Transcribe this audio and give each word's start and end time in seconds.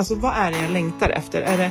Alltså 0.00 0.14
vad 0.14 0.32
är 0.36 0.50
det 0.50 0.58
jag 0.62 0.70
längtar 0.70 1.08
efter? 1.08 1.42
Är 1.42 1.58
det, 1.58 1.70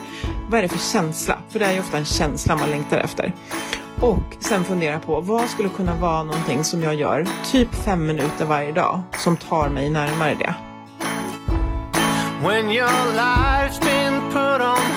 vad 0.49 0.57
är 0.57 0.61
det 0.61 0.69
för 0.69 0.91
känsla? 0.93 1.37
För 1.49 1.59
det 1.59 1.65
är 1.65 1.73
ju 1.73 1.79
ofta 1.79 1.97
en 1.97 2.05
känsla 2.05 2.55
man 2.55 2.69
längtar 2.69 2.97
efter. 2.97 3.33
Och 3.99 4.37
sen 4.39 4.63
fundera 4.63 4.99
på 4.99 5.21
vad 5.21 5.49
skulle 5.49 5.69
kunna 5.69 5.95
vara 5.95 6.23
någonting 6.23 6.63
som 6.63 6.83
jag 6.83 6.95
gör 6.95 7.27
typ 7.51 7.75
fem 7.75 8.07
minuter 8.07 8.45
varje 8.45 8.71
dag 8.71 9.01
som 9.17 9.37
tar 9.37 9.69
mig 9.69 9.89
närmare 9.89 10.35
det. 10.35 10.55
When 12.47 12.71
your 12.71 13.13
life's 13.15 13.79
been 13.81 14.21
put 14.31 14.61
on 14.61 14.88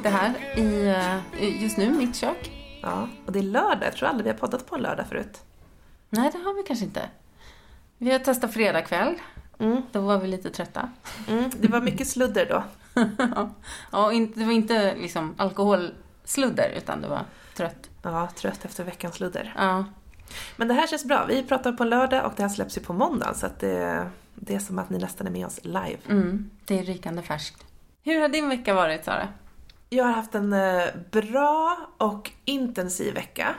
sitter 0.00 0.10
här 0.10 0.58
i, 0.58 0.86
eh, 1.40 1.62
just 1.62 1.76
nu, 1.76 1.90
mitt 1.90 2.16
kök. 2.16 2.50
Ja, 2.82 3.08
och 3.26 3.32
det 3.32 3.38
är 3.38 3.42
lördag. 3.42 3.82
Jag 3.82 3.96
tror 3.96 4.08
aldrig 4.08 4.24
vi 4.24 4.30
har 4.30 4.38
poddat 4.38 4.66
på 4.66 4.74
en 4.74 4.82
lördag 4.82 5.06
förut. 5.06 5.40
Nej, 6.10 6.30
det 6.32 6.38
har 6.38 6.54
vi 6.54 6.62
kanske 6.62 6.84
inte. 6.84 7.08
Vi 7.98 8.12
har 8.12 8.18
testat 8.18 8.54
fredag 8.54 8.82
kväll. 8.82 9.14
Mm. 9.58 9.82
Då 9.92 10.00
var 10.00 10.18
vi 10.18 10.28
lite 10.28 10.50
trötta. 10.50 10.90
Mm, 11.28 11.50
det 11.56 11.68
var 11.68 11.80
mycket 11.80 12.08
sludder 12.08 12.46
då. 12.46 12.62
ja, 13.92 14.12
inte, 14.12 14.40
det 14.40 14.46
var 14.46 14.52
inte 14.52 14.94
liksom 14.94 15.34
alkoholsludder, 15.38 16.74
utan 16.76 17.02
det 17.02 17.08
var 17.08 17.24
trött. 17.56 17.90
Ja, 18.02 18.28
trött 18.36 18.64
efter 18.64 18.84
veckans 18.84 19.14
sludder. 19.14 19.54
Ja. 19.56 19.84
Men 20.56 20.68
det 20.68 20.74
här 20.74 20.86
känns 20.86 21.04
bra. 21.04 21.24
Vi 21.28 21.42
pratar 21.42 21.72
på 21.72 21.84
lördag 21.84 22.26
och 22.26 22.32
det 22.36 22.42
här 22.42 22.50
släpps 22.50 22.76
ju 22.76 22.80
på 22.80 22.92
måndag. 22.92 23.34
Så 23.34 23.46
att 23.46 23.60
det, 23.60 24.10
det 24.34 24.54
är 24.54 24.60
som 24.60 24.78
att 24.78 24.90
ni 24.90 24.98
nästan 24.98 25.26
är 25.26 25.30
med 25.30 25.46
oss 25.46 25.60
live. 25.62 25.98
Mm, 26.08 26.50
det 26.64 26.78
är 26.78 26.82
rykande 26.82 27.22
färskt. 27.22 27.64
Hur 28.02 28.20
har 28.20 28.28
din 28.28 28.48
vecka 28.48 28.74
varit, 28.74 29.04
Sara? 29.04 29.28
Jag 29.92 30.04
har 30.04 30.12
haft 30.12 30.34
en 30.34 30.52
eh, 30.52 30.82
bra 31.10 31.76
och 31.98 32.30
intensiv 32.44 33.14
vecka. 33.14 33.54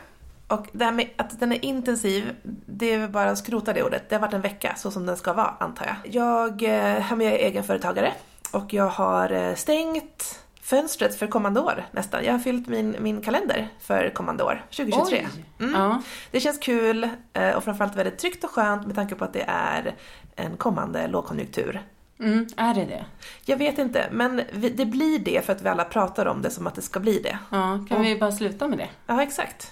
Och 0.47 0.67
det 0.71 0.85
här 0.85 0.91
med 0.91 1.09
att 1.15 1.39
den 1.39 1.51
är 1.51 1.65
intensiv, 1.65 2.35
det 2.65 2.93
är 2.93 3.07
bara 3.07 3.29
att 3.29 3.37
skrota 3.37 3.73
det 3.73 3.83
ordet. 3.83 4.09
Det 4.09 4.15
har 4.15 4.21
varit 4.21 4.33
en 4.33 4.41
vecka 4.41 4.75
så 4.77 4.91
som 4.91 5.05
den 5.05 5.17
ska 5.17 5.33
vara, 5.33 5.55
antar 5.59 5.85
jag. 5.85 6.15
Jag, 6.15 6.63
eh, 6.63 7.09
jag 7.09 7.21
är 7.21 7.31
egenföretagare 7.31 8.13
och 8.51 8.73
jag 8.73 8.87
har 8.87 9.31
eh, 9.31 9.55
stängt 9.55 10.39
fönstret 10.61 11.15
för 11.15 11.27
kommande 11.27 11.59
år 11.59 11.85
nästan. 11.91 12.23
Jag 12.23 12.31
har 12.31 12.39
fyllt 12.39 12.67
min, 12.67 12.95
min 12.99 13.21
kalender 13.21 13.67
för 13.79 14.09
kommande 14.09 14.43
år, 14.43 14.65
2023. 14.69 15.27
Mm. 15.59 15.73
Ja. 15.73 16.01
Det 16.31 16.39
känns 16.39 16.57
kul 16.57 17.09
och 17.55 17.63
framförallt 17.63 17.95
väldigt 17.95 18.17
tryggt 18.17 18.43
och 18.43 18.49
skönt 18.49 18.87
med 18.87 18.95
tanke 18.95 19.15
på 19.15 19.23
att 19.23 19.33
det 19.33 19.45
är 19.47 19.95
en 20.35 20.57
kommande 20.57 21.07
lågkonjunktur. 21.07 21.81
Mm, 22.21 22.47
är 22.57 22.73
det 22.73 22.85
det? 22.85 23.05
Jag 23.45 23.57
vet 23.57 23.77
inte, 23.77 24.07
men 24.11 24.41
vi, 24.53 24.69
det 24.69 24.85
blir 24.85 25.19
det 25.19 25.45
för 25.45 25.53
att 25.53 25.61
vi 25.61 25.69
alla 25.69 25.83
pratar 25.85 26.25
om 26.25 26.41
det 26.41 26.49
som 26.49 26.67
att 26.67 26.75
det 26.75 26.81
ska 26.81 26.99
bli 26.99 27.19
det. 27.19 27.37
Ja, 27.49 27.85
kan 27.89 27.97
Och- 27.97 28.05
vi 28.05 28.17
bara 28.17 28.31
sluta 28.31 28.67
med 28.67 28.77
det? 28.77 28.89
Ja, 29.07 29.23
exakt. 29.23 29.71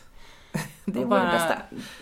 Det 0.85 0.99
Och 0.99 1.05
vore 1.05 1.19
det 1.19 1.25
bara 1.25 1.31
bästa. 1.31 1.55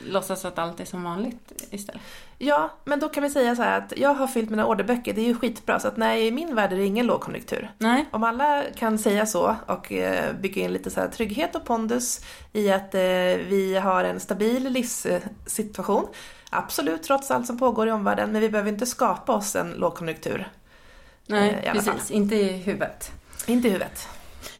låtsas 0.05 0.45
att 0.45 0.59
allt 0.59 0.79
är 0.79 0.85
som 0.85 1.03
vanligt 1.03 1.67
istället. 1.71 2.01
Ja, 2.37 2.69
men 2.85 2.99
då 2.99 3.09
kan 3.09 3.23
vi 3.23 3.29
säga 3.29 3.55
så 3.55 3.61
här 3.61 3.77
att 3.77 3.93
jag 3.97 4.13
har 4.13 4.27
fyllt 4.27 4.49
mina 4.49 4.65
orderböcker, 4.67 5.13
det 5.13 5.21
är 5.21 5.25
ju 5.25 5.35
skitbra, 5.35 5.79
så 5.79 5.87
att 5.87 5.97
nej, 5.97 6.27
i 6.27 6.31
min 6.31 6.55
värld 6.55 6.73
är 6.73 6.77
det 6.77 6.85
ingen 6.85 7.05
lågkonjunktur. 7.05 7.71
Nej? 7.77 8.05
Om 8.11 8.23
alla 8.23 8.63
kan 8.77 8.97
säga 8.99 9.25
så 9.25 9.55
och 9.65 9.91
eh, 9.91 10.33
bygga 10.41 10.61
in 10.61 10.73
lite 10.73 10.89
så 10.89 10.99
här 11.01 11.07
trygghet 11.07 11.55
och 11.55 11.65
pondus 11.65 12.21
i 12.53 12.71
att 12.71 12.95
eh, 12.95 13.01
vi 13.47 13.79
har 13.83 14.03
en 14.03 14.19
stabil 14.19 14.63
livssituation, 14.69 16.07
absolut 16.49 17.03
trots 17.03 17.31
allt 17.31 17.47
som 17.47 17.57
pågår 17.57 17.87
i 17.87 17.91
omvärlden, 17.91 18.31
men 18.31 18.41
vi 18.41 18.49
behöver 18.49 18.69
inte 18.69 18.85
skapa 18.85 19.33
oss 19.33 19.55
en 19.55 19.71
lågkonjunktur. 19.71 20.47
Nej, 21.25 21.61
Eh, 21.63 21.73
precis. 21.73 22.11
Inte 22.11 22.35
i 22.35 22.57
huvudet. 22.57 23.11
Inte 23.47 23.67
i 23.67 23.71
huvudet. 23.71 24.07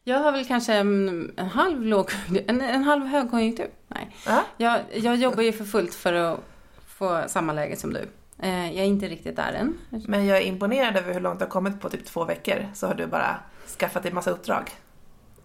Jag 0.04 0.20
har 0.20 0.32
väl 0.32 0.46
kanske 0.46 0.74
en, 0.74 1.34
en 1.38 1.48
halv 1.48 1.82
låg, 1.82 2.12
en, 2.48 2.62
en 2.62 2.84
halv 2.84 3.06
högkonjunktur. 3.06 3.68
Nej. 3.88 4.16
Ja. 4.26 4.44
Jag, 4.58 4.80
jag 4.94 5.16
jobbar 5.16 5.44
ju 5.44 5.54
för 5.54 5.66
fullt 5.66 5.94
för 5.94 6.14
att 6.14 6.40
få 6.88 7.24
samma 7.28 7.54
läge 7.54 7.76
som 7.76 7.94
du. 7.94 8.10
Eh, 8.40 8.66
jag 8.68 8.80
är 8.80 8.88
inte 8.88 9.08
riktigt 9.08 9.36
där 9.36 9.54
än. 9.54 9.78
Men 9.90 10.26
jag 10.26 10.38
är 10.38 10.42
imponerad 10.42 10.96
över 10.98 11.14
hur 11.14 11.20
långt 11.20 11.40
det 11.40 11.46
har 11.46 11.50
kommit 11.50 11.82
på 11.82 11.90
typ 11.90 12.06
två 12.06 12.26
veckor, 12.26 12.66
så 12.74 12.88
har 12.88 12.94
du 12.96 13.08
bara 13.08 13.40
skaffat 13.80 14.04
dig 14.04 14.12
massa 14.12 14.32
uppdrag. 14.32 14.72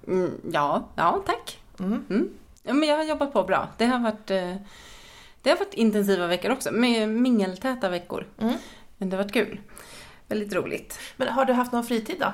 Mm, 0.06 0.40
ja, 0.52 0.88
ja, 0.96 1.22
tack. 1.26 1.58
Mm. 1.80 2.04
Mm. 2.10 2.28
Ja, 2.62 2.72
men 2.72 2.88
jag 2.88 2.96
har 2.96 3.04
jobbat 3.04 3.32
på 3.32 3.44
bra. 3.44 3.68
Det 3.78 3.86
har 3.86 3.98
varit, 3.98 4.30
eh, 4.30 4.54
det 5.42 5.50
har 5.50 5.56
varit 5.56 5.74
intensiva 5.74 6.26
veckor 6.26 6.50
också, 6.50 6.70
med 6.72 7.08
mingeltäta 7.08 7.88
veckor. 7.88 8.26
Mm. 8.40 8.54
Men 8.98 9.10
det 9.10 9.16
har 9.16 9.24
varit 9.24 9.32
kul. 9.32 9.60
Väldigt 10.28 10.52
roligt. 10.54 10.98
Men 11.16 11.28
har 11.28 11.44
du 11.44 11.52
haft 11.52 11.72
någon 11.72 11.84
fritid 11.84 12.16
då? 12.20 12.32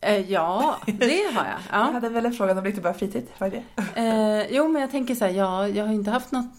Eh, 0.00 0.30
ja, 0.32 0.76
det 0.86 1.34
har 1.34 1.44
jag. 1.44 1.58
Jag 1.70 1.80
Ja. 1.80 1.92
hade 1.92 2.08
väl 2.08 2.26
en 2.26 2.32
fråga 2.32 2.52
om 2.52 2.64
riktigt 2.64 2.82
bara 2.82 2.94
fritid. 2.94 3.26
Vad 3.38 3.54
är 3.54 3.62
det? 3.94 4.00
Eh, 4.00 4.56
jo, 4.56 4.68
men 4.68 4.82
jag 4.82 4.90
tänker 4.90 5.14
så 5.14 5.24
här, 5.24 5.32
ja, 5.32 5.68
jag 5.68 5.86
har 5.86 5.92
inte 5.92 6.10
haft 6.10 6.32
något 6.32 6.50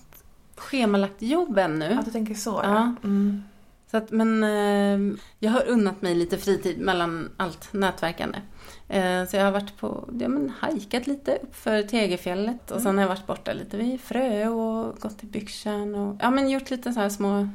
schemalagt 0.56 1.22
jobb 1.22 1.58
ännu. 1.58 1.86
Ja, 1.96 2.02
du 2.06 2.12
tänker 2.12 2.34
så. 2.36 2.60
Ja. 2.64 2.96
Mm. 3.04 3.44
Så 3.92 3.98
att, 3.98 4.12
men 4.12 4.44
eh, 4.44 5.18
jag 5.40 5.52
har 5.52 5.68
unnat 5.68 6.02
mig 6.02 6.16
lite 6.16 6.38
fritid 6.38 6.80
mellan 6.80 7.32
allt 7.38 7.74
nätverkande. 7.74 8.40
Eh, 8.88 9.26
så 9.26 9.38
jag 9.38 9.46
har 9.46 9.52
varit 9.52 9.78
på, 9.78 10.10
ja 10.20 10.28
men 10.28 10.50
hajkat 10.60 11.08
lite 11.08 11.40
uppför 11.44 11.84
Tegerfjället 11.84 12.72
och 12.72 12.82
sen 12.82 12.98
har 12.98 13.04
jag 13.04 13.10
varit 13.10 13.28
borta 13.28 13.54
lite 13.54 13.78
vid 13.78 14.02
Frö 14.02 14.48
och 14.48 15.00
gått 15.00 15.20
till 15.20 15.28
Byxan 15.28 15.96
och 15.96 16.18
ja 16.20 16.32
men 16.32 16.50
gjort 16.50 16.70
lite 16.70 16.94
så 16.94 17.00
här 17.00 17.10
små 17.10 17.50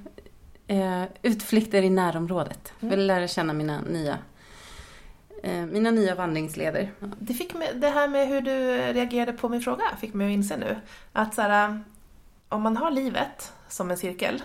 eh, 0.67 1.05
utflykter 1.23 1.83
i 1.83 1.91
närområdet. 1.91 2.73
Mm. 2.81 2.91
Vill 2.91 3.07
lära 3.07 3.29
känna 3.29 3.53
mina 3.53 3.81
nya, 3.81 4.19
eh, 5.43 5.67
mina 5.67 5.91
nya 5.91 6.15
vandringsleder. 6.15 6.93
Det, 7.19 7.35
fick 7.35 7.55
mig, 7.55 7.73
det 7.75 7.89
här 7.89 8.09
med 8.09 8.29
hur 8.29 8.41
du 8.41 8.77
reagerade 8.93 9.33
på 9.33 9.49
min 9.49 9.61
fråga 9.61 9.85
fick 10.01 10.15
mig 10.15 10.27
att 10.27 10.35
inse 10.35 10.57
nu. 10.57 10.77
Att 11.13 11.35
så 11.35 11.43
här, 11.43 11.85
om 12.49 12.63
man 12.63 12.77
har 12.77 12.91
livet 12.91 13.53
som 13.69 13.91
en 13.91 13.97
cirkel, 13.97 14.43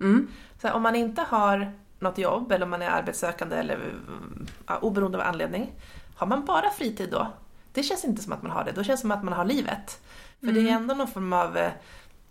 Mm. 0.00 0.28
Så 0.60 0.66
här, 0.66 0.74
om 0.74 0.82
man 0.82 0.96
inte 0.96 1.22
har 1.22 1.72
något 1.98 2.18
jobb 2.18 2.52
eller 2.52 2.64
om 2.64 2.70
man 2.70 2.82
är 2.82 2.90
arbetssökande 2.90 3.56
eller 3.56 3.74
mm, 3.74 4.46
ja, 4.66 4.78
oberoende 4.78 5.18
av 5.18 5.24
anledning, 5.24 5.72
har 6.16 6.26
man 6.26 6.44
bara 6.44 6.70
fritid 6.70 7.10
då? 7.10 7.26
Det 7.72 7.82
känns 7.82 8.04
inte 8.04 8.22
som 8.22 8.32
att 8.32 8.42
man 8.42 8.50
har 8.52 8.64
det, 8.64 8.72
då 8.72 8.82
känns 8.84 9.00
det 9.00 9.02
som 9.02 9.10
att 9.10 9.24
man 9.24 9.34
har 9.34 9.44
livet. 9.44 10.00
För 10.40 10.52
det 10.52 10.60
är 10.68 10.72
ändå 10.72 10.94
någon 10.94 11.08
form 11.08 11.32
av 11.32 11.56
eh, 11.56 11.72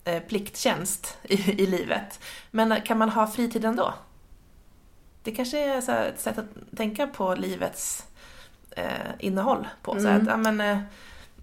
eh, 0.03 0.21
plikttjänst 0.23 1.17
i, 1.23 1.51
i 1.63 1.65
livet. 1.67 2.19
Men 2.51 2.71
eh, 2.71 2.83
kan 2.83 2.97
man 2.97 3.09
ha 3.09 3.27
fritid 3.27 3.65
ändå? 3.65 3.93
Det 5.23 5.31
kanske 5.31 5.59
är 5.75 5.81
så 5.81 5.91
ett 5.91 6.19
sätt 6.19 6.37
att 6.37 6.77
tänka 6.77 7.07
på 7.07 7.35
livets 7.35 8.05
eh, 8.71 8.85
innehåll 9.19 9.67
på. 9.81 9.91
Så 9.99 10.07
Mm. 10.07 10.21
att, 10.21 10.27
ja, 10.27 10.37
men, 10.37 10.61
eh, 10.61 10.79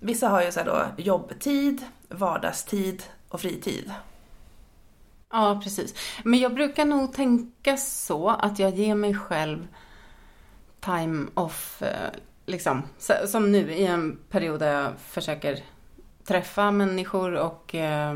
vissa 0.01 0.29
har 0.29 0.43
ju 0.43 0.53
så 0.53 0.63
då 0.65 0.85
jobbtid, 0.97 1.85
vardagstid 2.09 3.03
och 3.29 3.41
fritid. 3.41 3.93
Ja, 5.37 5.61
precis. 5.63 5.95
Men 6.25 6.41
jag 6.41 6.55
brukar 6.55 6.85
nog 6.85 7.13
tänka 7.13 7.77
så 7.77 8.29
att 8.29 8.59
jag 8.59 8.75
ger 8.75 8.95
mig 8.95 9.15
själv 9.15 9.69
time 10.81 11.27
off, 11.35 11.83
eh, 11.83 12.11
liksom. 12.47 12.83
Som 13.27 13.53
nu 13.53 13.73
i 13.73 13.87
en 13.87 14.19
period 14.31 14.61
där 14.61 14.83
jag 14.83 14.93
försöker 14.99 15.59
träffa 16.25 16.71
människor 16.71 17.35
och 17.35 17.75
eh, 17.75 18.15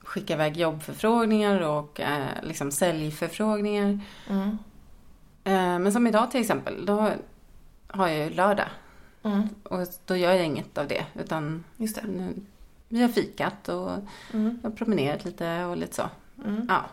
skicka 0.00 0.34
iväg 0.34 0.56
jobbförfrågningar 0.56 1.60
och 1.60 2.00
eh, 2.00 2.26
liksom 2.42 2.70
säljförfrågningar. 2.70 4.00
Mm. 4.28 4.48
Eh, 5.44 5.78
men 5.78 5.92
som 5.92 6.06
idag 6.06 6.30
till 6.30 6.40
exempel, 6.40 6.86
då 6.86 7.10
har 7.86 8.08
jag 8.08 8.18
ju 8.18 8.30
lördag 8.30 8.68
Mm. 9.22 9.48
och 9.62 9.78
då 10.06 10.16
gör 10.16 10.32
jag 10.32 10.46
inget 10.46 10.78
av 10.78 10.88
det 10.88 11.06
utan 11.14 11.64
Just 11.76 11.96
det. 11.96 12.08
nu, 12.08 12.34
vi 12.92 13.02
har 13.02 13.08
fikat 13.08 13.68
och 13.68 13.90
Mm. 14.32 14.58
jag 14.62 14.70
har 14.70 14.76
promenerat 14.76 15.24
lite 15.24 15.64
och 15.64 15.76
lite 15.76 15.94
så. 15.96 16.08
Mm. 16.44 16.66
Ja. 16.68 16.84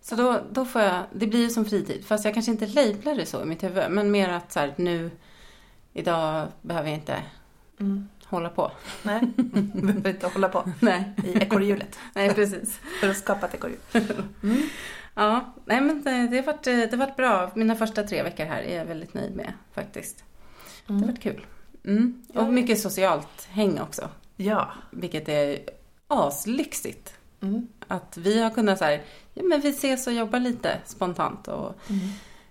Så 0.00 0.14
då, 0.16 0.40
då 0.52 0.64
får 0.64 0.82
jag, 0.82 1.02
det 1.12 1.26
blir 1.26 1.40
ju 1.40 1.50
som 1.50 1.64
fritid, 1.64 2.04
fast 2.06 2.24
jag 2.24 2.34
kanske 2.34 2.52
inte 2.52 2.66
lablar 2.66 3.14
det 3.14 3.26
så 3.26 3.42
i 3.42 3.44
mitt 3.44 3.62
huvud, 3.64 3.90
men 3.90 4.10
mer 4.10 4.28
att 4.28 4.52
så 4.52 4.60
här, 4.60 4.74
nu, 4.76 5.10
idag 5.92 6.48
behöver 6.62 6.88
jag 6.88 6.98
inte 6.98 7.22
Mm. 7.80 8.08
hålla 8.24 8.48
på. 8.48 8.70
Nej, 9.02 9.20
behöver 9.74 10.10
inte 10.10 10.26
hålla 10.26 10.48
på 10.48 10.64
Nej, 10.80 11.12
i 11.24 11.32
ekorrhjulet 11.38 11.98
nej 12.14 12.34
precis. 12.34 12.80
för 13.00 13.10
att 13.10 13.16
skapa 13.16 13.46
ett 13.46 13.54
ekorrhjul. 13.54 13.78
Ja, 15.14 15.54
nej 15.64 15.80
men 15.80 16.02
det, 16.02 16.10
det, 16.28 16.36
har 16.36 16.42
varit, 16.44 16.62
det 16.64 16.90
har 16.90 16.96
varit 16.96 17.16
bra. 17.16 17.50
Mina 17.54 17.76
första 17.76 18.02
tre 18.02 18.22
veckor 18.22 18.44
här 18.44 18.62
är 18.62 18.78
jag 18.78 18.84
väldigt 18.84 19.14
nöjd 19.14 19.36
med 19.36 19.52
faktiskt. 19.74 20.24
Det 20.86 20.92
har 20.92 21.00
varit 21.00 21.20
kul. 21.20 21.46
Mm. 21.84 22.22
Och 22.34 22.52
mycket 22.52 22.80
socialt 22.80 23.48
häng 23.50 23.80
också, 23.80 24.08
Ja. 24.36 24.72
vilket 24.90 25.28
är 25.28 25.58
aslyxigt. 26.08 27.14
Mm. 27.42 27.68
Att 27.88 28.16
vi 28.16 28.42
har 28.42 28.50
kunnat 28.50 28.78
så 28.78 28.84
här, 28.84 29.02
ja 29.34 29.42
men 29.42 29.60
vi 29.60 29.68
ses 29.68 30.06
och 30.06 30.12
jobbar 30.12 30.38
lite 30.40 30.78
spontant. 30.84 31.48
Och, 31.48 31.74
Mm. 31.90 32.00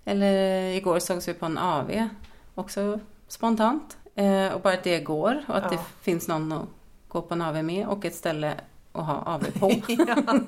Eller 0.06 0.62
igår 0.72 0.98
sågs 0.98 1.28
vi 1.28 1.34
på 1.34 1.46
en 1.46 1.58
AV, 1.58 2.08
också 2.54 3.00
spontant. 3.28 3.96
Eh, 4.14 4.48
och 4.54 4.60
bara 4.60 4.74
att 4.74 4.84
det 4.84 5.00
går 5.00 5.44
och 5.48 5.56
att 5.56 5.68
det 5.70 5.74
Ja. 5.76 5.84
finns 6.02 6.28
någon 6.28 6.52
att 6.52 6.68
gå 7.08 7.22
på 7.22 7.34
en 7.34 7.42
AV 7.42 7.62
med 7.64 7.86
och 7.86 8.04
ett 8.04 8.14
ställe 8.14 8.54
att 8.92 9.06
ha 9.06 9.14
AV 9.26 9.44
på. 9.58 9.70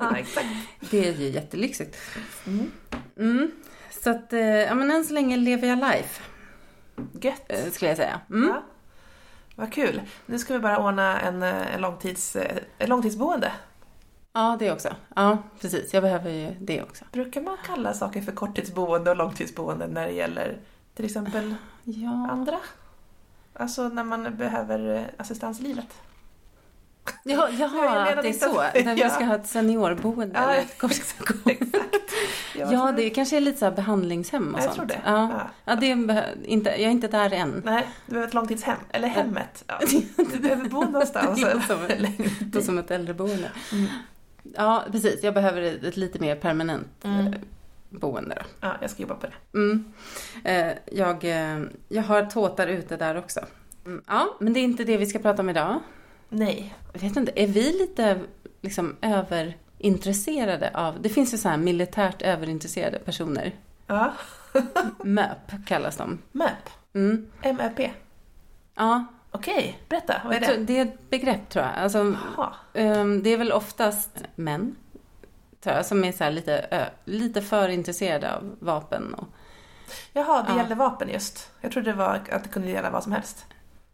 ja, 0.01 0.17
exakt. 0.17 0.47
det 0.91 1.09
är 1.09 1.13
ju 1.13 1.29
jättelyxigt. 1.31 1.97
Mm. 2.47 2.71
Mm. 3.19 3.51
Så 4.03 4.11
att, 4.11 4.33
eh, 4.33 4.41
ja 4.41 4.75
men 4.75 4.91
än 4.91 5.05
så 5.05 5.15
länge 5.15 5.37
lever 5.37 5.69
jag 5.69 5.79
life. 5.79 6.23
Gött. 7.21 7.43
eh, 7.49 7.71
skulle 7.71 7.89
jag 7.91 7.97
säga. 7.97 8.21
Mm. 8.31 8.49
Ja. 8.49 8.63
Vad 9.57 9.73
kul. 9.73 10.03
Nu 10.27 10.39
ska 10.39 10.55
vi 10.55 10.61
bara 10.61 10.79
ordna 10.79 11.21
en, 11.21 11.43
eh, 11.43 11.75
en 11.75 11.81
långtids, 11.81 12.37
eh, 12.37 12.57
ett 12.79 12.89
långtidsboende. 12.89 13.53
Ja, 14.33 14.57
det 14.59 14.73
också. 14.73 14.95
Ja, 15.17 15.39
precis. 15.61 15.95
Jag 15.95 16.03
behöver 16.03 16.31
ju 16.31 16.55
det 16.61 16.83
också. 16.83 17.05
Brukar 17.13 17.41
man 17.41 17.57
kalla 17.67 17.95
saker 17.95 18.23
för 18.23 18.33
korttidsboende 18.33 19.11
och 19.11 19.17
långtidsboende 19.17 19.87
när 19.87 20.07
det 20.07 20.13
gäller 20.13 20.57
till 20.95 21.05
exempel 21.05 21.55
Ja, 21.85 22.29
andra? 22.31 22.59
Alltså 23.53 23.89
när 23.89 24.05
man 24.05 24.37
behöver 24.37 24.95
eh, 24.97 25.03
assistans 25.17 25.61
i 25.61 25.63
livet. 25.63 25.87
ja 27.25 27.49
Jag 27.49 27.53
jaha, 27.53 28.23
det 28.23 28.29
är 28.29 28.33
så. 28.33 28.61
Där 28.61 28.95
vi 28.95 29.11
ska 29.11 29.25
ha 29.25 29.35
ett 29.35 29.47
seniorboende. 29.47 30.39
Ja, 30.39 30.51
eller 30.51 30.63
ett 30.63 30.79
kort- 30.79 30.91
Exakt. 31.47 32.06
Jag 32.59 32.73
Ja, 32.73 32.93
det 32.97 33.11
kanske 33.11 33.37
är 33.37 33.41
lite 33.41 33.59
så 33.59 33.65
här 33.65 33.73
behandlingshem 33.73 34.55
och 34.55 34.61
Jag 34.61 34.65
sånt. 34.65 34.77
tror 34.77 34.87
det. 34.87 35.01
Ja. 35.05 35.31
Ja. 35.33 35.51
Ja, 35.65 35.77
det 35.77 35.95
behö- 35.95 36.45
inte, 36.45 36.71
jag 36.71 36.81
är 36.81 36.89
inte 36.91 37.09
där 37.09 37.33
än. 37.33 37.63
Nej, 37.65 37.87
du 38.07 38.11
behöver 38.13 38.29
ett 38.29 38.35
långtidshem. 38.35 38.77
Eller 38.91 39.09
hemmet. 39.09 39.65
Ja. 39.67 39.81
Du 40.33 40.39
behöver 40.39 40.69
bo 40.69 40.81
någonstans. 40.85 41.41
Det 42.41 42.53
som 42.53 42.63
som 42.63 42.79
ett 42.79 42.91
äldreboende. 42.91 43.51
Mm. 43.73 43.87
Ja, 44.57 44.85
precis. 44.93 45.23
Jag 45.23 45.35
behöver 45.35 45.63
ett, 45.63 45.97
lite 45.97 46.19
mer 46.19 46.37
permanent 46.37 47.05
Mm. 47.05 47.27
eh, 47.27 47.33
boende 47.91 48.35
då. 48.35 48.43
Ja, 48.61 48.77
jag 48.81 48.91
ska 48.91 49.03
jobba 49.03 49.15
på 49.15 49.27
det. 49.27 49.59
Mm. 49.59 49.93
Eh, 50.45 50.73
jag, 50.93 51.25
eh, 51.25 51.63
jag 51.89 52.03
har 52.03 52.27
tåtar 52.27 52.67
ute 52.67 52.97
där 52.97 53.17
också. 53.17 53.41
Mm. 53.87 54.03
Ja, 54.07 54.37
men 54.41 54.53
det 54.53 54.61
är 54.61 54.65
inte 54.65 54.85
det 54.85 54.97
vi 54.97 55.07
ska 55.07 55.19
prata 55.19 55.43
om 55.43 55.51
idag. 55.51 55.79
Nej. 56.29 56.75
Jag 56.93 57.01
vet 57.01 57.17
inte, 57.17 57.33
är 57.43 57.47
vi 57.47 57.73
lite 57.73 58.19
liksom 58.63 58.97
överintresserade 59.79 60.71
av... 60.75 61.03
Det 61.03 61.09
finns 61.09 61.35
ju 61.35 61.39
så 61.39 61.49
här 61.49 61.57
militärt 61.57 62.23
överintresserade 62.23 62.99
personer. 62.99 63.53
Ja. 63.87 64.13
MÖP 65.05 65.67
kallas 65.67 65.97
de. 65.97 66.19
MÖP. 66.33 66.71
Mm. 66.95 67.27
MEP. 67.43 67.91
Ja, 68.75 69.05
Okej, 69.31 69.79
berätta. 69.89 70.21
Vad 70.25 70.35
är 70.35 70.41
det? 70.41 70.57
det 70.57 70.79
är 70.79 70.83
ett 70.83 71.11
begrepp 71.11 71.49
tror 71.49 71.65
jag. 71.65 71.75
Alltså, 71.75 72.15
ehm, 72.75 73.23
det 73.23 73.31
är 73.31 73.37
väl 73.39 73.53
oftast 73.53 74.25
män, 74.35 74.77
tror 75.61 75.77
jag, 75.77 75.87
som 75.87 76.05
är 76.05 76.13
så 76.13 76.31
lite, 76.31 76.67
ö, 76.71 76.85
lite 77.05 77.43
för 77.43 77.69
intresserade 77.69 78.35
av 78.37 78.57
vapen. 78.61 79.15
Och, 79.15 79.27
Jaha, 80.13 80.43
det 80.43 80.53
Ja. 80.53 80.57
gällde 80.57 80.75
vapen 80.75 81.09
just. 81.09 81.51
Jag 81.61 81.73
trodde 81.73 81.91
det 81.91 81.97
var 81.97 82.23
att 82.31 82.43
det 82.45 82.49
kunde 82.51 82.69
gälla 82.69 82.91
vad 82.91 83.03
som 83.03 83.13
helst. 83.13 83.47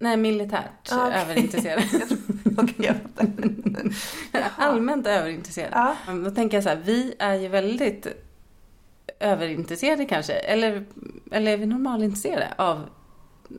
Nej, 0.02 0.16
militärt 0.16 0.93
Ah, 0.93 1.10
jag 2.76 2.96
fattar. 2.96 3.26
Jaha. 4.32 4.50
Allmänt 4.56 5.06
överintresserade. 5.06 5.72
Ja. 6.06 6.12
Då 6.25 6.31
tänker 6.31 6.56
jag 6.56 6.64
så 6.64 6.69
här, 6.69 6.81
vi 6.84 7.14
är 7.19 7.34
ju 7.34 7.49
väldigt 7.49 8.06
överintresserade 9.20 10.04
kanske, 10.04 10.32
eller, 10.32 10.84
eller 11.32 11.52
är 11.52 11.56
vi 11.56 11.66
normalintresserade 11.66 12.54
av 12.56 12.88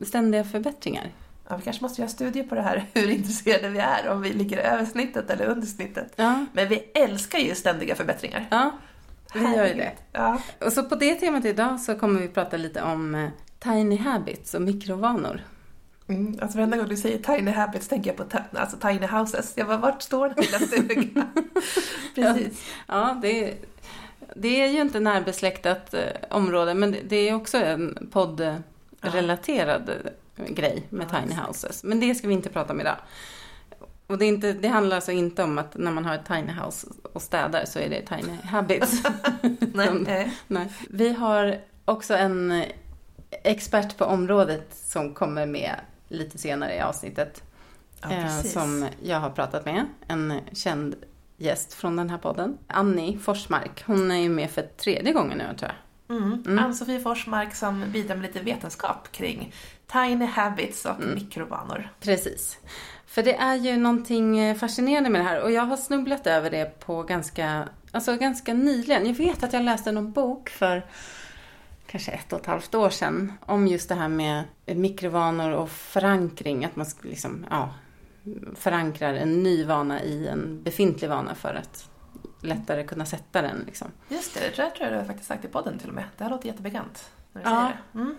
ständiga 0.02 0.44
förbättringar? 0.44 1.12
ja, 1.48 1.56
vi 1.56 1.62
kanske 1.62 1.84
måste 1.84 2.00
göra 2.00 2.10
studier 2.10 2.44
på 2.44 2.54
det 2.54 2.62
här, 2.62 2.86
hur 2.94 3.10
intresserade 3.10 3.68
vi 3.68 3.78
är, 3.78 4.08
om 4.08 4.22
vi 4.22 4.32
ligger 4.32 4.58
över 4.58 4.84
snittet 4.84 5.30
eller 5.30 5.46
under 5.46 5.66
snittet. 5.66 6.12
Ja, 6.16 6.46
Men 6.52 6.68
vi 6.68 6.76
älskar 6.94 7.38
ju 7.38 7.54
ständiga 7.54 7.94
förbättringar. 7.94 8.46
ja 8.50 8.72
vi 9.34 9.40
gör 9.56 9.66
ju 9.66 9.74
det. 9.74 9.92
Ja. 10.12 10.40
Och 10.60 10.72
så 10.72 10.82
på 10.82 10.94
det 10.94 11.14
temat 11.14 11.44
idag 11.44 11.80
så 11.80 11.94
kommer 11.94 12.20
vi 12.20 12.28
prata 12.28 12.56
lite 12.56 12.82
om 12.82 13.14
eh, 13.14 13.28
tiny 13.58 13.96
habits 13.96 14.54
och 14.54 14.62
mikrovanor. 14.62 15.40
Mm, 16.08 16.38
alltså 16.42 16.58
varenda 16.58 16.76
gång 16.76 16.88
du 16.88 16.96
säger 16.96 17.18
tiny 17.18 17.50
habits 17.50 17.88
tänker 17.88 18.10
jag 18.16 18.30
på 18.30 18.38
alltså 18.58 18.76
tiny 18.76 19.06
houses. 19.06 19.52
Jag 19.56 19.66
bara, 19.66 19.76
vart 19.78 20.02
står 20.02 20.28
den 20.28 20.44
lilla 20.44 20.58
stugan? 20.58 21.32
Precis. 22.14 22.64
Ja, 22.88 23.18
det 23.22 23.44
är, 23.48 23.54
det 24.36 24.62
är 24.62 24.68
ju 24.68 24.80
inte 24.80 25.00
närbesläktat 25.00 25.94
eh, 25.94 26.00
område, 26.30 26.74
men 26.74 26.96
det- 27.08 27.28
är 27.28 27.34
också 27.34 27.58
en 27.58 28.08
poddrelaterad 28.12 29.90
eh, 30.36 30.44
grej 30.54 30.86
med 30.90 31.06
Ja, 31.12 31.20
tiny 31.20 31.34
houses. 31.46 31.84
Men 31.84 32.00
det 32.00 32.14
ska 32.14 32.28
vi 32.28 32.34
inte 32.34 32.48
prata 32.50 32.72
om 32.72 32.80
idag. 32.80 32.96
Och 34.06 34.18
det, 34.18 34.24
inte, 34.26 34.52
det 34.52 34.68
handlar 34.68 34.96
alltså 34.96 35.12
inte 35.12 35.42
om 35.42 35.58
att 35.58 35.76
när 35.76 35.90
man 35.90 36.04
har 36.04 36.14
ett 36.14 36.26
tiny 36.26 36.52
house 36.64 36.86
och 37.12 37.22
städar 37.22 37.64
så 37.64 37.78
är 37.78 37.88
det 37.90 38.00
tiny 38.06 38.38
habits. 38.44 39.02
Nej, 39.74 39.86
Som- 39.86 39.96
nej. 39.98 40.32
Nej. 40.46 40.68
Vi 40.90 41.12
har 41.12 41.58
också 41.84 42.14
en 42.14 42.50
eh, 42.52 42.68
expert 43.30 43.96
på 43.96 44.04
området 44.04 44.66
som 44.72 45.14
kommer 45.14 45.46
med 45.46 45.74
lite 46.08 46.38
senare 46.38 46.74
i 46.74 46.80
avsnittet. 46.80 47.42
Ja, 48.02 48.10
eh, 48.12 48.42
som 48.42 48.88
jag 49.02 49.20
har 49.20 49.30
pratat 49.30 49.64
med. 49.64 49.86
En 50.08 50.40
känd 50.52 50.94
gäst 51.36 51.74
från 51.74 51.96
den 51.96 52.10
här 52.10 52.18
podden. 52.18 52.58
Annie 52.66 53.18
Forsmark. 53.18 53.84
Hon 53.86 54.10
är 54.10 54.16
ju 54.18 54.28
med 54.28 54.50
för 54.50 54.62
tredje 54.62 55.12
gången 55.12 55.38
nu 55.38 55.44
tror 55.58 55.70
jag. 55.70 56.16
Mm. 56.16 56.42
Mm. 56.46 56.58
Ann-Sofie 56.64 57.00
Forsmark 57.00 57.54
som 57.54 57.84
bidrar 57.92 58.16
med 58.16 58.22
lite 58.26 58.40
vetenskap 58.40 59.12
kring 59.12 59.52
tiny 59.86 60.24
habits 60.26 60.84
och 60.84 60.96
Mm. 61.02 61.14
mikrovanor. 61.14 61.92
Precis. 62.00 62.58
För 63.06 63.22
det 63.22 63.34
är 63.36 63.54
ju 63.54 63.76
någonting 63.76 64.38
eh, 64.38 64.56
fascinerande 64.56 65.10
med 65.10 65.20
det 65.20 65.24
här 65.24 65.40
och 65.42 65.52
jag 65.52 65.62
har 65.62 65.76
snubblat 65.76 66.26
över 66.26 66.50
det 66.50 66.80
på 66.80 67.02
ganska, 67.02 67.68
alltså 67.90 68.16
ganska 68.16 68.54
nyligen. 68.54 69.06
Jag 69.06 69.14
vet 69.14 69.42
att 69.42 69.52
jag 69.52 69.62
läste 69.62 69.92
någon 69.92 70.12
bok 70.12 70.48
för 70.48 70.86
kanske 71.94 72.12
ett 72.12 72.32
och 72.32 72.40
ett 72.40 72.46
halvt 72.46 72.74
år 72.74 72.90
sedan 72.90 73.32
om 73.46 73.66
just 73.66 73.88
det 73.88 73.94
här 73.94 74.08
med 74.08 74.44
mikrovanor 74.66 75.50
och 75.50 75.70
förankring. 75.70 76.64
Att 76.64 76.76
man 76.76 76.86
liksom, 77.02 77.46
ja, 77.50 77.74
förankrar 78.54 79.14
en 79.14 79.42
ny 79.42 79.64
vana 79.64 80.02
i 80.02 80.28
en 80.28 80.62
befintlig 80.62 81.08
vana 81.10 81.34
för 81.34 81.54
att 81.54 81.88
lättare 82.42 82.84
kunna 82.84 83.06
sätta 83.06 83.42
den. 83.42 83.62
Liksom. 83.66 83.88
Just 84.08 84.34
det, 84.34 84.40
det 84.40 84.50
tror 84.50 84.64
jag, 84.66 84.74
tror 84.74 84.84
jag 84.86 84.94
du 84.94 84.98
har 84.98 85.04
faktiskt 85.06 85.28
sagt 85.28 85.44
i 85.44 85.48
podden 85.48 85.78
till 85.78 85.88
och 85.88 85.94
med. 85.94 86.04
Det 86.18 86.24
här 86.24 86.30
låter 86.30 86.46
jättebekant. 86.46 87.10
När 87.32 87.42
du 87.44 87.50
Ja. 87.50 87.60
säger 87.60 87.76
det. 87.92 87.98
Mm. 87.98 88.16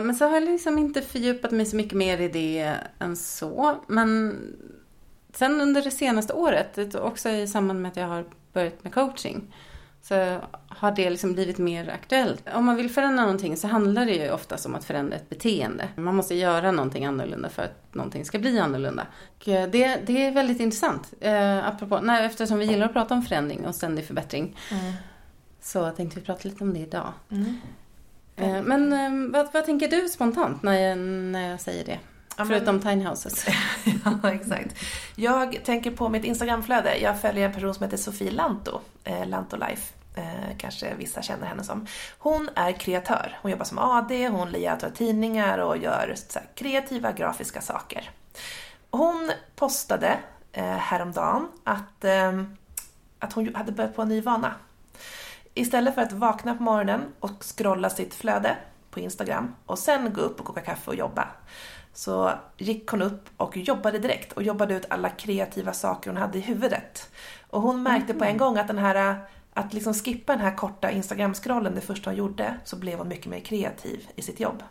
Eh, 0.00 0.06
Men 0.06 0.14
så 0.14 0.24
har 0.24 0.34
jag 0.34 0.42
liksom 0.44 0.78
inte 0.78 1.02
fördjupat 1.02 1.50
mig 1.50 1.66
så 1.66 1.76
mycket 1.76 1.98
mer 1.98 2.20
i 2.20 2.28
det 2.28 2.76
än 2.98 3.16
så. 3.16 3.76
Men 3.86 4.38
sen 5.32 5.60
under 5.60 5.82
det 5.82 5.90
senaste 5.90 6.32
året, 6.32 6.94
också 6.94 7.28
i 7.28 7.46
samband 7.48 7.82
med 7.82 7.90
att 7.90 7.96
jag 7.96 8.06
har 8.08 8.24
börjat 8.52 8.84
med 8.84 8.94
coaching, 8.94 9.54
så 10.08 10.38
har 10.68 10.92
det 10.92 11.10
liksom 11.10 11.32
blivit 11.32 11.58
mer 11.58 11.88
aktuellt. 11.88 12.42
Om 12.54 12.64
man 12.64 12.76
vill 12.76 12.90
förändra 12.90 13.22
någonting 13.22 13.56
så 13.56 13.68
handlar 13.68 14.06
det 14.06 14.12
ju 14.14 14.30
oftast 14.30 14.66
om 14.66 14.74
att 14.74 14.84
förändra 14.84 15.16
ett 15.16 15.28
beteende. 15.28 15.88
Man 15.96 16.14
måste 16.14 16.34
göra 16.34 16.70
någonting 16.72 17.04
annorlunda 17.04 17.48
för 17.48 17.62
att 17.62 17.94
någonting 17.94 18.24
ska 18.24 18.38
bli 18.38 18.58
annorlunda. 18.58 19.06
Och 19.40 19.48
eh, 19.48 19.68
det, 19.70 20.00
det 20.06 20.26
är 20.26 20.30
väldigt 20.32 20.60
intressant. 20.60 21.12
Eh, 21.20 21.66
apropå, 21.68 22.00
nej, 22.02 22.24
eftersom 22.26 22.58
vi 22.58 22.64
gillar 22.64 22.86
att 22.86 22.92
prata 22.92 23.14
om 23.14 23.22
förändring 23.22 23.66
och 23.66 23.74
ständig 23.74 24.04
förbättring 24.06 24.56
Mm. 24.70 24.92
så 25.60 25.90
tänkte 25.90 26.20
vi 26.20 26.26
prata 26.26 26.48
lite 26.48 26.64
om 26.64 26.74
det 26.74 26.80
idag. 26.80 27.12
Mm. 27.30 27.60
Eh, 28.36 28.62
Men 28.62 28.92
eh, 28.92 29.32
vad, 29.32 29.52
vad 29.52 29.64
tänker 29.64 29.88
du 29.88 30.08
spontant 30.08 30.62
när 30.62 30.72
jag, 30.74 30.98
när 30.98 31.50
jag 31.50 31.60
säger 31.60 31.84
det? 31.84 31.98
Ja, 32.36 32.44
Förutom 32.44 32.80
tiny 32.80 33.04
houses. 33.04 33.46
Ja, 34.04 34.32
exakt. 34.32 34.76
Jag 35.16 35.64
tänker 35.64 35.90
på 35.90 36.08
mitt 36.08 36.24
Instagramflöde. 36.24 36.98
Jag 36.98 37.20
följer 37.20 37.46
en 37.46 37.54
person 37.54 37.74
som 37.74 37.84
heter 37.84 37.96
Sofie 37.96 38.30
Lanto, 38.30 38.80
eh, 39.04 39.26
Lanto 39.26 39.56
Life. 39.56 39.94
Eh, 40.16 40.56
kanske 40.58 40.94
vissa 40.94 41.22
känner 41.22 41.46
henne 41.46 41.64
som. 41.64 41.86
Hon 42.18 42.48
är 42.54 42.72
kreatör. 42.72 43.38
Hon 43.42 43.50
jobbar 43.50 43.64
som 43.64 43.78
AD, 43.78 44.28
hon 44.28 44.50
layoutrar 44.50 44.90
tidningar 44.90 45.58
och 45.58 45.76
gör 45.76 46.14
här, 46.34 46.42
kreativa 46.54 47.12
grafiska 47.12 47.60
saker. 47.60 48.10
Hon 48.90 49.32
postade 49.56 50.18
eh, 50.52 50.64
häromdagen 50.64 51.48
att, 51.64 52.04
eh, 52.04 52.42
att 53.18 53.32
hon 53.32 53.54
hade 53.54 53.72
börjat 53.72 53.96
på 53.96 54.02
en 54.02 54.08
ny 54.08 54.20
vana. 54.20 54.54
Istället 55.54 55.94
för 55.94 56.02
att 56.02 56.12
vakna 56.12 56.54
på 56.54 56.62
morgonen 56.62 57.00
och 57.20 57.44
scrolla 57.44 57.90
sitt 57.90 58.14
flöde 58.14 58.56
på 58.90 59.00
Instagram 59.00 59.54
och 59.66 59.78
sen 59.78 60.12
gå 60.12 60.20
upp 60.20 60.40
och 60.40 60.46
koka 60.46 60.60
kaffe 60.60 60.90
och 60.90 60.96
jobba 60.96 61.28
så 61.94 62.32
gick 62.56 62.88
hon 62.88 63.02
upp 63.02 63.28
och 63.36 63.56
jobbade 63.56 63.98
direkt 63.98 64.32
och 64.32 64.42
jobbade 64.42 64.74
ut 64.74 64.86
alla 64.90 65.08
kreativa 65.08 65.72
saker 65.72 66.10
hon 66.10 66.16
hade 66.16 66.38
i 66.38 66.40
huvudet. 66.40 67.10
Och 67.50 67.62
hon 67.62 67.82
märkte 67.82 68.14
på 68.14 68.24
en 68.24 68.36
gång 68.36 68.58
att 68.58 68.66
den 68.66 68.78
här 68.78 69.18
att 69.54 69.74
liksom 69.74 69.94
skippa 69.94 70.32
den 70.32 70.42
här 70.44 70.56
korta 70.56 70.90
Instagram-scrollen 70.90 71.74
det 71.74 71.80
första 71.80 72.10
hon 72.10 72.16
gjorde 72.16 72.54
så 72.64 72.76
blev 72.76 72.98
hon 72.98 73.08
mycket 73.08 73.26
mer 73.26 73.40
kreativ 73.40 74.08
i 74.16 74.22
sitt 74.22 74.40
jobb. 74.40 74.62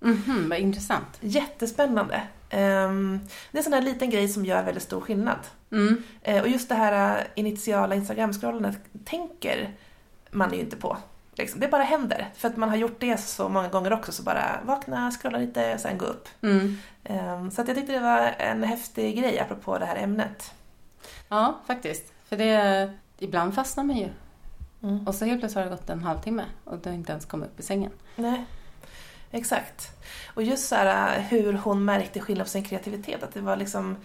Mhm, 0.00 0.48
vad 0.48 0.58
intressant. 0.58 1.18
Jättespännande. 1.20 2.22
Ehm, 2.50 3.20
det 3.50 3.56
är 3.56 3.60
en 3.60 3.64
sån 3.64 3.72
här 3.72 3.82
liten 3.82 4.10
grej 4.10 4.28
som 4.28 4.44
gör 4.44 4.62
väldigt 4.62 4.82
stor 4.82 5.00
skillnad. 5.00 5.38
Mm. 5.72 6.02
Eh, 6.22 6.42
och 6.42 6.48
just 6.48 6.68
det 6.68 6.74
här 6.74 7.18
eh, 7.18 7.24
initiala 7.34 7.94
Instagram-scrollandet 7.94 8.76
tänker 9.04 9.74
man 10.30 10.52
ju 10.52 10.60
inte 10.60 10.76
på. 10.76 10.96
Liksom. 11.40 11.60
Det 11.60 11.68
bara 11.68 11.82
händer. 11.82 12.28
För 12.34 12.48
att 12.48 12.56
man 12.56 12.68
har 12.68 12.76
gjort 12.76 13.00
det 13.00 13.16
så 13.16 13.48
många 13.48 13.68
gånger 13.68 13.92
också 13.92 14.12
så 14.12 14.22
bara 14.22 14.60
vakna, 14.64 15.10
scrolla 15.10 15.38
lite, 15.38 15.78
sen 15.78 15.98
gå 15.98 16.04
upp. 16.06 16.28
Mm. 16.42 16.76
Ehm, 17.04 17.50
Så 17.50 17.60
att 17.62 17.68
jag 17.68 17.76
tyckte 17.76 17.92
det 17.92 18.00
var 18.00 18.34
en 18.38 18.62
häftig 18.62 19.18
grej 19.18 19.38
apropå 19.40 19.78
det 19.78 19.86
här 19.86 19.96
ämnet. 19.96 20.54
Ja, 21.28 21.60
faktiskt. 21.66 22.12
För 22.28 22.36
det, 22.36 22.92
ibland 23.18 23.54
fastnar 23.54 23.84
man 23.84 23.96
ju. 23.96 24.08
Mm. 24.82 25.06
Och 25.08 25.14
så 25.14 25.24
helt 25.24 25.40
plötsligt 25.40 25.64
har 25.64 25.70
det 25.70 25.76
gått 25.76 25.90
en 25.90 26.02
halvtimme 26.02 26.44
och 26.64 26.78
du 26.78 26.88
har 26.88 26.94
inte 26.96 27.12
ens 27.12 27.24
kommit 27.26 27.50
upp 27.50 27.60
i 27.60 27.62
sängen. 27.62 27.90
Nej, 28.16 28.44
exakt. 29.30 29.88
Och 30.34 30.42
just 30.42 30.68
så 30.68 30.74
här 30.74 31.20
hur 31.20 31.52
hon 31.52 31.84
märkte 31.84 32.20
skillnad 32.20 32.46
på 32.46 32.50
sin 32.50 32.64
kreativitet. 32.64 33.22
Att 33.22 33.34
det 33.34 33.40
var 33.40 33.56
liksom 33.56 33.96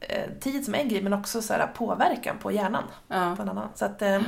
eh, 0.00 0.30
tid 0.40 0.64
som 0.64 0.74
en 0.74 0.88
grej 0.88 1.02
men 1.02 1.12
också 1.12 1.42
så 1.42 1.52
här 1.52 1.66
påverkan 1.66 2.38
på 2.38 2.52
hjärnan 2.52 2.84
Ja. 3.08 3.34
på 3.36 3.42
en 3.42 3.48
annan. 3.48 3.68
Så 3.74 3.84
att, 3.84 4.02
eh, 4.02 4.20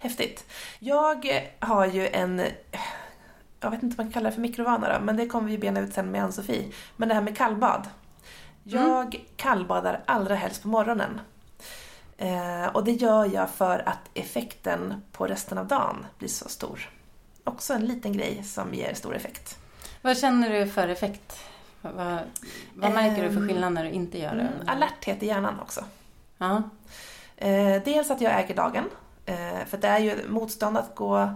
häftigt. 0.00 0.44
Jag 0.78 1.48
har 1.58 1.86
ju 1.86 2.08
en, 2.08 2.42
jag 3.60 3.70
vet 3.70 3.82
inte 3.82 3.96
vad 3.96 4.06
man 4.06 4.12
kallar 4.12 4.30
det 4.30 4.34
för 4.34 4.42
mikrovana 4.42 4.98
då, 4.98 5.04
men 5.04 5.16
det 5.16 5.26
kommer 5.26 5.48
vi 5.48 5.58
bena 5.58 5.80
ut 5.80 5.94
sen 5.94 6.10
med 6.10 6.24
Ann-Sofie. 6.24 6.72
Men 6.96 7.08
det 7.08 7.14
här 7.14 7.22
med 7.22 7.36
kallbad. 7.36 7.88
Jag 8.62 9.24
kallbadar 9.36 10.02
allra 10.06 10.34
helst 10.34 10.62
på 10.62 10.68
morgonen. 10.68 11.20
Eh, 12.18 12.66
och 12.66 12.84
det 12.84 12.92
gör 12.92 13.34
jag 13.34 13.50
för 13.50 13.88
att 13.88 14.10
effekten 14.14 15.02
på 15.12 15.26
resten 15.26 15.58
av 15.58 15.66
dagen 15.66 16.06
blir 16.18 16.28
så 16.28 16.48
stor. 16.48 16.88
Också 17.44 17.74
en 17.74 17.86
liten 17.86 18.12
grej 18.12 18.44
som 18.44 18.74
ger 18.74 18.94
stor 18.94 19.16
effekt. 19.16 19.58
Vad 20.02 20.18
känner 20.18 20.50
du 20.50 20.66
för 20.66 20.88
effekt? 20.88 21.38
Vad, 21.80 21.94
vad, 21.94 22.18
vad 22.74 22.92
märker 22.92 23.28
du 23.28 23.34
för 23.34 23.48
skillnad 23.48 23.72
när 23.72 23.84
du 23.84 23.90
inte 23.90 24.18
gör 24.18 24.34
det? 24.34 24.40
Mm, 24.40 24.68
alerthet 24.68 25.22
i 25.22 25.26
hjärnan 25.26 25.60
också. 25.60 25.84
Ja. 26.38 26.62
Eh, 27.36 27.82
dels 27.84 28.10
att 28.10 28.20
jag 28.20 28.40
äger 28.40 28.54
dagen. 28.54 28.84
Eh, 29.30 29.66
för 29.66 29.78
det 29.78 29.88
är 29.88 29.98
ju 29.98 30.28
motstånd 30.28 30.76
att 30.76 30.94
gå... 30.94 31.34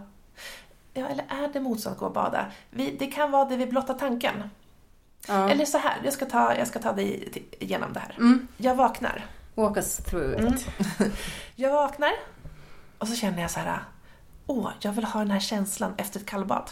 Ja, 0.95 1.09
eller 1.09 1.25
är 1.29 1.49
det 1.53 1.61
motstånd 1.61 1.95
att 1.95 2.01
gå 2.01 2.07
och 2.07 2.13
bada? 2.13 2.47
Vi, 2.71 2.97
det 2.99 3.07
kan 3.07 3.31
vara 3.31 3.45
det 3.45 3.57
vid 3.57 3.69
blotta 3.69 3.95
tanken. 3.95 4.51
ja. 5.29 5.51
Eller 5.51 5.65
så 5.65 5.79
här, 5.79 6.01
jag 6.05 6.13
ska 6.13 6.27
ta, 6.27 6.57
jag 6.57 6.69
ska 6.69 6.79
ta 6.79 6.93
dig 6.93 7.33
igenom 7.59 7.93
det 7.93 8.01
här. 8.01 8.15
Mm. 8.19 8.49
Jag 8.57 8.75
vaknar. 8.75 9.27
Walk 9.55 9.77
us 9.77 9.97
through 9.97 10.33
it. 10.33 10.69
Mm. 10.99 11.13
Jag 11.55 11.73
vaknar 11.73 12.13
och 12.99 13.09
så 13.09 13.15
känner 13.15 13.43
jag 13.43 13.51
så 13.51 13.61
här, 13.61 13.79
åh, 14.47 14.71
jag 14.81 14.93
vill 14.93 15.05
ha 15.05 15.21
den 15.21 15.31
här 15.31 15.41
känslan 15.41 15.95
efter 15.97 16.21
ett 16.21 16.27
kallbad. 16.27 16.71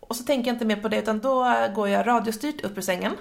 Och 0.00 0.16
så 0.16 0.24
tänker 0.24 0.48
jag 0.48 0.54
inte 0.54 0.64
mer 0.64 0.76
på 0.76 0.88
det 0.88 0.98
utan 0.98 1.20
då 1.20 1.68
går 1.74 1.88
jag 1.88 2.06
radiostyrt 2.06 2.60
upp 2.60 2.78
ur 2.78 2.82
sängen, 2.82 3.16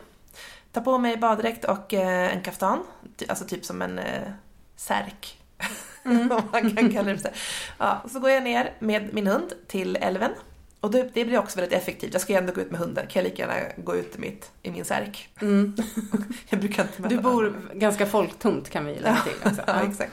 tar 0.71 0.81
på 0.81 0.97
mig 0.97 1.17
baddräkt 1.17 1.65
och 1.65 1.93
eh, 1.93 2.35
en 2.35 2.43
kaftan, 2.43 2.83
alltså 3.29 3.45
typ 3.45 3.65
som 3.65 3.81
en 3.81 3.99
eh, 3.99 4.31
särk. 4.75 5.41
Om 6.31 6.41
man 6.51 6.75
kan 6.75 6.91
kalla 6.93 7.11
det 7.11 7.17
för 7.17 7.23
så. 7.29 7.35
Ja, 7.77 8.03
så 8.11 8.19
går 8.19 8.29
jag 8.29 8.43
ner 8.43 8.73
med 8.79 9.13
min 9.13 9.27
hund 9.27 9.53
till 9.67 9.95
älven. 9.95 10.31
Och 10.79 10.91
det, 10.91 11.09
det 11.13 11.25
blir 11.25 11.37
också 11.39 11.59
väldigt 11.59 11.77
effektivt. 11.79 12.13
Jag 12.13 12.21
ska 12.21 12.33
ju 12.33 12.39
ändå 12.39 12.53
gå 12.53 12.61
ut 12.61 12.71
med 12.71 12.79
hunden. 12.79 13.07
Kan 13.07 13.23
jag 13.23 13.29
lika 13.29 13.41
gärna 13.41 13.67
gå 13.77 13.95
ut 13.95 14.15
i, 14.15 14.19
mitt, 14.19 14.51
i 14.61 14.71
min 14.71 14.85
särk. 14.85 15.29
Mm. 15.41 15.75
Jag 16.49 16.59
brukar 16.59 16.83
inte 16.83 17.09
Du 17.15 17.17
bor 17.17 17.55
ganska 17.73 18.05
folktomt 18.05 18.69
kan 18.69 18.85
vi 18.85 18.93
lägga 18.99 19.21
till 19.21 19.33
också. 19.45 19.61
Ja, 19.67 19.81
exakt. 19.89 20.11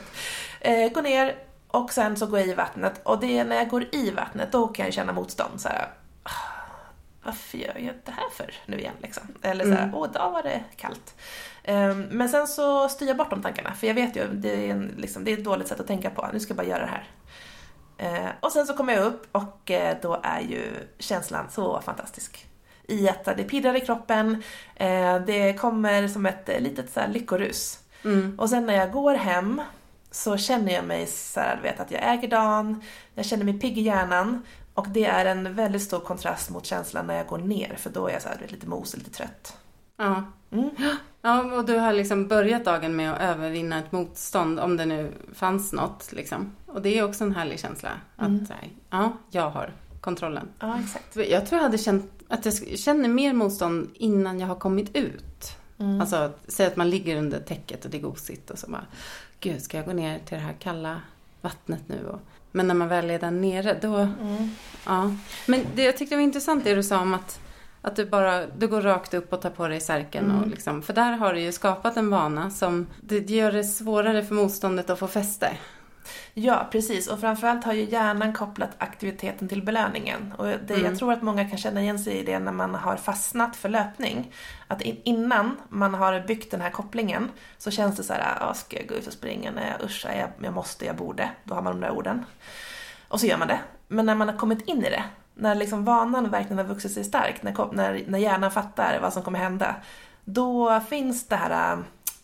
Eh, 0.61 0.88
gå 0.92 1.00
ner 1.00 1.37
och 1.68 1.92
sen 1.92 2.16
så 2.16 2.26
går 2.26 2.38
jag 2.38 2.49
i 2.49 2.54
vattnet 2.54 3.00
och 3.02 3.20
det 3.20 3.38
är 3.38 3.44
när 3.44 3.56
jag 3.56 3.68
går 3.68 3.85
i 3.92 4.11
vattnet 4.11 4.52
då 4.52 4.68
kan 4.68 4.85
jag 4.85 4.94
känna 4.94 5.12
motstånd. 5.12 5.61
Så 5.61 5.68
här, 5.68 5.88
"Ah, 6.23 6.30
varför 7.25 7.59
gör 7.59 7.75
jag 7.78 7.94
det 8.04 8.12
här 8.12 8.30
för 8.37 8.54
nu 8.66 8.78
igen? 8.80 8.94
Liksom. 9.02 9.23
Eller 9.42 9.64
så 9.64 9.70
här, 9.70 9.82
Mm. 9.82 9.94
åh, 9.94 10.09
idag 10.11 10.30
var 10.30 10.42
det 10.42 10.61
kallt. 10.76 11.14
Eh, 11.62 11.95
men 11.95 12.29
sen 12.29 12.47
så 12.47 12.88
styr 12.88 13.07
jag 13.07 13.17
bort 13.17 13.31
de 13.31 13.43
tankarna 13.43 13.75
för 13.75 13.87
jag 13.87 13.95
vet 13.95 14.17
ju 14.17 14.29
det 14.33 14.67
är, 14.67 14.71
en, 14.71 14.95
liksom, 14.97 15.25
det 15.25 15.33
är 15.33 15.38
ett 15.38 15.45
dåligt 15.45 15.69
sätt 15.69 15.81
att 15.81 15.87
tänka 15.87 16.11
på. 16.11 16.29
Nu 16.33 16.40
ska 16.40 16.50
jag 16.50 16.57
bara 16.57 16.67
göra 16.67 16.81
det 16.81 16.90
här. 16.90 17.09
Eh, 18.00 18.31
och 18.40 18.52
sen 18.52 18.67
så 18.67 18.75
kommer 18.75 18.93
jag 18.93 19.07
upp 19.07 19.26
och 19.33 19.71
eh, 19.71 19.97
då 20.02 20.21
är 20.23 20.40
ju 20.40 20.73
känslan 20.99 21.47
så 21.50 21.81
fantastisk. 21.81 22.47
I 22.88 23.09
att 23.09 23.25
det 23.25 23.45
pirrar 23.45 23.76
i 23.76 23.81
kroppen, 23.81 24.43
eh, 24.75 25.21
det 25.26 25.59
kommer 25.59 26.09
som 26.09 26.26
ett 26.26 26.49
eh, 26.49 26.61
litet 26.61 26.90
så 26.90 27.00
här 27.00 27.09
lyckorus. 27.09 27.79
Mm. 28.05 28.38
Och 28.38 28.50
sen 28.50 28.67
när 28.67 28.75
jag 28.75 28.93
går 28.93 29.14
hem 29.14 29.62
så 30.11 30.37
känner 30.37 30.73
jag 30.73 30.85
mig 30.85 31.07
så 31.07 31.40
här, 31.40 31.61
vet 31.62 31.81
att 31.81 31.90
jag 31.90 32.12
äger 32.12 32.29
dagen, 32.29 32.83
jag 33.14 33.25
känner 33.25 33.45
mig 33.45 33.61
pigg 33.61 33.79
i 33.79 33.81
hjärnan 33.81 34.43
och 34.75 34.88
det 34.88 35.05
är 35.05 35.26
en 35.26 35.55
väldigt 35.55 35.83
stor 35.83 36.00
kontrast 36.00 36.50
mot 36.50 36.67
känslan 36.67 37.07
när 37.07 37.17
jag 37.17 37.26
går 37.26 37.38
ner 37.38 37.75
för 37.79 37.90
då 37.90 38.07
är 38.07 38.12
jag 38.12 38.23
så 38.23 38.29
här, 38.29 38.47
lite 38.49 38.67
mos, 38.67 38.97
lite 38.97 39.11
trött. 39.11 39.57
Ja. 39.97 40.25
Mm. 40.52 40.71
ja, 41.23 41.42
och 41.57 41.64
du 41.64 41.76
har 41.78 41.92
liksom 41.92 42.28
börjat 42.28 42.64
dagen 42.64 42.97
med 42.97 43.12
att 43.12 43.21
övervinna 43.21 43.78
ett 43.78 43.92
motstånd, 43.92 44.61
om 44.61 44.76
det 44.76 44.87
nu 44.87 45.12
fanns 45.35 45.73
något. 45.73 46.12
Liksom. 46.12 46.52
Och 46.66 46.83
det 46.83 46.99
är 46.99 47.04
också 47.04 47.25
en 47.25 47.35
härlig 47.35 47.61
känsla. 47.61 47.90
Att 48.16 48.28
Mm. 48.28 48.47
här, 48.50 48.69
ja, 48.90 49.12
jag 49.30 49.50
har 49.50 49.73
kontrollen. 50.00 50.49
Ja, 50.61 50.78
exakt. 50.85 51.16
Jag 51.16 51.47
tror 51.47 51.59
jag 51.59 51.62
hade 51.62 51.78
känt 51.78 52.11
att 52.28 52.45
jag 52.45 52.78
känner 52.78 53.09
mer 53.09 53.33
motstånd 53.33 53.90
innan 53.95 54.40
jag 54.40 54.47
har 54.47 54.54
kommit 54.54 54.97
ut. 54.97 55.57
Mm. 55.78 56.00
Alltså, 56.00 56.33
säg 56.49 56.66
att 56.66 56.76
man 56.76 56.90
ligger 56.90 57.16
under 57.16 57.40
täcket 57.40 57.85
och 57.85 57.90
det 57.90 57.97
är 57.99 58.02
gosigt 58.02 58.50
och 58.50 58.59
så 58.59 58.71
bara, 58.71 58.85
gud, 59.40 59.62
ska 59.62 59.76
jag 59.76 59.87
gå 59.87 59.92
ner 59.92 60.19
till 60.19 60.37
det 60.38 60.45
här 60.45 60.52
kalla 60.59 61.00
vattnet 61.40 61.83
nu? 61.87 62.07
Och, 62.07 62.21
men 62.52 62.66
när 62.66 62.75
man 62.75 62.88
väl 62.88 63.11
är 63.11 63.19
där 63.19 63.30
nere, 63.30 63.78
då, 63.83 63.95
Mm. 63.97 64.50
ja. 64.87 65.14
Men 65.47 65.61
det 65.75 65.83
jag 65.83 65.97
tyckte 65.97 66.14
var 66.16 66.23
intressant 66.23 66.64
det 66.64 66.75
du 66.75 66.83
sa 66.83 67.00
om 67.00 67.14
att, 67.14 67.40
att 67.82 67.96
du 67.96 68.06
bara, 68.06 68.46
du 68.46 68.68
går 68.68 68.80
rakt 68.80 69.14
upp 69.14 69.32
och 69.32 69.40
tar 69.42 69.50
på 69.50 69.68
dig 69.68 69.80
särken 69.80 70.25
Mm. 70.25 70.38
och 70.42 70.46
liksom, 70.49 70.82
för 70.82 70.92
där 70.92 71.12
har 71.12 71.34
du 71.34 71.40
ju 71.40 71.52
skapat 71.52 71.96
en 71.96 72.10
vana 72.10 72.50
som, 72.50 72.87
det 73.00 73.30
gör 73.30 73.52
det 73.52 73.64
svårare 73.64 74.25
för 74.25 74.34
motståndet 74.34 74.90
att 74.90 74.99
få 74.99 75.06
fäste. 75.06 75.56
Ja, 76.34 76.68
precis. 76.72 77.08
Och 77.08 77.20
framförallt 77.20 77.64
har 77.64 77.72
ju 77.72 77.84
hjärnan 77.84 78.32
kopplat 78.32 78.70
aktiviteten 78.78 79.49
till 79.49 79.62
belöningen. 79.64 80.34
Och 80.38 80.46
det, 80.46 80.70
Mm. 80.75 80.84
jag 80.84 80.99
tror 80.99 81.12
att 81.12 81.22
många 81.22 81.49
kan 81.49 81.58
känna 81.58 81.82
igen 81.82 81.99
sig 81.99 82.12
i 82.18 82.22
det 82.25 82.38
när 82.38 82.52
man 82.52 82.75
har 82.75 82.96
fastnat 82.96 83.56
för 83.56 83.68
löpning. 83.68 84.32
Att 84.66 84.82
in, 84.82 85.00
innan 85.04 85.56
man 85.68 85.94
har 85.94 86.20
byggt 86.20 86.50
den 86.50 86.60
här 86.60 86.70
kopplingen 86.70 87.30
så 87.58 87.70
känns 87.70 87.96
det 87.96 88.02
så 88.02 88.12
här, 88.12 88.37
ah, 88.40 88.54
ska 88.54 88.76
jag 88.76 88.87
gå 88.88 88.94
ut 88.94 89.06
och 89.06 89.12
springa? 89.12 89.50
Nej, 89.50 89.72
usch, 89.84 90.06
jag, 90.18 90.28
jag 90.44 90.54
måste, 90.54 90.87
jag 90.87 90.96
borde. 90.96 91.30
Då 91.44 91.54
har 91.54 91.62
man 91.62 91.72
de 91.80 91.87
där 91.87 91.90
orden. 91.96 92.25
Och 93.08 93.20
så 93.20 93.26
gör 93.26 93.37
man 93.38 93.49
det. 93.49 93.58
Men 93.88 94.06
när 94.06 94.14
man 94.14 94.28
har 94.28 94.37
kommit 94.37 94.68
in 94.68 94.78
i 94.84 94.90
det, 94.90 95.04
när 95.40 95.54
liksom 95.54 95.85
vanan 95.85 96.30
verkligen 96.30 96.59
har 96.59 96.64
vuxit 96.64 96.92
sig 96.92 97.04
stark, 97.04 97.42
när, 97.42 97.73
när, 97.73 98.04
när 98.06 98.18
hjärnan 98.18 98.50
fattar 98.50 98.99
vad 99.02 99.12
som 99.12 99.23
kommer 99.23 99.38
hända, 99.38 99.76
då 100.25 100.80
finns 100.80 101.26
det 101.26 101.37
här 101.37 101.78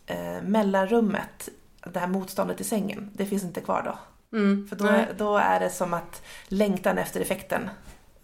eh, 0.07 0.43
mellanrummet, 0.43 1.49
det 1.93 1.99
här 1.99 2.07
motståndet 2.09 2.61
i 2.61 2.65
sängen, 2.65 3.11
det 3.15 3.27
finns 3.27 3.45
inte 3.45 3.61
kvar 3.61 3.83
då. 3.85 3.99
Mm. 4.39 4.69
För 4.69 4.77
då, 4.77 4.85
Nej. 4.85 5.07
då 5.19 5.37
är 5.37 5.61
det 5.61 5.71
som 5.71 5.95
att 5.95 6.23
längtan 6.49 6.99
efter 6.99 7.21
effekten 7.21 7.71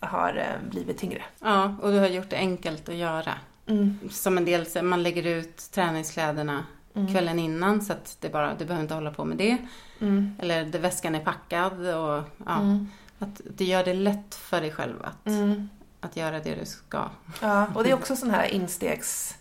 har 0.00 0.36
eh, 0.36 0.70
blivit 0.70 0.98
tyngre. 0.98 1.22
Ja, 1.38 1.76
och 1.82 1.92
du 1.92 1.98
har 1.98 2.08
gjort 2.08 2.30
det 2.30 2.36
enkelt 2.36 2.88
att 2.88 2.94
göra. 2.94 3.32
Mm. 3.66 3.98
Som 4.10 4.38
en 4.38 4.44
del, 4.44 4.66
man 4.82 5.02
lägger 5.02 5.26
ut 5.26 5.70
träningskläderna 5.72 6.64
Mm. 6.94 7.12
kvällen 7.12 7.38
innan 7.38 7.82
så 7.82 7.92
att 7.92 8.16
det 8.20 8.28
bara, 8.28 8.54
du 8.54 8.64
behöver 8.64 8.82
inte 8.82 8.94
hålla 8.94 9.10
på 9.10 9.24
med 9.24 9.36
det. 9.36 9.56
Mm. 10.00 10.36
Eller 10.38 10.64
det, 10.64 10.78
väskan 10.78 11.14
är 11.14 11.20
packad 11.20 11.72
och 11.72 12.22
ja, 12.46 12.60
Mm. 12.60 12.88
Att 13.22 13.40
du 13.56 13.64
gör 13.64 13.84
det 13.84 13.94
lätt 13.94 14.34
för 14.34 14.60
dig 14.60 14.70
själv 14.72 15.02
att, 15.04 15.26
Mm. 15.26 15.68
att 16.00 16.16
göra 16.16 16.40
det 16.40 16.54
du 16.54 16.66
ska. 16.66 17.04
Ja, 17.40 17.66
och 17.74 17.84
det 17.84 17.90
är 17.90 17.94
också 17.94 18.16
sån 18.16 18.30
här 18.30 18.46
instegs, 18.46 19.34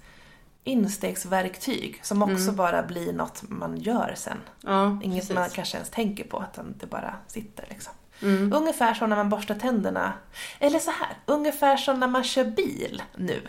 instegsverktyg 0.64 2.00
som 2.04 2.22
också 2.24 2.44
Mm. 2.44 2.56
bara 2.56 2.84
blir 2.84 3.14
något 3.14 3.42
man 3.50 3.78
gör 3.78 4.14
sen. 4.18 4.38
Ja, 4.62 5.00
Inget 5.04 5.20
precis. 5.22 5.36
man 5.36 5.50
kanske 5.50 5.78
ens 5.78 5.90
tänker 5.90 6.24
på, 6.24 6.46
utan 6.54 6.76
det 6.80 6.86
bara 6.88 7.16
sitter 7.28 7.66
liksom. 7.70 7.94
Mm. 8.22 8.54
Ungefär 8.54 8.94
som 8.94 9.10
när 9.10 9.16
man 9.16 9.30
borstar 9.30 9.56
tänderna. 9.56 10.14
Eller 10.60 10.80
så 10.80 10.92
här, 10.92 11.18
ungefär 11.26 11.78
som 11.78 12.00
när 12.00 12.08
man 12.08 12.24
kör 12.24 12.46
bil 12.46 13.02
nu. 13.18 13.42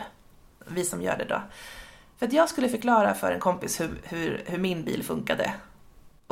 Vi 0.66 0.84
som 0.84 1.02
gör 1.02 1.16
det 1.18 1.24
då. 1.24 1.42
För 2.18 2.26
att 2.26 2.32
jag 2.32 2.48
skulle 2.48 2.68
förklara 2.68 3.14
för 3.14 3.32
en 3.32 3.40
kompis 3.40 3.80
hur, 3.80 4.00
hur, 4.02 4.42
hur 4.46 4.58
min 4.58 4.84
bil 4.84 5.02
funkade. 5.04 5.52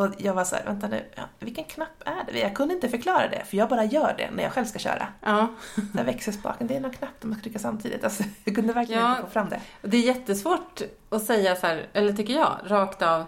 Och 0.01 0.15
jag 0.19 0.35
var 0.35 0.45
så 0.45 0.57
här, 0.57 0.65
vänta 0.65 0.89
nu, 0.89 1.05
ja, 1.17 1.23
vilken 1.39 1.65
knapp 1.65 2.03
är 2.05 2.33
det? 2.33 2.39
Jag 2.39 2.55
kunde 2.57 2.75
inte 2.75 2.89
förklara 2.89 3.29
det, 3.29 3.45
för 3.45 3.57
jag 3.57 3.69
bara 3.69 3.85
gör 3.85 4.15
det 4.19 4.31
när 4.31 4.43
jag 4.43 4.53
själv 4.53 4.65
ska 4.65 4.79
köra. 4.79 5.07
Ja, 5.23 5.47
Där 5.93 6.05
växelspaken, 6.05 6.67
det 6.67 6.77
är 6.77 6.81
någon 6.81 6.91
knapp 6.91 7.11
de 7.21 7.33
ska 7.33 7.43
trycka 7.43 7.59
samtidigt. 7.59 8.05
Alltså, 8.05 8.23
jag 8.45 8.55
kunde 8.55 8.73
verkligen 8.73 9.03
Ja. 9.03 9.11
inte 9.11 9.23
få 9.23 9.29
fram 9.31 9.49
det. 9.49 9.61
det 9.83 9.97
är 9.97 10.01
jättesvårt 10.01 10.83
att 11.11 11.23
säga 11.25 11.57
så 11.57 11.67
här, 11.67 11.87
eller 11.93 12.13
tycker 12.13 12.35
jag, 12.35 12.59
rakt 12.67 13.03
av. 13.03 13.25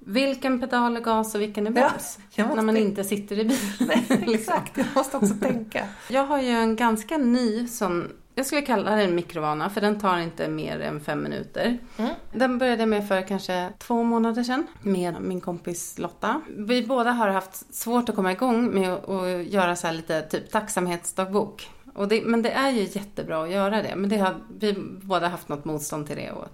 Vilken 0.00 0.60
pedal 0.60 0.96
är 0.96 1.00
gas 1.00 1.34
och 1.34 1.40
vilken 1.40 1.66
är 1.66 1.70
Ja, 1.70 1.88
broms? 1.88 2.18
måste 2.36 2.54
När 2.54 2.62
man 2.62 2.76
inte 2.76 3.04
sitter 3.04 3.38
i 3.38 3.44
bilen. 3.44 3.58
Nej, 3.88 4.34
exakt, 4.34 4.76
jag 4.76 4.86
måste 4.94 5.16
också 5.16 5.34
tänka. 5.34 5.86
Jag 6.08 6.24
har 6.26 6.40
ju 6.42 6.48
en 6.50 6.76
ganska 6.76 7.16
ny 7.16 7.68
sån, 7.68 8.12
jag 8.38 8.46
skulle 8.46 8.62
kalla 8.62 8.96
det 8.96 9.02
en 9.02 9.14
mikrovana, 9.14 9.70
för 9.70 9.80
den 9.80 10.00
tar 10.00 10.18
inte 10.18 10.48
mer 10.48 10.80
än 10.80 11.00
fem 11.00 11.22
minuter. 11.22 11.78
Mm. 11.96 12.14
Den 12.32 12.58
började 12.58 12.82
jag 12.82 12.88
med 12.88 13.08
för 13.08 13.22
kanske 13.22 13.68
två 13.78 14.02
månader 14.02 14.42
sedan 14.42 14.66
med 14.82 15.20
min 15.20 15.40
kompis 15.40 15.98
Lotta. 15.98 16.42
Vi 16.56 16.86
båda 16.86 17.10
har 17.10 17.28
haft 17.28 17.74
svårt 17.74 18.08
att 18.08 18.16
komma 18.16 18.32
igång 18.32 18.74
med 18.74 18.92
att 18.92 19.46
göra 19.46 19.76
så 19.76 19.86
här 19.86 19.94
lite 19.94 20.22
typ 20.22 20.50
tacksamhetsdagbok. 20.50 21.70
Och 21.94 22.08
det, 22.08 22.22
men 22.24 22.42
det 22.42 22.50
är 22.50 22.70
ju 22.70 22.82
jättebra 22.82 23.42
att 23.42 23.50
göra 23.50 23.82
det. 23.82 23.96
Men 23.96 24.10
det 24.10 24.16
har, 24.16 24.34
vi 24.58 24.74
båda 25.02 25.28
haft 25.28 25.48
något 25.48 25.64
motstånd 25.64 26.06
till 26.06 26.16
det 26.16 26.30
och 26.30 26.48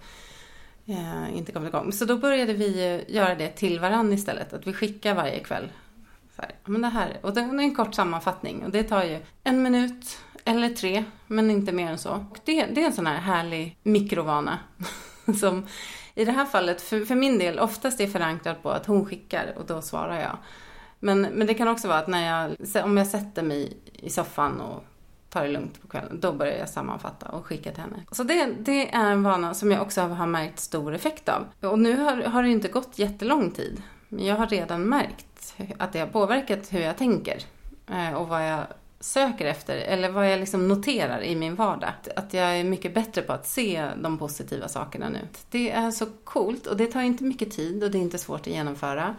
eh, 0.87 1.37
inte 1.37 1.53
kommit 1.53 1.69
igång. 1.69 1.93
Så 1.93 2.05
då 2.05 2.17
började 2.17 2.53
vi 2.53 3.05
göra 3.09 3.35
det 3.35 3.49
till 3.49 3.81
varandra 3.81 4.15
istället. 4.15 4.53
Att 4.53 4.67
vi 4.67 4.73
skickar 4.73 5.15
varje 5.15 5.39
kväll. 5.39 5.69
Men 6.65 6.83
det 6.83 6.89
här, 6.89 7.19
och 7.23 7.35
det 7.35 7.41
är 7.41 7.59
en 7.59 7.75
kort 7.75 7.95
sammanfattning. 7.95 8.65
Och 8.65 8.71
det 8.71 8.83
tar 8.83 9.05
ju 9.05 9.21
en 9.45 9.63
minut 9.63 10.19
eller 10.45 10.69
tre, 10.69 11.05
men 11.27 11.51
inte 11.51 11.73
mer 11.73 11.91
än 11.91 11.99
så. 11.99 12.11
Och 12.31 12.39
det, 12.45 12.67
det 12.67 12.83
är 12.83 12.87
en 12.87 12.93
sån 12.93 13.07
här 13.07 13.21
härlig 13.21 13.79
mikrovana. 13.83 14.59
som 15.41 15.67
i 16.15 16.25
det 16.25 16.33
här 16.33 16.45
fallet, 16.45 16.83
för, 16.83 17.05
för 17.05 17.15
min 17.15 17.39
del, 17.39 17.59
oftast 17.59 18.01
är 18.01 18.07
förankrad 18.07 18.63
på 18.63 18.71
att 18.71 18.87
hon 18.87 19.07
skickar 19.07 19.55
och 19.57 19.67
då 19.67 19.83
svarar 19.83 20.21
jag. 20.21 20.37
Men, 21.01 21.21
men 21.21 21.47
det 21.47 21.55
kan 21.55 21.69
också 21.69 21.89
vara 21.89 21.99
att 21.99 22.09
när 22.09 22.27
jag, 22.27 22.85
om 22.85 22.97
jag 22.97 23.07
sätter 23.07 23.43
mig 23.43 23.77
i 23.93 24.11
soffan 24.11 24.61
och 24.61 24.85
tar 25.31 25.43
det 25.43 25.53
lugnt 25.53 25.83
på 25.83 25.89
kvällen, 25.89 26.21
då 26.21 26.33
börjar 26.33 26.59
jag 26.59 26.69
sammanfatta 26.69 27.29
och 27.29 27.47
skicka 27.47 27.73
till 27.73 27.83
henne. 27.83 27.97
Så 28.13 28.23
det, 28.23 28.47
det 28.59 28.95
är 28.95 29.11
en 29.11 29.23
vana 29.23 29.55
som 29.55 29.73
jag 29.73 29.83
också 29.83 30.01
har 30.01 30.27
märkt 30.27 30.59
stor 30.59 30.95
effekt 30.95 31.29
av. 31.29 31.69
Och 31.71 31.79
nu 31.79 31.97
har, 31.97 32.23
har 32.23 32.43
det 32.43 32.49
inte 32.49 32.69
gått 32.69 32.99
jättelång 32.99 33.51
tid, 33.51 33.83
men 34.09 34.27
jag 34.27 34.37
har 34.37 34.47
redan 34.47 34.83
märkt 34.83 35.55
att 35.79 35.93
det 35.93 35.99
har 35.99 36.07
påverkat 36.07 36.73
hur 36.73 36.81
jag 36.81 36.97
tänker 36.97 37.39
eh, 37.91 38.15
och 38.15 38.29
vad 38.29 38.49
jag 38.51 38.67
söker 39.05 39.47
efter 39.47 39.77
eller 39.77 40.09
vad 40.09 40.33
jag 40.33 40.41
liksom 40.41 40.69
noterar 40.69 41.23
i 41.23 41.37
min 41.37 41.55
vardag. 41.55 41.93
Att 42.17 42.35
jag 42.35 42.59
är 42.59 42.65
mycket 42.65 42.95
bättre 42.95 43.23
på 43.23 43.33
att 43.33 43.47
se 43.47 43.89
de 44.03 44.19
positiva 44.19 44.69
sakerna 44.69 45.09
nu. 45.09 45.29
Det 45.51 45.71
är 45.71 45.91
så 45.91 46.07
coolt 46.25 46.67
och 46.67 46.77
det 46.77 46.87
tar 46.87 47.01
inte 47.01 47.25
mycket 47.25 47.51
tid 47.51 47.85
och 47.85 47.91
det 47.91 47.99
är 47.99 48.03
inte 48.03 48.19
svårt 48.19 48.41
att 48.41 48.47
genomföra. 48.47 49.15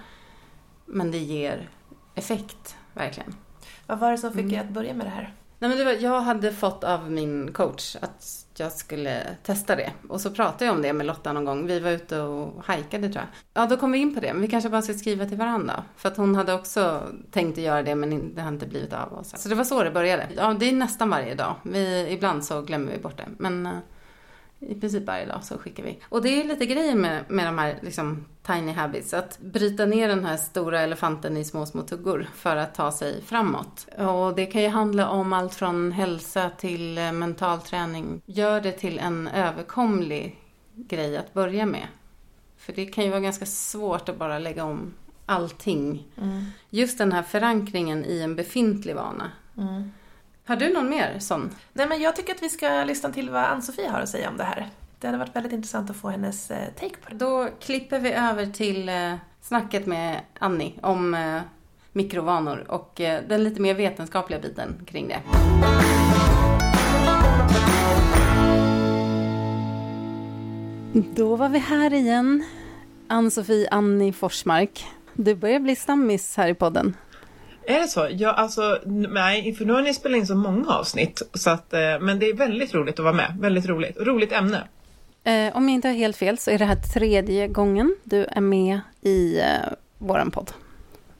Men 0.86 1.12
det 1.12 1.18
ger 1.18 1.70
effekt, 2.16 2.76
verkligen. 2.94 3.36
Vad 3.88 4.00
var 4.00 4.12
det 4.12 4.18
som 4.18 4.34
fick 4.34 4.44
mm. 4.44 4.56
er 4.56 4.60
att 4.60 4.70
börja 4.70 4.94
med 4.94 5.06
det 5.06 5.10
här? 5.10 5.34
Nej, 5.60 5.70
men 5.70 5.78
det 5.78 5.86
var, 5.86 5.92
jag 5.92 6.22
hade 6.22 6.54
fått 6.54 6.84
av 6.84 7.12
min 7.12 7.54
coach 7.54 7.96
att 8.02 8.45
jag 8.60 8.72
skulle 8.72 9.22
testa 9.44 9.76
det. 9.76 9.92
Och 10.10 10.22
så 10.22 10.32
pratade 10.32 10.66
jag 10.66 10.76
om 10.76 10.82
det 10.82 10.94
med 10.94 11.06
Lotta 11.06 11.34
någon 11.34 11.46
gång. 11.46 11.68
Vi 11.68 11.80
var 11.80 11.92
ute 11.92 12.20
och 12.20 12.64
hajkade 12.66 13.10
tror 13.10 13.24
jag. 13.24 13.62
Ja, 13.64 13.68
då 13.70 13.78
kom 13.78 13.92
vi 13.92 13.98
in 13.98 14.16
på 14.16 14.20
det. 14.20 14.34
Men 14.34 14.42
vi 14.42 14.48
kanske 14.48 14.70
bara 14.70 14.82
ska 14.82 14.94
skriva 14.94 15.26
till 15.26 15.38
varandra. 15.38 15.84
För 15.98 16.10
att 16.10 16.18
hon 16.18 16.36
hade 16.36 16.54
också 16.54 17.02
tänkt 17.32 17.58
att 17.58 17.64
göra 17.64 17.84
det 17.84 17.96
men 17.96 18.36
det 18.36 18.42
har 18.42 18.50
inte 18.50 18.68
blivit 18.68 18.94
av. 18.94 19.14
Och 19.14 19.26
så. 19.26 19.38
så 19.38 19.50
det 19.50 19.56
var 19.56 19.64
så 19.64 19.84
det 19.84 19.92
började. 19.92 20.28
Ja, 20.36 20.56
det 20.60 20.70
är 20.70 20.74
nästan 20.74 21.10
varje 21.10 21.36
dag. 21.36 21.56
Vi, 21.64 22.08
ibland 22.10 22.46
så 22.46 22.62
glömmer 22.62 22.92
vi 22.92 22.98
bort 22.98 23.18
det. 23.18 23.28
Men 23.38 23.66
eh, 23.66 23.72
i 24.70 24.76
princip 24.76 25.08
varje 25.08 25.26
dag 25.26 25.44
så 25.44 25.58
skickar 25.58 25.84
vi. 25.84 26.00
Och 26.10 26.22
det 26.22 26.42
är 26.42 26.44
lite 26.44 26.66
grejer 26.66 26.96
med, 26.96 27.24
med 27.28 27.46
de 27.46 27.58
här 27.58 27.80
liksom, 27.82 28.26
tiny 28.44 28.72
habits. 28.72 29.14
Att 29.14 29.40
bryta 29.40 29.86
ner 29.86 30.08
den 30.08 30.26
här 30.26 30.38
stora 30.38 30.82
elefanten 30.82 31.38
i 31.38 31.44
små, 31.44 31.66
små 31.66 31.82
tuggor 31.82 32.28
för 32.36 32.56
att 32.56 32.76
ta 32.76 32.92
sig 32.92 33.22
framåt. 33.22 33.88
Och 33.98 34.36
det 34.36 34.46
kan 34.46 34.62
ju 34.62 34.68
handla 34.68 35.10
om 35.10 35.34
allt 35.34 35.54
från 35.54 35.92
hälsa 35.92 36.50
till 36.50 36.98
eh, 36.98 37.12
mental 37.12 37.60
träning. 37.60 38.22
Gör 38.26 38.62
det 38.62 38.72
till 38.72 39.00
en 39.00 39.28
överkomlig 39.28 40.40
grej 40.76 41.18
att 41.18 41.34
börja 41.34 41.66
med. 41.66 41.88
För 42.58 42.74
det 42.74 42.86
kan 42.86 43.04
ju 43.04 43.10
vara 43.10 43.22
ganska 43.22 43.46
svårt 43.46 44.10
att 44.10 44.18
bara 44.18 44.40
lägga 44.40 44.64
om 44.64 44.94
allting. 45.26 46.08
Mm. 46.22 46.46
Just 46.70 46.98
den 46.98 47.12
här 47.12 47.24
förankringen 47.24 48.06
i 48.06 48.22
en 48.22 48.36
befintlig 48.36 48.96
vana. 48.96 49.32
Mm. 49.58 49.92
Har 50.48 50.56
du 50.56 50.74
någon 50.74 50.90
mer 50.90 51.20
sån? 51.20 51.50
Nej, 51.74 51.88
men 51.88 52.02
jag 52.02 52.16
tycker 52.16 52.36
att 52.36 52.44
vi 52.44 52.50
ska 52.50 52.84
lyssna 52.84 53.12
till 53.12 53.30
vad 53.30 53.44
Ann-Sofie 53.44 53.90
har 53.90 54.00
att 54.00 54.10
säga 54.10 54.30
om 54.30 54.38
det 54.38 54.44
här. 54.44 54.70
Det 55.00 55.08
hade 55.08 55.18
varit 55.18 55.36
väldigt 55.36 55.54
intressant 55.54 55.90
att 55.90 55.96
få 55.96 56.10
hennes 56.10 56.52
eh, 56.52 56.68
take 56.80 56.96
på 56.96 57.10
det. 57.10 57.16
Då 57.16 57.50
klipper 57.60 58.00
vi 58.00 58.12
över 58.14 58.46
till 58.46 58.90
eh, 58.90 59.14
snacket 59.42 59.86
med 59.86 60.20
Annie 60.40 60.74
om 60.82 61.14
eh, 61.14 61.42
mikrovanor 61.92 62.66
och 62.72 62.92
den 63.28 63.44
lite 63.44 63.62
mer 63.62 63.74
vetenskapliga 63.74 64.40
biten 64.40 64.86
kring 64.86 65.08
det. 65.08 65.20
Då 71.16 71.36
var 71.36 71.50
vi 71.50 71.60
här 71.60 71.94
igen. 71.94 72.44
Ann-Sofie 73.08 73.68
Annie 73.72 74.14
Forsmark. 74.14 74.86
Du 75.14 75.36
börjar 75.36 75.60
bli 75.60 75.76
stammis 75.76 76.38
här 76.38 76.48
i 76.48 76.54
podden. 76.54 76.96
Är 77.68 77.80
det 77.80 77.88
så? 77.88 78.08
Ja, 78.12 78.32
alltså, 78.32 78.80
nej, 78.86 79.56
för 79.56 79.66
nu 79.66 79.74
har 79.74 79.82
ni 79.82 79.94
spelat 79.94 80.18
in 80.18 80.28
så 80.28 80.36
många 80.36 80.70
avsnitt. 80.70 81.22
Så 81.34 81.50
att, 81.50 81.74
eh, 81.74 82.00
men 82.00 82.20
det 82.20 82.26
är 82.26 82.34
väldigt 82.34 82.74
roligt 82.74 83.00
att 83.00 83.04
vara 83.04 83.14
med. 83.14 83.38
Väldigt 83.40 83.66
roligt. 83.66 83.98
Roligt 84.00 84.32
ämne. 84.32 84.64
Eh, 85.24 85.58
om 85.58 85.70
jag 85.70 85.76
inte 85.76 85.88
har 85.88 85.96
helt 85.96 86.18
fel 86.18 86.38
så 86.38 86.52
är 86.52 86.58
det 86.58 86.66
här 86.66 86.76
tredje 86.76 87.48
gången 87.48 87.96
du 88.04 88.26
är 88.26 88.42
med 88.42 88.80
i 89.02 89.40
eh, 89.40 89.46
vår 89.98 90.30
podd. 90.32 90.52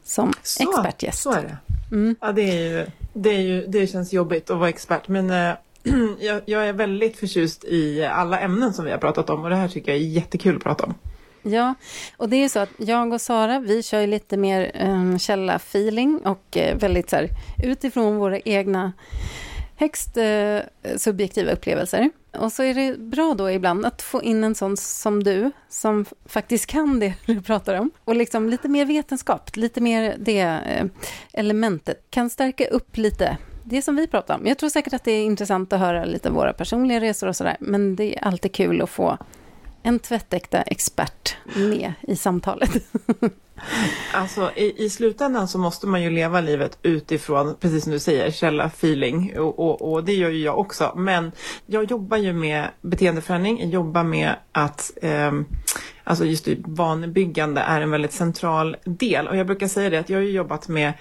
Som 0.04 0.32
så, 0.42 0.62
expertgäst. 0.62 1.22
Så 1.22 1.32
är 1.32 1.42
det. 1.42 1.56
Mm. 1.92 2.16
Ja, 2.20 2.32
det, 2.32 2.42
är 2.42 2.70
ju, 2.70 2.86
det, 3.12 3.30
är 3.30 3.40
ju, 3.40 3.66
det 3.66 3.86
känns 3.86 4.12
jobbigt 4.12 4.50
att 4.50 4.58
vara 4.58 4.68
expert. 4.68 5.08
Men 5.08 5.30
eh, 5.30 5.54
jag, 6.20 6.42
jag 6.44 6.68
är 6.68 6.72
väldigt 6.72 7.16
förtjust 7.16 7.64
i 7.64 8.04
alla 8.04 8.40
ämnen 8.40 8.72
som 8.72 8.84
vi 8.84 8.90
har 8.90 8.98
pratat 8.98 9.30
om. 9.30 9.44
Och 9.44 9.50
det 9.50 9.56
här 9.56 9.68
tycker 9.68 9.92
jag 9.92 10.00
är 10.00 10.04
jättekul 10.04 10.56
att 10.56 10.62
prata 10.62 10.84
om. 10.84 10.94
Ja, 11.48 11.74
och 12.16 12.28
det 12.28 12.36
är 12.36 12.40
ju 12.40 12.48
så 12.48 12.58
att 12.58 12.70
jag 12.76 13.12
och 13.12 13.20
Sara, 13.20 13.60
vi 13.60 13.82
kör 13.82 14.00
ju 14.00 14.06
lite 14.06 14.36
mer 14.36 14.70
ehm, 14.74 14.90
um, 14.90 15.18
källa-feeling 15.18 16.20
och 16.24 16.56
uh, 16.56 16.74
väldigt 16.78 17.10
så 17.10 17.16
här, 17.16 17.28
utifrån 17.62 18.16
våra 18.16 18.38
egna 18.38 18.92
högst 19.76 20.16
uh, 20.16 20.60
subjektiva 20.96 21.52
upplevelser. 21.52 22.10
Och 22.38 22.52
så 22.52 22.62
är 22.62 22.74
det 22.74 22.98
bra 22.98 23.34
då 23.34 23.50
ibland 23.50 23.86
att 23.86 24.02
få 24.02 24.22
in 24.22 24.44
en 24.44 24.54
sån 24.54 24.76
som 24.76 25.24
du, 25.24 25.50
som 25.68 26.04
faktiskt 26.24 26.66
kan 26.66 27.00
det 27.00 27.14
du 27.26 27.42
pratar 27.42 27.74
om. 27.74 27.90
Och 28.04 28.16
liksom 28.16 28.48
lite 28.48 28.68
mer 28.68 28.84
vetenskap, 28.84 29.56
lite 29.56 29.80
mer 29.80 30.16
det 30.18 30.44
uh, 30.44 30.90
elementet. 31.32 32.06
Kan 32.10 32.30
stärka 32.30 32.66
upp 32.66 32.96
lite 32.96 33.36
det 33.64 33.82
som 33.82 33.96
vi 33.96 34.06
pratar 34.06 34.34
om. 34.34 34.46
Jag 34.46 34.58
tror 34.58 34.70
säkert 34.70 34.92
att 34.92 35.04
det 35.04 35.12
är 35.12 35.24
intressant 35.24 35.72
att 35.72 35.80
höra 35.80 36.04
lite 36.04 36.30
våra 36.30 36.52
personliga 36.52 37.00
resor 37.00 37.28
och 37.28 37.36
sådär. 37.36 37.56
Men 37.60 37.96
det 37.96 38.16
är 38.16 38.24
alltid 38.24 38.52
kul 38.52 38.82
att 38.82 38.90
få 38.90 39.18
en 39.86 40.00
tvättäkta 40.00 40.62
expert 40.62 41.36
med 41.56 41.92
i 42.08 42.16
samtalet. 42.16 42.70
Alltså 44.12 44.50
i, 44.56 44.84
i 44.84 44.90
slutändan 44.90 45.48
så 45.48 45.58
måste 45.58 45.86
man 45.86 46.02
ju 46.02 46.10
leva 46.10 46.40
livet 46.40 46.78
utifrån, 46.82 47.56
precis 47.60 47.82
som 47.82 47.92
du 47.92 47.98
säger, 47.98 48.30
källa, 48.30 48.64
feeling 48.64 49.38
och, 49.38 49.58
och, 49.58 49.92
och 49.92 50.04
det 50.04 50.12
gör 50.12 50.30
ju 50.30 50.44
jag 50.44 50.58
också. 50.58 50.92
Men 50.96 51.32
jag 51.66 51.90
jobbar 51.90 52.16
ju 52.16 52.32
med 52.32 52.68
beteendeförändring, 52.80 53.60
jag 53.60 53.68
jobbar 53.68 54.04
med 54.04 54.34
att 54.52 54.92
eh, 55.02 55.32
alltså 56.06 56.24
just 56.24 56.44
det, 56.44 56.56
vanebyggande 56.64 57.60
är 57.60 57.80
en 57.80 57.90
väldigt 57.90 58.12
central 58.12 58.76
del. 58.84 59.28
Och 59.28 59.36
jag 59.36 59.46
brukar 59.46 59.68
säga 59.68 59.90
det 59.90 59.98
att 59.98 60.10
jag 60.10 60.18
har 60.18 60.22
jobbat 60.22 60.68
med, 60.68 60.92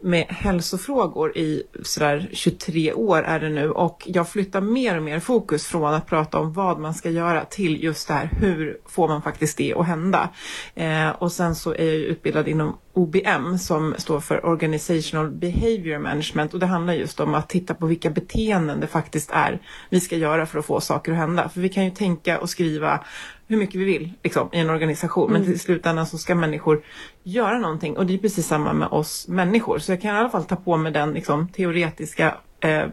med 0.00 0.26
hälsofrågor 0.28 1.38
i 1.38 1.62
sådär 1.82 2.28
23 2.32 2.92
år 2.92 3.22
är 3.22 3.40
det 3.40 3.48
nu 3.48 3.70
och 3.70 4.02
jag 4.06 4.28
flyttar 4.28 4.60
mer 4.60 4.96
och 4.96 5.02
mer 5.02 5.20
fokus 5.20 5.66
från 5.66 5.94
att 5.94 6.06
prata 6.06 6.38
om 6.38 6.52
vad 6.52 6.78
man 6.78 6.94
ska 6.94 7.10
göra 7.10 7.44
till 7.44 7.84
just 7.84 8.08
det 8.08 8.14
här 8.14 8.30
hur 8.40 8.78
får 8.86 9.08
man 9.08 9.22
faktiskt 9.22 9.58
det 9.58 9.74
att 9.74 9.86
hända. 9.86 10.28
Eh, 10.74 11.08
och 11.08 11.32
sen 11.32 11.54
så 11.54 11.74
är 11.74 11.84
jag 11.84 11.99
utbildad 12.06 12.48
inom 12.48 12.78
OBM 12.92 13.58
som 13.58 13.94
står 13.98 14.20
för 14.20 14.46
Organizational 14.46 15.30
Behavior 15.30 15.98
Management 15.98 16.54
och 16.54 16.60
det 16.60 16.66
handlar 16.66 16.94
just 16.94 17.20
om 17.20 17.34
att 17.34 17.48
titta 17.48 17.74
på 17.74 17.86
vilka 17.86 18.10
beteenden 18.10 18.80
det 18.80 18.86
faktiskt 18.86 19.30
är 19.30 19.58
vi 19.90 20.00
ska 20.00 20.16
göra 20.16 20.46
för 20.46 20.58
att 20.58 20.64
få 20.64 20.80
saker 20.80 21.12
att 21.12 21.18
hända. 21.18 21.48
För 21.48 21.60
vi 21.60 21.68
kan 21.68 21.84
ju 21.84 21.90
tänka 21.90 22.40
och 22.40 22.50
skriva 22.50 23.00
hur 23.46 23.56
mycket 23.56 23.80
vi 23.80 23.84
vill 23.84 24.12
liksom, 24.22 24.48
i 24.52 24.58
en 24.58 24.70
organisation 24.70 25.30
mm. 25.30 25.42
men 25.42 25.50
till 25.50 25.60
slutändan 25.60 26.06
så 26.06 26.18
ska 26.18 26.34
människor 26.34 26.82
göra 27.22 27.58
någonting 27.58 27.96
och 27.96 28.06
det 28.06 28.14
är 28.14 28.18
precis 28.18 28.46
samma 28.46 28.72
med 28.72 28.88
oss 28.88 29.28
människor. 29.28 29.78
Så 29.78 29.92
jag 29.92 30.02
kan 30.02 30.16
i 30.16 30.18
alla 30.18 30.30
fall 30.30 30.44
ta 30.44 30.56
på 30.56 30.76
mig 30.76 30.92
den 30.92 31.12
liksom, 31.12 31.48
teoretiska 31.48 32.34
eh, 32.60 32.86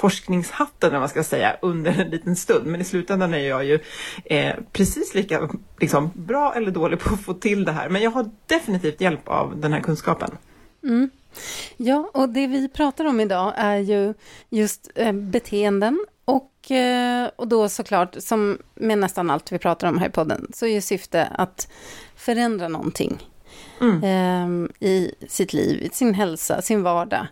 forskningshatten, 0.00 0.90
eller 0.90 0.98
man 0.98 1.08
ska 1.08 1.24
säga, 1.24 1.56
under 1.62 2.00
en 2.00 2.10
liten 2.10 2.36
stund. 2.36 2.66
Men 2.66 2.80
i 2.80 2.84
slutändan 2.84 3.34
är 3.34 3.48
jag 3.48 3.64
ju 3.64 3.78
eh, 4.24 4.54
precis 4.72 5.14
lika 5.14 5.48
liksom, 5.80 6.10
bra 6.14 6.54
eller 6.54 6.70
dålig 6.70 6.98
på 6.98 7.14
att 7.14 7.20
få 7.20 7.34
till 7.34 7.64
det 7.64 7.72
här. 7.72 7.88
Men 7.88 8.02
jag 8.02 8.10
har 8.10 8.30
definitivt 8.46 9.00
hjälp 9.00 9.28
av 9.28 9.60
den 9.60 9.72
här 9.72 9.80
kunskapen. 9.80 10.30
Mm. 10.82 11.10
Ja, 11.76 12.10
och 12.14 12.28
det 12.28 12.46
vi 12.46 12.68
pratar 12.68 13.04
om 13.04 13.20
idag 13.20 13.52
är 13.56 13.76
ju 13.76 14.14
just 14.50 14.90
eh, 14.94 15.12
beteenden 15.12 16.06
och, 16.24 16.70
eh, 16.70 17.30
och 17.36 17.48
då 17.48 17.68
såklart, 17.68 18.14
som 18.18 18.58
med 18.74 18.98
nästan 18.98 19.30
allt 19.30 19.52
vi 19.52 19.58
pratar 19.58 19.88
om 19.88 19.98
här 19.98 20.08
i 20.08 20.12
podden, 20.12 20.50
så 20.54 20.66
är 20.66 20.70
ju 20.70 20.80
syfte 20.80 21.24
att 21.24 21.68
förändra 22.16 22.68
någonting 22.68 23.18
mm. 23.80 24.04
eh, 24.04 24.88
i 24.88 25.14
sitt 25.28 25.52
liv, 25.52 25.88
sin 25.92 26.14
hälsa, 26.14 26.62
sin 26.62 26.82
vardag. 26.82 27.26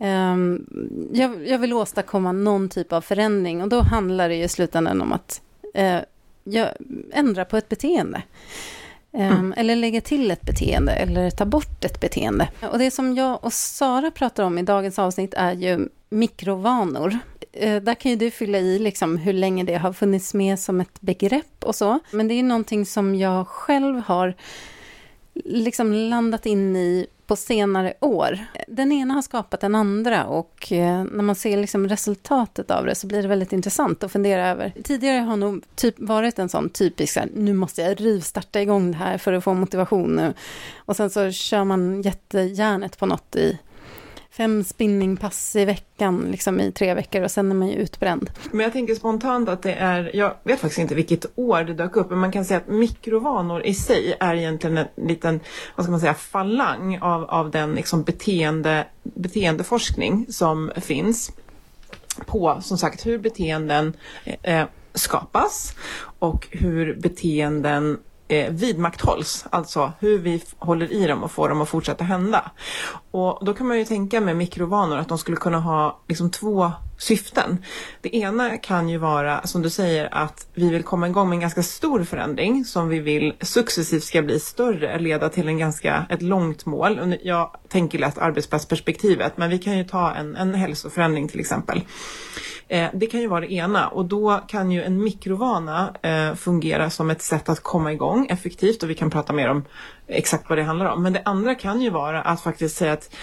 Um, 0.00 0.66
jag, 1.12 1.48
jag, 1.48 1.58
vill 1.58 1.72
åstadkomma 1.72 2.32
någon 2.32 2.68
typ 2.68 2.92
av 2.92 3.00
förändring 3.00 3.62
och 3.62 3.68
då 3.68 3.80
handlar 3.80 4.28
det 4.28 4.34
i 4.34 4.48
slutändan 4.48 5.02
om 5.02 5.12
att 5.12 5.40
uh, 5.78 5.98
jag, 6.44 6.68
ändra 7.12 7.44
på 7.44 7.56
ett 7.56 7.68
beteende. 7.68 8.22
Um, 9.12 9.22
mm. 9.22 9.54
Eller 9.56 9.76
lägga 9.76 10.00
till 10.00 10.30
ett 10.30 10.42
beteende 10.42 10.92
eller 10.92 11.30
ta 11.30 11.44
bort 11.44 11.84
ett 11.84 12.00
beteende. 12.00 12.48
Och 12.72 12.78
det 12.78 12.90
som 12.90 13.14
jag 13.14 13.44
och 13.44 13.52
Sara 13.52 14.10
pratar 14.10 14.42
om 14.44 14.58
i 14.58 14.62
dagens 14.62 14.98
avsnitt 14.98 15.34
är 15.34 15.52
ju 15.52 15.88
mikrovanor. 16.08 17.18
Uh, 17.62 17.76
där 17.82 17.94
kan 17.94 18.10
ju 18.10 18.16
du 18.16 18.30
fylla 18.30 18.58
i 18.58 18.78
liksom 18.78 19.16
hur 19.16 19.32
länge 19.32 19.64
det 19.64 19.76
har 19.76 19.92
funnits 19.92 20.34
med 20.34 20.58
som 20.58 20.80
ett 20.80 21.00
begrepp 21.00 21.64
och 21.64 21.74
så. 21.74 21.98
Men 22.10 22.28
det 22.28 22.34
är 22.34 22.42
någonting 22.42 22.86
som 22.86 23.14
jag 23.14 23.48
själv 23.48 24.02
har 24.06 24.34
liksom 25.44 25.92
landat 25.92 26.46
in 26.46 26.76
i 26.76 27.06
på 27.26 27.36
senare 27.36 27.92
år. 28.00 28.38
Den 28.68 28.92
ena 28.92 29.14
har 29.14 29.22
skapat 29.22 29.60
den 29.60 29.74
andra 29.74 30.26
och 30.26 30.72
eh, 30.72 31.04
när 31.04 31.22
man 31.22 31.34
ser 31.34 31.56
liksom 31.56 31.88
resultatet 31.88 32.70
av 32.70 32.86
det 32.86 32.94
så 32.94 33.06
blir 33.06 33.22
det 33.22 33.28
väldigt 33.28 33.52
intressant 33.52 34.04
att 34.04 34.12
fundera 34.12 34.48
över. 34.48 34.72
Tidigare 34.84 35.18
har 35.18 35.36
nog 35.36 35.64
typ 35.74 35.94
varit 35.98 36.38
en 36.38 36.48
sån 36.48 36.68
typisk 36.70 37.12
så 37.12 37.20
här, 37.20 37.28
nu 37.34 37.54
måste 37.54 37.82
jag 37.82 38.00
rivstarta 38.00 38.60
igång 38.60 38.90
det 38.90 38.96
här 38.96 39.18
för 39.18 39.32
att 39.32 39.44
få 39.44 39.54
motivation 39.54 40.16
nu. 40.16 40.34
Och 40.76 40.96
sen 40.96 41.10
så 41.10 41.30
kör 41.30 41.64
man 41.64 42.02
jättejärnet 42.02 42.98
på 42.98 43.06
något 43.06 43.36
i 43.36 43.58
fem 44.36 44.64
spinningpass 44.64 45.56
i 45.56 45.64
veckan 45.64 46.28
liksom 46.30 46.60
i 46.60 46.72
tre 46.72 46.94
veckor 46.94 47.22
och 47.22 47.30
sen 47.30 47.50
är 47.50 47.54
man 47.54 47.68
ju 47.68 47.74
utbränd. 47.74 48.30
Men 48.50 48.60
jag 48.60 48.72
tänker 48.72 48.94
spontant 48.94 49.48
att 49.48 49.62
det 49.62 49.72
är, 49.72 50.10
jag 50.16 50.34
vet 50.44 50.60
faktiskt 50.60 50.78
inte 50.78 50.94
vilket 50.94 51.26
år 51.34 51.64
det 51.64 51.74
dök 51.74 51.96
upp, 51.96 52.10
men 52.10 52.18
man 52.18 52.32
kan 52.32 52.44
säga 52.44 52.58
att 52.58 52.68
mikrovanor 52.68 53.66
i 53.66 53.74
sig 53.74 54.16
är 54.20 54.34
egentligen 54.34 54.78
en 54.78 54.86
liten, 54.96 55.40
vad 55.76 55.84
ska 55.84 55.90
man 55.90 56.00
säga, 56.00 56.14
falang 56.14 56.98
av, 56.98 57.24
av 57.24 57.50
den 57.50 57.74
liksom 57.74 58.02
beteende, 58.02 58.86
beteendeforskning 59.02 60.26
som 60.28 60.72
finns 60.76 61.32
på 62.26 62.58
som 62.62 62.78
sagt 62.78 63.06
hur 63.06 63.18
beteenden 63.18 63.92
eh, 64.42 64.66
skapas 64.94 65.74
och 66.18 66.48
hur 66.50 66.94
beteenden 66.94 67.98
eh, 68.28 68.50
vidmakthålls, 68.50 69.46
alltså 69.50 69.92
hur 69.98 70.18
vi 70.18 70.42
håller 70.58 70.92
i 70.92 71.06
dem 71.06 71.22
och 71.22 71.30
får 71.30 71.48
dem 71.48 71.60
att 71.60 71.68
fortsätta 71.68 72.04
hända. 72.04 72.50
Och 73.10 73.44
då 73.44 73.54
kan 73.54 73.66
man 73.66 73.78
ju 73.78 73.84
tänka 73.84 74.20
med 74.20 74.36
mikrovanor 74.36 74.98
att 74.98 75.08
de 75.08 75.18
skulle 75.18 75.36
kunna 75.36 75.60
ha 75.60 76.00
liksom 76.08 76.30
två 76.30 76.72
syften. 76.98 77.64
Det 78.00 78.16
ena 78.16 78.58
kan 78.58 78.88
ju 78.88 78.98
vara, 78.98 79.46
som 79.46 79.62
du 79.62 79.70
säger, 79.70 80.14
att 80.14 80.46
vi 80.54 80.70
vill 80.70 80.82
komma 80.82 81.08
igång 81.08 81.28
med 81.28 81.36
en 81.36 81.40
ganska 81.40 81.62
stor 81.62 82.04
förändring 82.04 82.64
som 82.64 82.88
vi 82.88 82.98
vill 82.98 83.34
successivt 83.40 84.04
ska 84.04 84.22
bli 84.22 84.40
större, 84.40 84.98
leda 84.98 85.28
till 85.28 85.48
en 85.48 85.58
ganska, 85.58 86.06
ett 86.10 86.22
långt 86.22 86.66
mål. 86.66 87.16
Jag 87.22 87.50
tänker 87.68 87.98
lätt 87.98 88.18
arbetsplatsperspektivet, 88.18 89.36
men 89.36 89.50
vi 89.50 89.58
kan 89.58 89.78
ju 89.78 89.84
ta 89.84 90.14
en, 90.14 90.36
en 90.36 90.54
hälsoförändring 90.54 91.28
till 91.28 91.40
exempel. 91.40 91.82
Eh, 92.68 92.88
det 92.92 93.06
kan 93.06 93.20
ju 93.20 93.26
vara 93.26 93.40
det 93.40 93.52
ena 93.52 93.88
och 93.88 94.04
då 94.04 94.40
kan 94.48 94.70
ju 94.70 94.82
en 94.82 95.02
mikrovana 95.02 95.94
eh, 96.02 96.34
fungera 96.34 96.90
som 96.90 97.10
ett 97.10 97.22
sätt 97.22 97.48
att 97.48 97.62
komma 97.62 97.92
igång 97.92 98.26
effektivt 98.30 98.82
och 98.82 98.90
vi 98.90 98.94
kan 98.94 99.10
prata 99.10 99.32
mer 99.32 99.48
om 99.48 99.64
exakt 100.06 100.48
vad 100.48 100.58
det 100.58 100.64
handlar 100.64 100.86
om. 100.86 101.02
Men 101.02 101.12
det 101.12 101.22
andra 101.24 101.54
kan 101.54 101.80
ju 101.80 101.90
vara 101.90 102.22
att 102.22 102.40
faktiskt 102.40 102.76
säga 102.76 102.92
att 102.92 103.14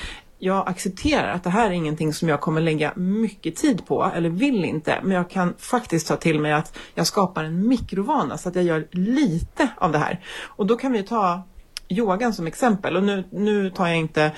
jag 0.44 0.68
accepterar 0.68 1.32
att 1.34 1.44
det 1.44 1.50
här 1.50 1.70
är 1.70 1.72
ingenting 1.72 2.14
som 2.14 2.30
jag 2.30 2.42
kommer 2.42 2.62
lägga 2.62 2.94
mycket 2.96 3.56
tid 3.56 3.86
på 3.86 4.12
eller 4.16 4.30
vill 4.30 4.66
inte. 4.66 5.00
Men 5.04 5.12
jag 5.12 5.30
kan 5.30 5.54
faktiskt 5.58 6.08
ta 6.08 6.16
till 6.16 6.40
mig 6.40 6.54
att 6.54 6.78
jag 6.96 7.08
skapar 7.08 7.44
en 7.44 7.68
mikrovana 7.68 8.38
så 8.38 8.50
att 8.50 8.56
jag 8.56 8.64
gör 8.64 8.88
lite 8.92 9.70
av 9.78 9.92
det 9.92 9.98
här. 9.98 10.20
Och 10.44 10.66
då 10.66 10.76
kan 10.76 10.92
vi 10.92 11.04
ta 11.04 11.44
yogan 11.90 12.34
som 12.34 12.48
exempel. 12.48 12.98
Och 12.98 13.04
nu, 13.04 13.24
nu 13.32 13.70
tar 13.70 13.88
jag 13.88 13.98
inte 13.98 14.32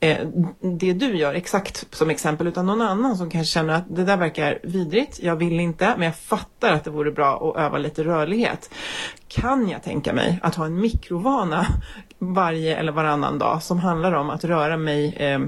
eh, 0.00 0.28
det 0.78 0.92
du 0.92 1.16
gör 1.16 1.34
exakt 1.34 1.94
som 1.94 2.10
exempel 2.10 2.46
utan 2.46 2.66
någon 2.66 2.80
annan 2.80 3.16
som 3.16 3.30
kanske 3.30 3.52
känner 3.52 3.74
att 3.74 3.96
det 3.96 4.04
där 4.04 4.16
verkar 4.16 4.58
vidrigt, 4.62 5.20
jag 5.22 5.36
vill 5.36 5.60
inte 5.60 5.94
men 5.96 6.06
jag 6.06 6.16
fattar 6.16 6.72
att 6.72 6.84
det 6.84 6.90
vore 6.90 7.10
bra 7.10 7.50
att 7.50 7.56
öva 7.56 7.78
lite 7.78 8.04
rörlighet. 8.04 8.70
Kan 9.28 9.68
jag 9.68 9.82
tänka 9.82 10.12
mig 10.12 10.38
att 10.42 10.54
ha 10.54 10.66
en 10.66 10.80
mikrovana 10.80 11.66
varje 12.20 12.76
eller 12.76 12.92
varannan 12.92 13.38
dag 13.38 13.62
som 13.62 13.78
handlar 13.78 14.12
om 14.12 14.30
att 14.30 14.44
röra 14.44 14.76
mig 14.76 15.14
eh, 15.16 15.38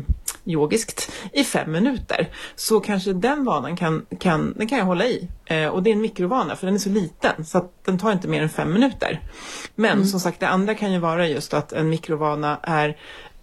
yogiskt 0.45 1.13
i 1.33 1.45
fem 1.45 1.73
minuter 1.73 2.29
så 2.55 2.81
kanske 2.81 3.13
den 3.13 3.45
vanan 3.45 3.77
kan, 3.77 4.07
kan, 4.19 4.55
den 4.57 4.67
kan 4.67 4.79
jag 4.79 4.85
hålla 4.85 5.05
i. 5.05 5.29
Eh, 5.45 5.67
och 5.67 5.83
det 5.83 5.91
är 5.91 5.93
en 5.93 6.01
mikrovana 6.01 6.57
för 6.57 6.67
den 6.67 6.75
är 6.75 6.79
så 6.79 6.89
liten 6.89 7.45
så 7.45 7.59
att 7.59 7.85
den 7.85 7.99
tar 7.99 8.13
inte 8.13 8.29
mer 8.29 8.43
än 8.43 8.49
fem 8.49 8.73
minuter. 8.73 9.21
Men 9.75 9.93
mm. 9.93 10.07
som 10.07 10.21
sagt 10.21 10.41
det 10.41 10.49
andra 10.49 10.75
kan 10.75 10.93
ju 10.93 10.99
vara 10.99 11.29
just 11.29 11.55
att 11.55 11.73
en 11.73 11.89
mikrovana 11.89 12.59
är 12.63 12.97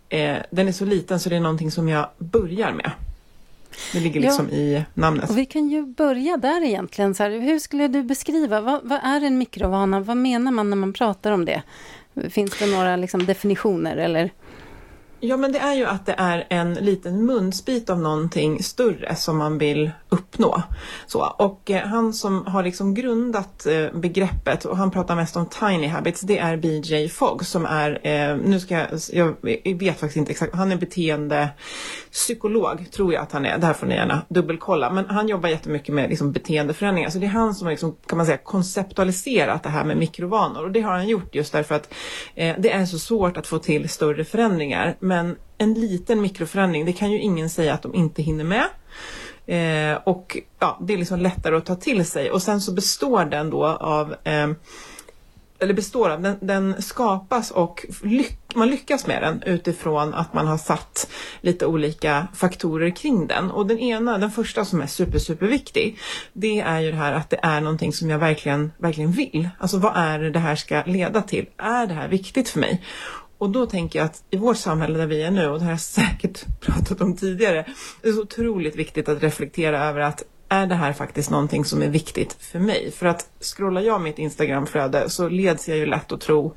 eh, 0.09 0.37
den 0.51 0.67
är 0.67 0.71
så 0.71 0.85
liten 0.85 1.19
så 1.19 1.29
det 1.29 1.35
är 1.35 1.39
någonting 1.39 1.71
som 1.71 1.89
jag 1.89 2.07
börjar 2.17 2.73
med. 2.73 2.91
Det 3.93 3.99
ligger 3.99 4.19
liksom 4.19 4.47
ja, 4.51 4.57
i 4.57 4.85
namnet. 4.93 5.29
Och 5.29 5.37
vi 5.37 5.45
kan 5.45 5.69
ju 5.69 5.85
börja 5.85 6.37
där 6.37 6.63
egentligen. 6.63 7.15
Så 7.15 7.23
här, 7.23 7.29
hur 7.29 7.59
skulle 7.59 7.87
du 7.87 8.03
beskriva, 8.03 8.61
vad, 8.61 8.79
vad, 8.83 8.99
är 9.03 9.21
en 9.21 9.37
mikrovana? 9.37 9.99
Vad 9.99 10.17
menar 10.17 10.51
man 10.51 10.69
när 10.69 10.77
man 10.77 10.93
pratar 10.93 11.31
om 11.31 11.45
det? 11.45 11.63
Finns 12.29 12.59
det 12.59 12.65
några 12.65 12.95
liksom, 12.95 13.25
definitioner 13.25 13.97
eller? 13.97 14.31
Ja, 15.21 15.37
men 15.37 15.51
det 15.51 15.59
är 15.59 15.73
ju 15.73 15.85
att 15.85 16.05
det 16.05 16.15
är 16.17 16.47
en 16.49 16.73
liten 16.73 17.25
munsbit 17.25 17.89
av 17.89 17.99
någonting 17.99 18.63
större 18.63 19.15
som 19.15 19.37
man 19.37 19.57
vill 19.57 19.91
uppnå. 20.09 20.63
Så, 21.07 21.25
och 21.25 21.71
eh, 21.71 21.87
han 21.87 22.13
som 22.13 22.45
har 22.45 22.63
liksom 22.63 22.93
grundat 22.93 23.65
eh, 23.65 23.87
begreppet, 23.93 24.65
och 24.65 24.77
han 24.77 24.91
pratar 24.91 25.15
mest 25.15 25.35
om 25.35 25.45
tiny 25.45 25.87
habits, 25.87 26.21
det 26.21 26.37
är 26.37 26.57
BJ 26.57 27.09
Fogg 27.09 27.45
som 27.45 27.65
är, 27.65 27.99
eh, 28.03 28.37
nu 28.37 28.59
ska 28.59 28.75
jag, 28.75 28.89
jag 29.11 29.35
vet 29.75 29.99
faktiskt 29.99 30.17
inte 30.17 30.31
exakt, 30.31 30.55
han 30.55 30.71
är 30.71 30.77
beteende... 30.77 31.49
Psykolog 32.11 32.91
tror 32.91 33.13
jag 33.13 33.23
att 33.23 33.31
han 33.31 33.45
är, 33.45 33.57
det 33.57 33.65
här 33.65 33.73
får 33.73 33.87
ni 33.87 33.95
gärna 33.95 34.21
dubbelkolla, 34.29 34.89
men 34.89 35.05
han 35.09 35.27
jobbar 35.27 35.49
jättemycket 35.49 35.95
med 35.95 36.09
liksom, 36.09 36.31
beteendeförändringar, 36.31 37.09
så 37.09 37.19
det 37.19 37.25
är 37.25 37.29
han 37.29 37.55
som 37.55 37.65
har 37.65 37.71
liksom, 37.71 37.95
kan 38.07 38.17
man 38.17 38.25
säga, 38.25 38.37
konceptualiserat 38.37 39.63
det 39.63 39.69
här 39.69 39.83
med 39.83 39.97
mikrovanor. 39.97 40.63
Och 40.63 40.71
det 40.71 40.81
har 40.81 40.91
han 40.91 41.07
gjort 41.07 41.35
just 41.35 41.53
därför 41.53 41.75
att 41.75 41.93
eh, 42.35 42.55
det 42.59 42.71
är 42.71 42.85
så 42.85 42.99
svårt 42.99 43.37
att 43.37 43.47
få 43.47 43.59
till 43.59 43.89
större 43.89 44.25
förändringar. 44.25 44.95
Men 44.99 45.35
en 45.57 45.73
liten 45.73 46.21
mikroförändring, 46.21 46.85
det 46.85 46.93
kan 46.93 47.11
ju 47.11 47.19
ingen 47.19 47.49
säga 47.49 47.73
att 47.73 47.81
de 47.81 47.95
inte 47.95 48.21
hinner 48.21 48.43
med. 48.43 48.65
Eh, 49.45 49.97
och 50.03 50.37
ja, 50.59 50.77
det 50.81 50.93
är 50.93 50.97
liksom 50.97 51.19
lättare 51.19 51.55
att 51.55 51.65
ta 51.65 51.75
till 51.75 52.05
sig. 52.05 52.31
Och 52.31 52.41
sen 52.41 52.61
så 52.61 52.73
består 52.73 53.25
den 53.25 53.49
då 53.49 53.65
av 53.65 54.15
eh, 54.23 54.47
eller 55.59 55.73
består 55.73 56.09
av, 56.09 56.21
den, 56.21 56.35
den 56.41 56.81
skapas 56.81 57.51
och 57.51 57.85
lyck, 58.03 58.39
man 58.55 58.69
lyckas 58.69 59.07
med 59.07 59.21
den 59.21 59.43
utifrån 59.43 60.13
att 60.13 60.33
man 60.33 60.47
har 60.47 60.57
satt 60.57 61.11
lite 61.41 61.65
olika 61.65 62.27
faktorer 62.33 62.89
kring 62.89 63.27
den. 63.27 63.51
Och 63.51 63.67
den 63.67 63.79
ena, 63.79 64.17
den 64.17 64.31
första 64.31 64.65
som 64.65 64.81
är 64.81 64.87
super, 64.87 65.19
super 65.19 65.45
viktig, 65.45 65.99
det 66.33 66.59
är 66.59 66.79
ju 66.79 66.91
det 66.91 66.97
här 66.97 67.13
att 67.13 67.29
det 67.29 67.39
är 67.43 67.61
någonting 67.61 67.93
som 67.93 68.09
jag 68.09 68.19
verkligen, 68.19 68.71
verkligen 68.77 69.11
vill. 69.11 69.49
Alltså 69.59 69.77
vad 69.77 69.93
är 69.95 70.19
det 70.19 70.31
det 70.31 70.39
här 70.39 70.55
ska 70.55 70.83
leda 70.85 71.21
till? 71.21 71.45
Är 71.57 71.87
det 71.87 71.93
här 71.93 72.07
viktigt 72.07 72.49
för 72.49 72.59
mig? 72.59 72.81
Och 73.37 73.49
då 73.49 73.65
tänker 73.65 73.99
jag 73.99 74.05
att 74.05 74.23
i 74.29 74.37
vårt 74.37 74.57
samhälle 74.57 74.97
där 74.97 75.07
vi 75.07 75.23
är 75.23 75.31
nu, 75.31 75.47
och 75.47 75.59
det 75.59 75.65
har 75.65 75.71
jag 75.71 75.81
säkert 75.81 76.45
pratat 76.59 77.01
om 77.01 77.17
tidigare, 77.17 77.65
det 78.01 78.09
är 78.09 78.13
så 78.13 78.21
otroligt 78.21 78.75
viktigt 78.75 79.09
att 79.09 79.23
reflektera 79.23 79.83
över 79.85 79.99
att 79.99 80.23
är 80.49 80.67
det 80.67 80.75
här 80.75 80.93
faktiskt 80.93 81.29
någonting 81.29 81.65
som 81.65 81.81
är 81.81 81.87
viktigt 81.87 82.33
för 82.33 82.59
mig? 82.59 82.91
För 82.91 83.05
att 83.05 83.29
scrollar 83.39 83.81
jag 83.81 84.01
mitt 84.01 84.19
Instagramflöde 84.19 85.09
så 85.09 85.29
leds 85.29 85.69
jag 85.69 85.77
ju 85.77 85.85
lätt 85.85 86.11
att 86.11 86.21
tro 86.21 86.55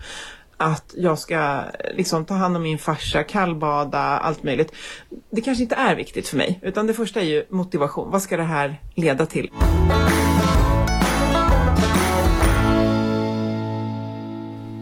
att 0.57 0.95
jag 0.97 1.19
ska 1.19 1.63
liksom 1.95 2.25
ta 2.25 2.35
hand 2.35 2.57
om 2.57 2.63
min 2.63 2.79
farsa, 2.79 3.23
kallbada, 3.23 3.99
allt 3.99 4.43
möjligt. 4.43 4.73
Det 5.31 5.41
kanske 5.41 5.63
inte 5.63 5.75
är 5.75 5.97
viktigt 5.97 6.29
för 6.29 6.37
mig, 6.37 6.61
utan 6.63 6.87
det 6.87 6.95
första 6.95 7.21
är 7.21 7.25
ju 7.25 7.45
motivation. 7.49 8.11
Vad 8.11 8.23
ska 8.23 8.37
det 8.37 8.43
här 8.43 8.81
leda 8.95 9.27
till? 9.27 9.51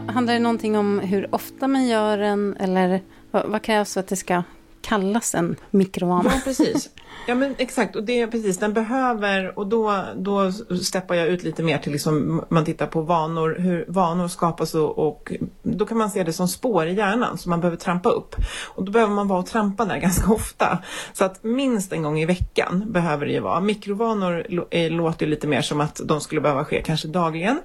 Handlar 0.07 0.35
det 0.35 0.38
någonting 0.38 0.77
om 0.77 0.99
hur 0.99 1.35
ofta 1.35 1.68
man 1.68 1.87
gör 1.87 2.18
den 2.18 2.57
eller 2.61 3.01
vad, 3.31 3.46
vad 3.46 3.62
krävs 3.62 3.94
för 3.94 4.01
att 4.01 4.09
det 4.09 4.16
ska 4.16 4.42
kallas 4.83 5.35
en 5.35 5.57
mikrovana? 5.71 6.31
Ja, 6.35 6.40
precis. 6.45 6.90
Ja, 7.27 7.35
men 7.35 7.55
exakt. 7.59 7.97
Och 7.97 8.05
det 8.05 8.21
är 8.21 8.27
precis, 8.27 8.59
den 8.59 8.73
behöver, 8.73 9.59
och 9.59 9.66
då, 9.66 10.05
då 10.16 10.53
steppar 10.83 11.14
jag 11.14 11.29
ut 11.29 11.43
lite 11.43 11.62
mer 11.62 11.79
till 11.79 11.93
liksom, 11.93 12.45
man 12.49 12.64
tittar 12.64 12.87
på 12.87 13.01
vanor, 13.01 13.57
hur 13.59 13.85
vanor 13.88 14.29
skapas 14.29 14.75
och, 14.75 14.99
och 14.99 15.33
då 15.62 15.87
kan 15.87 15.99
man 15.99 16.11
se 16.11 16.25
det 16.25 16.33
som 16.33 16.49
spår 16.49 16.87
i 16.87 16.95
hjärnan 16.95 17.38
som 17.38 17.51
man 17.51 17.61
behöver 17.61 17.77
trampa 17.77 18.09
upp. 18.09 18.37
Och 18.66 18.85
då 18.85 18.93
behöver 18.93 19.14
man 19.14 19.29
vara 19.29 19.38
och 19.38 19.47
trampa 19.47 19.85
där 19.85 19.97
ganska 20.01 20.33
ofta. 20.33 20.79
Så 21.12 21.25
att 21.25 21.45
minst 21.45 21.93
en 21.93 22.03
gång 22.03 22.21
i 22.21 22.27
veckan 22.27 22.85
behöver 22.93 23.27
det 23.27 23.33
ju 23.33 23.40
vara. 23.40 23.61
Mikrovanor 23.61 24.47
eh, 24.71 24.90
låter 24.90 25.27
ju 25.27 25.31
lite 25.31 25.47
mer 25.47 25.62
som 25.62 25.81
att 25.81 26.01
de 26.05 26.21
skulle 26.21 26.40
behöva 26.40 26.64
ske 26.64 26.83
kanske 26.83 27.09
dagligen. 27.09 27.61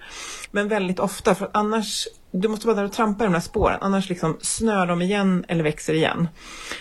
Men 0.51 0.67
väldigt 0.67 0.99
ofta, 0.99 1.35
för 1.35 1.49
annars 1.53 2.07
du 2.41 2.47
måste 2.47 2.67
vara 2.67 2.77
där 2.77 2.83
och 2.83 2.91
trampa 2.91 3.23
i 3.23 3.27
de 3.27 3.33
här 3.33 3.41
spåren, 3.41 3.77
annars 3.81 4.09
liksom 4.09 4.37
snör 4.41 4.85
de 4.85 5.01
igen 5.01 5.45
eller 5.47 5.63
växer 5.63 5.93
igen. 5.93 6.27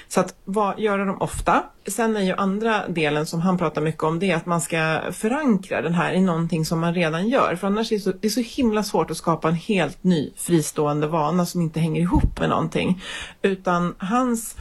Så 0.09 0.21
att 0.21 0.35
vad, 0.45 0.79
göra 0.79 1.05
dem 1.05 1.17
ofta. 1.21 1.63
Sen 1.87 2.17
är 2.17 2.21
ju 2.21 2.33
andra 2.33 2.89
delen 2.89 3.27
som 3.27 3.41
han 3.41 3.59
pratar 3.59 3.83
mycket 3.83 4.03
om, 4.03 4.19
det 4.19 4.31
är 4.31 4.37
att 4.37 4.47
man 4.47 4.61
ska 4.61 5.01
förankra 5.13 5.83
den 5.83 5.95
här 5.95 6.13
i 6.13 6.21
någonting 6.21 6.65
som 6.65 6.81
man 6.81 6.95
redan 6.95 7.29
gör. 7.29 7.57
För 7.57 7.67
annars 7.67 7.93
är 7.93 7.97
det 7.97 8.03
så, 8.03 8.13
det 8.13 8.27
är 8.27 8.31
så 8.31 8.41
himla 8.41 8.83
svårt 8.83 9.11
att 9.11 9.17
skapa 9.17 9.49
en 9.49 9.55
helt 9.55 10.05
ny 10.05 10.33
fristående 10.37 11.07
vana 11.07 11.47
som 11.47 11.61
inte 11.61 11.81
hänger 11.81 12.01
ihop 12.01 12.41
med 12.41 12.49
någonting. 12.49 13.03
Utan 13.43 13.95
hans 13.99 14.57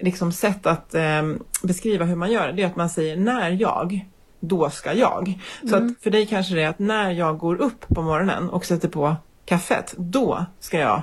liksom, 0.00 0.32
sätt 0.32 0.66
att 0.66 0.94
eh, 0.94 1.22
beskriva 1.62 2.04
hur 2.04 2.16
man 2.16 2.32
gör 2.32 2.52
det 2.52 2.62
är 2.62 2.66
att 2.66 2.76
man 2.76 2.90
säger 2.90 3.16
när 3.16 3.50
jag 3.50 4.06
då 4.40 4.70
ska 4.70 4.92
jag. 4.92 5.38
Så 5.60 5.76
mm. 5.76 5.86
att 5.86 6.02
för 6.02 6.10
dig 6.10 6.26
kanske 6.26 6.54
det 6.54 6.62
är 6.62 6.68
att 6.68 6.78
när 6.78 7.10
jag 7.10 7.38
går 7.38 7.60
upp 7.60 7.88
på 7.88 8.02
morgonen 8.02 8.50
och 8.50 8.64
sätter 8.64 8.88
på 8.88 9.16
kaffet, 9.44 9.94
då 9.96 10.46
ska 10.60 10.78
jag 10.78 11.02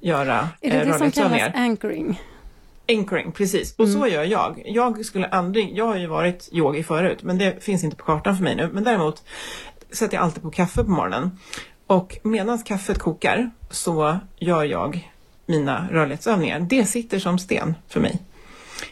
göra 0.00 0.48
Är 0.60 0.70
det 0.70 0.80
eh, 0.80 0.86
det 0.86 0.98
som 0.98 1.10
kallas 1.10 1.54
anchoring? 1.54 2.20
Anchoring, 2.88 3.32
precis. 3.32 3.74
Och 3.76 3.84
mm. 3.84 4.00
så 4.00 4.06
gör 4.06 4.24
jag. 4.24 4.62
Jag 4.66 5.04
skulle 5.04 5.26
aldrig, 5.26 5.78
jag 5.78 5.86
har 5.86 5.96
ju 5.96 6.06
varit 6.06 6.48
yogi 6.52 6.82
förut, 6.82 7.22
men 7.22 7.38
det 7.38 7.64
finns 7.64 7.84
inte 7.84 7.96
på 7.96 8.04
kartan 8.04 8.36
för 8.36 8.44
mig 8.44 8.56
nu. 8.56 8.70
Men 8.72 8.84
däremot 8.84 9.22
sätter 9.92 10.14
jag 10.14 10.24
alltid 10.24 10.42
på 10.42 10.50
kaffe 10.50 10.84
på 10.84 10.90
morgonen. 10.90 11.38
Och 11.86 12.18
medan 12.22 12.58
kaffet 12.58 12.98
kokar 12.98 13.50
så 13.70 14.18
gör 14.38 14.64
jag 14.64 15.10
mina 15.46 15.88
rörlighetsövningar. 15.90 16.60
Det 16.60 16.84
sitter 16.84 17.18
som 17.18 17.38
sten 17.38 17.74
för 17.88 18.00
mig. 18.00 18.22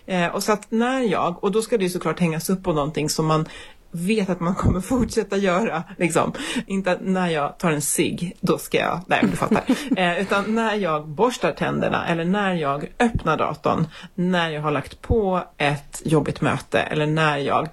Eh, 0.07 0.26
och 0.26 0.42
så 0.42 0.52
att 0.52 0.70
när 0.70 1.00
jag, 1.00 1.44
och 1.44 1.52
då 1.52 1.62
ska 1.62 1.78
det 1.78 1.85
ju 1.85 1.90
såklart 1.90 2.20
hängas 2.20 2.50
upp 2.50 2.64
på 2.64 2.72
någonting 2.72 3.09
som 3.09 3.26
man 3.26 3.48
vet 3.92 4.31
att 4.31 4.40
man 4.40 4.55
kommer 4.55 4.81
fortsätta 4.81 5.37
göra. 5.37 5.83
Liksom. 5.98 6.33
Inte 6.66 6.98
när 7.00 7.28
jag 7.28 7.59
tar 7.59 7.70
en 7.70 7.83
cigg, 7.83 8.37
då 8.40 8.59
ska 8.59 8.78
jag, 8.78 9.00
nej 9.07 9.20
du 9.31 9.37
fattar. 9.37 9.62
Eh, 9.96 10.20
utan 10.20 10.55
när 10.55 10.74
jag 10.74 11.09
borstar 11.09 11.52
tänderna 11.52 12.07
eller 12.07 12.24
när 12.24 12.55
jag 12.55 12.92
öppnar 12.98 13.37
datorn, 13.37 13.87
när 14.14 14.50
jag 14.50 14.62
har 14.62 14.70
lagt 14.70 15.02
på 15.02 15.42
ett 15.57 16.02
jobbigt 16.05 16.40
möte 16.40 16.81
eller 16.81 17.07
när 17.07 17.38
jag 17.38 17.68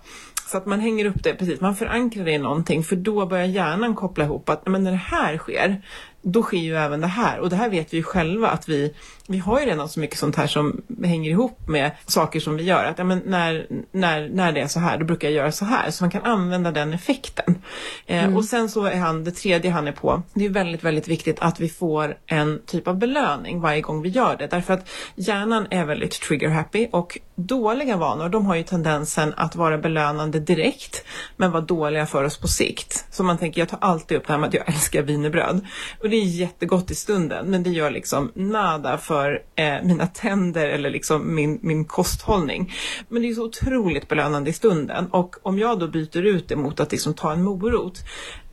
så 0.51 0.57
att 0.57 0.65
man 0.65 0.79
hänger 0.79 1.05
upp 1.05 1.23
det, 1.23 1.33
precis, 1.33 1.61
man 1.61 1.75
förankrar 1.75 2.25
det 2.25 2.31
i 2.31 2.37
någonting 2.37 2.83
för 2.83 2.95
då 2.95 3.25
börjar 3.25 3.45
hjärnan 3.45 3.95
koppla 3.95 4.23
ihop 4.23 4.49
att 4.49 4.67
men 4.67 4.83
när 4.83 4.91
det 4.91 4.97
här 4.97 5.37
sker, 5.37 5.81
då 6.21 6.43
sker 6.43 6.57
ju 6.57 6.77
även 6.77 7.01
det 7.01 7.07
här. 7.07 7.39
Och 7.39 7.49
det 7.49 7.55
här 7.55 7.69
vet 7.69 7.93
vi 7.93 7.97
ju 7.97 8.03
själva 8.03 8.49
att 8.49 8.69
vi, 8.69 8.93
vi 9.29 9.37
har 9.37 9.59
ju 9.59 9.65
redan 9.65 9.89
så 9.89 9.99
mycket 9.99 10.17
sånt 10.17 10.35
här 10.35 10.47
som 10.47 10.81
hänger 11.03 11.31
ihop 11.31 11.67
med 11.67 11.91
saker 12.05 12.39
som 12.39 12.55
vi 12.55 12.63
gör. 12.63 12.83
Att 12.83 12.97
ja, 12.97 13.03
men 13.03 13.21
när, 13.25 13.67
när, 13.91 14.29
när 14.29 14.51
det 14.51 14.61
är 14.61 14.67
så 14.67 14.79
här, 14.79 14.97
då 14.97 15.05
brukar 15.05 15.27
jag 15.27 15.35
göra 15.35 15.51
så 15.51 15.65
här. 15.65 15.91
Så 15.91 16.03
man 16.03 16.11
kan 16.11 16.23
använda 16.23 16.71
den 16.71 16.93
effekten. 16.93 17.61
Eh, 18.05 18.23
mm. 18.23 18.37
Och 18.37 18.45
sen 18.45 18.69
så 18.69 18.83
är 18.85 18.95
han, 18.95 19.23
det 19.23 19.31
tredje 19.31 19.71
han 19.71 19.87
är 19.87 19.91
på, 19.91 20.21
det 20.33 20.45
är 20.45 20.49
väldigt, 20.49 20.83
väldigt 20.83 21.07
viktigt 21.07 21.39
att 21.39 21.59
vi 21.59 21.69
får 21.69 22.17
en 22.25 22.61
typ 22.65 22.87
av 22.87 22.97
belöning 22.97 23.61
varje 23.61 23.81
gång 23.81 24.01
vi 24.01 24.09
gör 24.09 24.37
det. 24.37 24.47
Därför 24.47 24.73
att 24.73 24.89
hjärnan 25.15 25.67
är 25.69 25.85
väldigt 25.85 26.11
trigger 26.11 26.49
happy 26.49 26.87
och 26.91 27.19
dåliga 27.35 27.97
vanor, 27.97 28.29
de 28.29 28.45
har 28.45 28.55
ju 28.55 28.63
tendensen 28.63 29.33
att 29.37 29.55
vara 29.55 29.77
belönande 29.77 30.39
direkt, 30.39 31.05
men 31.37 31.51
vara 31.51 31.61
dåliga 31.61 32.05
för 32.05 32.23
oss 32.23 32.37
på 32.37 32.47
sikt. 32.47 33.05
Så 33.11 33.23
man 33.23 33.37
tänker, 33.37 33.61
jag 33.61 33.69
tar 33.69 33.79
alltid 33.81 34.17
upp 34.17 34.27
det 34.27 34.33
här 34.33 34.39
med 34.39 34.47
att 34.47 34.53
jag 34.53 34.69
älskar 34.69 35.01
wienerbröd. 35.01 35.65
Och 36.01 36.09
det 36.09 36.15
är 36.15 36.25
jättegott 36.25 36.91
i 36.91 36.95
stunden, 36.95 37.45
men 37.45 37.63
det 37.63 37.69
gör 37.69 37.91
liksom 37.91 38.31
nada 38.35 38.97
för 38.97 39.18
eh, 39.55 39.83
mina 39.83 40.07
tänder 40.07 40.67
eller 40.67 40.89
liksom 40.89 41.35
min, 41.35 41.59
min 41.61 41.85
kosthållning. 41.85 42.73
Men 43.07 43.21
det 43.21 43.29
är 43.29 43.33
så 43.33 43.45
otroligt 43.45 44.07
belönande 44.07 44.49
i 44.49 44.53
stunden 44.53 45.07
och 45.11 45.35
om 45.43 45.59
jag 45.59 45.79
då 45.79 45.87
byter 45.87 46.25
ut 46.25 46.47
det 46.47 46.55
mot 46.55 46.79
att 46.79 46.91
liksom 46.91 47.13
ta 47.13 47.31
en 47.31 47.43
morot, 47.43 47.99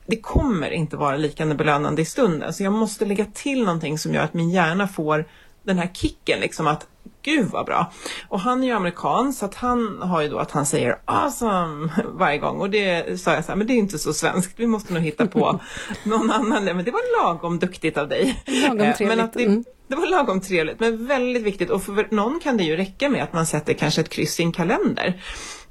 det 0.07 0.21
kommer 0.21 0.71
inte 0.71 0.97
vara 0.97 1.17
lika 1.17 1.45
belönande 1.45 2.01
i 2.01 2.05
stunden. 2.05 2.53
Så 2.53 2.63
jag 2.63 2.73
måste 2.73 3.05
lägga 3.05 3.25
till 3.25 3.63
någonting 3.63 3.97
som 3.97 4.13
gör 4.13 4.23
att 4.23 4.33
min 4.33 4.49
hjärna 4.49 4.87
får 4.87 5.25
den 5.63 5.77
här 5.77 5.89
kicken, 5.93 6.39
liksom 6.39 6.67
att 6.67 6.87
gud 7.21 7.47
vad 7.51 7.65
bra. 7.65 7.91
Och 8.27 8.39
han 8.39 8.63
är 8.63 8.67
ju 8.67 8.73
amerikan 8.73 9.33
så 9.33 9.45
att 9.45 9.55
han 9.55 10.01
har 10.01 10.21
ju 10.21 10.29
då 10.29 10.37
att 10.37 10.51
han 10.51 10.65
säger 10.65 10.99
awesome 11.05 11.89
varje 12.05 12.37
gång 12.37 12.59
och 12.59 12.69
det 12.69 13.21
sa 13.21 13.33
jag 13.33 13.45
så 13.45 13.51
här, 13.51 13.57
men 13.57 13.67
det 13.67 13.73
är 13.73 13.77
inte 13.77 13.99
så 13.99 14.13
svenskt, 14.13 14.53
vi 14.55 14.67
måste 14.67 14.93
nog 14.93 15.03
hitta 15.03 15.27
på 15.27 15.59
någon 16.03 16.31
annan, 16.31 16.65
men 16.65 16.85
det 16.85 16.91
var 16.91 17.23
lagom 17.23 17.59
duktigt 17.59 17.97
av 17.97 18.07
dig. 18.07 18.43
Lagom 18.45 18.77
trevligt. 18.77 19.01
Eh, 19.01 19.07
men 19.07 19.19
att 19.19 19.33
det, 19.33 19.43
mm 19.43 19.63
det 19.87 19.95
var 19.95 20.07
lagom 20.07 20.41
trevligt, 20.41 20.79
men 20.79 21.07
väldigt 21.07 21.43
viktigt 21.43 21.69
och 21.69 21.83
för 21.83 22.15
någon 22.15 22.39
kan 22.39 22.57
det 22.57 22.63
ju 22.63 22.75
räcka 22.75 23.09
med 23.09 23.23
att 23.23 23.33
man 23.33 23.45
sätter 23.45 23.73
kanske 23.73 24.01
ett 24.01 24.09
kryss 24.09 24.39
i 24.39 24.43
en 24.43 24.51
kalender 24.51 25.21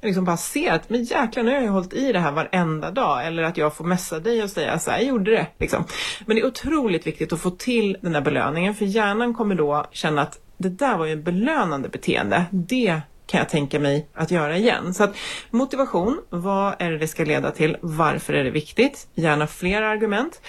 liksom 0.07 0.25
bara 0.25 0.37
ser 0.37 0.73
att 0.73 0.91
men 0.91 1.05
jäklar 1.05 1.43
nu 1.43 1.55
har 1.55 1.63
jag 1.63 1.73
hållit 1.73 1.93
i 1.93 2.13
det 2.13 2.19
här 2.19 2.33
varenda 2.33 2.91
dag 2.91 3.27
eller 3.27 3.43
att 3.43 3.57
jag 3.57 3.77
får 3.77 3.85
messa 3.85 4.21
dig 4.21 4.43
och 4.43 4.51
säga 4.51 4.79
så 4.79 4.91
här, 4.91 4.99
jag 4.99 5.07
gjorde 5.07 5.31
det. 5.31 5.47
Liksom. 5.59 5.85
Men 6.27 6.37
det 6.37 6.43
är 6.43 6.47
otroligt 6.47 7.07
viktigt 7.07 7.33
att 7.33 7.41
få 7.41 7.51
till 7.51 7.97
den 8.03 8.13
där 8.13 8.21
belöningen 8.21 8.75
för 8.75 8.85
hjärnan 8.85 9.35
kommer 9.35 9.55
då 9.55 9.87
känna 9.93 10.23
att 10.23 10.39
det 10.59 10.69
där 10.69 10.99
var 10.99 11.07
ju 11.07 11.13
ett 11.13 11.25
belönande 11.25 11.89
beteende. 11.89 12.45
Det 12.51 13.01
kan 13.27 13.39
jag 13.39 13.49
tänka 13.49 13.81
mig 13.81 14.09
att 14.15 14.31
göra 14.31 14.57
igen. 14.57 14.95
Så 14.95 15.05
att 15.05 15.17
motivation, 15.51 16.21
vad 16.31 16.75
är 16.79 16.91
det 16.91 16.99
det 16.99 17.09
ska 17.09 17.25
leda 17.25 17.51
till? 17.51 17.77
Varför 17.81 18.33
är 18.33 18.45
det 18.45 18.51
viktigt? 18.51 19.09
Gärna 19.15 19.47
fler 19.47 19.83
argument. 19.83 20.41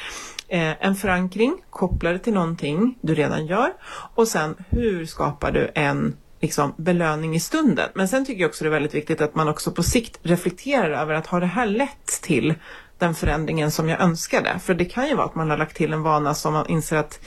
Eh, 0.49 0.85
en 0.85 0.95
förankring, 0.95 1.63
koppla 1.69 2.11
det 2.11 2.19
till 2.19 2.33
någonting 2.33 2.97
du 3.01 3.15
redan 3.15 3.45
gör. 3.45 3.73
Och 4.15 4.27
sen 4.27 4.55
hur 4.69 5.05
skapar 5.05 5.51
du 5.51 5.71
en 5.75 6.17
liksom, 6.39 6.73
belöning 6.77 7.35
i 7.35 7.39
stunden? 7.39 7.89
Men 7.93 8.07
sen 8.07 8.25
tycker 8.25 8.41
jag 8.41 8.49
också 8.49 8.63
det 8.63 8.69
är 8.69 8.71
väldigt 8.71 8.93
viktigt 8.93 9.21
att 9.21 9.35
man 9.35 9.47
också 9.47 9.71
på 9.71 9.83
sikt 9.83 10.19
reflekterar 10.23 10.89
över 10.89 11.13
att 11.13 11.27
har 11.27 11.41
det 11.41 11.47
här 11.47 11.65
lett 11.65 12.21
till 12.21 12.53
den 12.97 13.15
förändringen 13.15 13.71
som 13.71 13.89
jag 13.89 14.01
önskade? 14.01 14.59
För 14.59 14.73
det 14.73 14.85
kan 14.85 15.07
ju 15.07 15.15
vara 15.15 15.25
att 15.25 15.35
man 15.35 15.49
har 15.49 15.57
lagt 15.57 15.77
till 15.77 15.93
en 15.93 16.01
vana 16.01 16.33
som 16.33 16.53
man 16.53 16.67
inser 16.67 16.97
att 16.97 17.19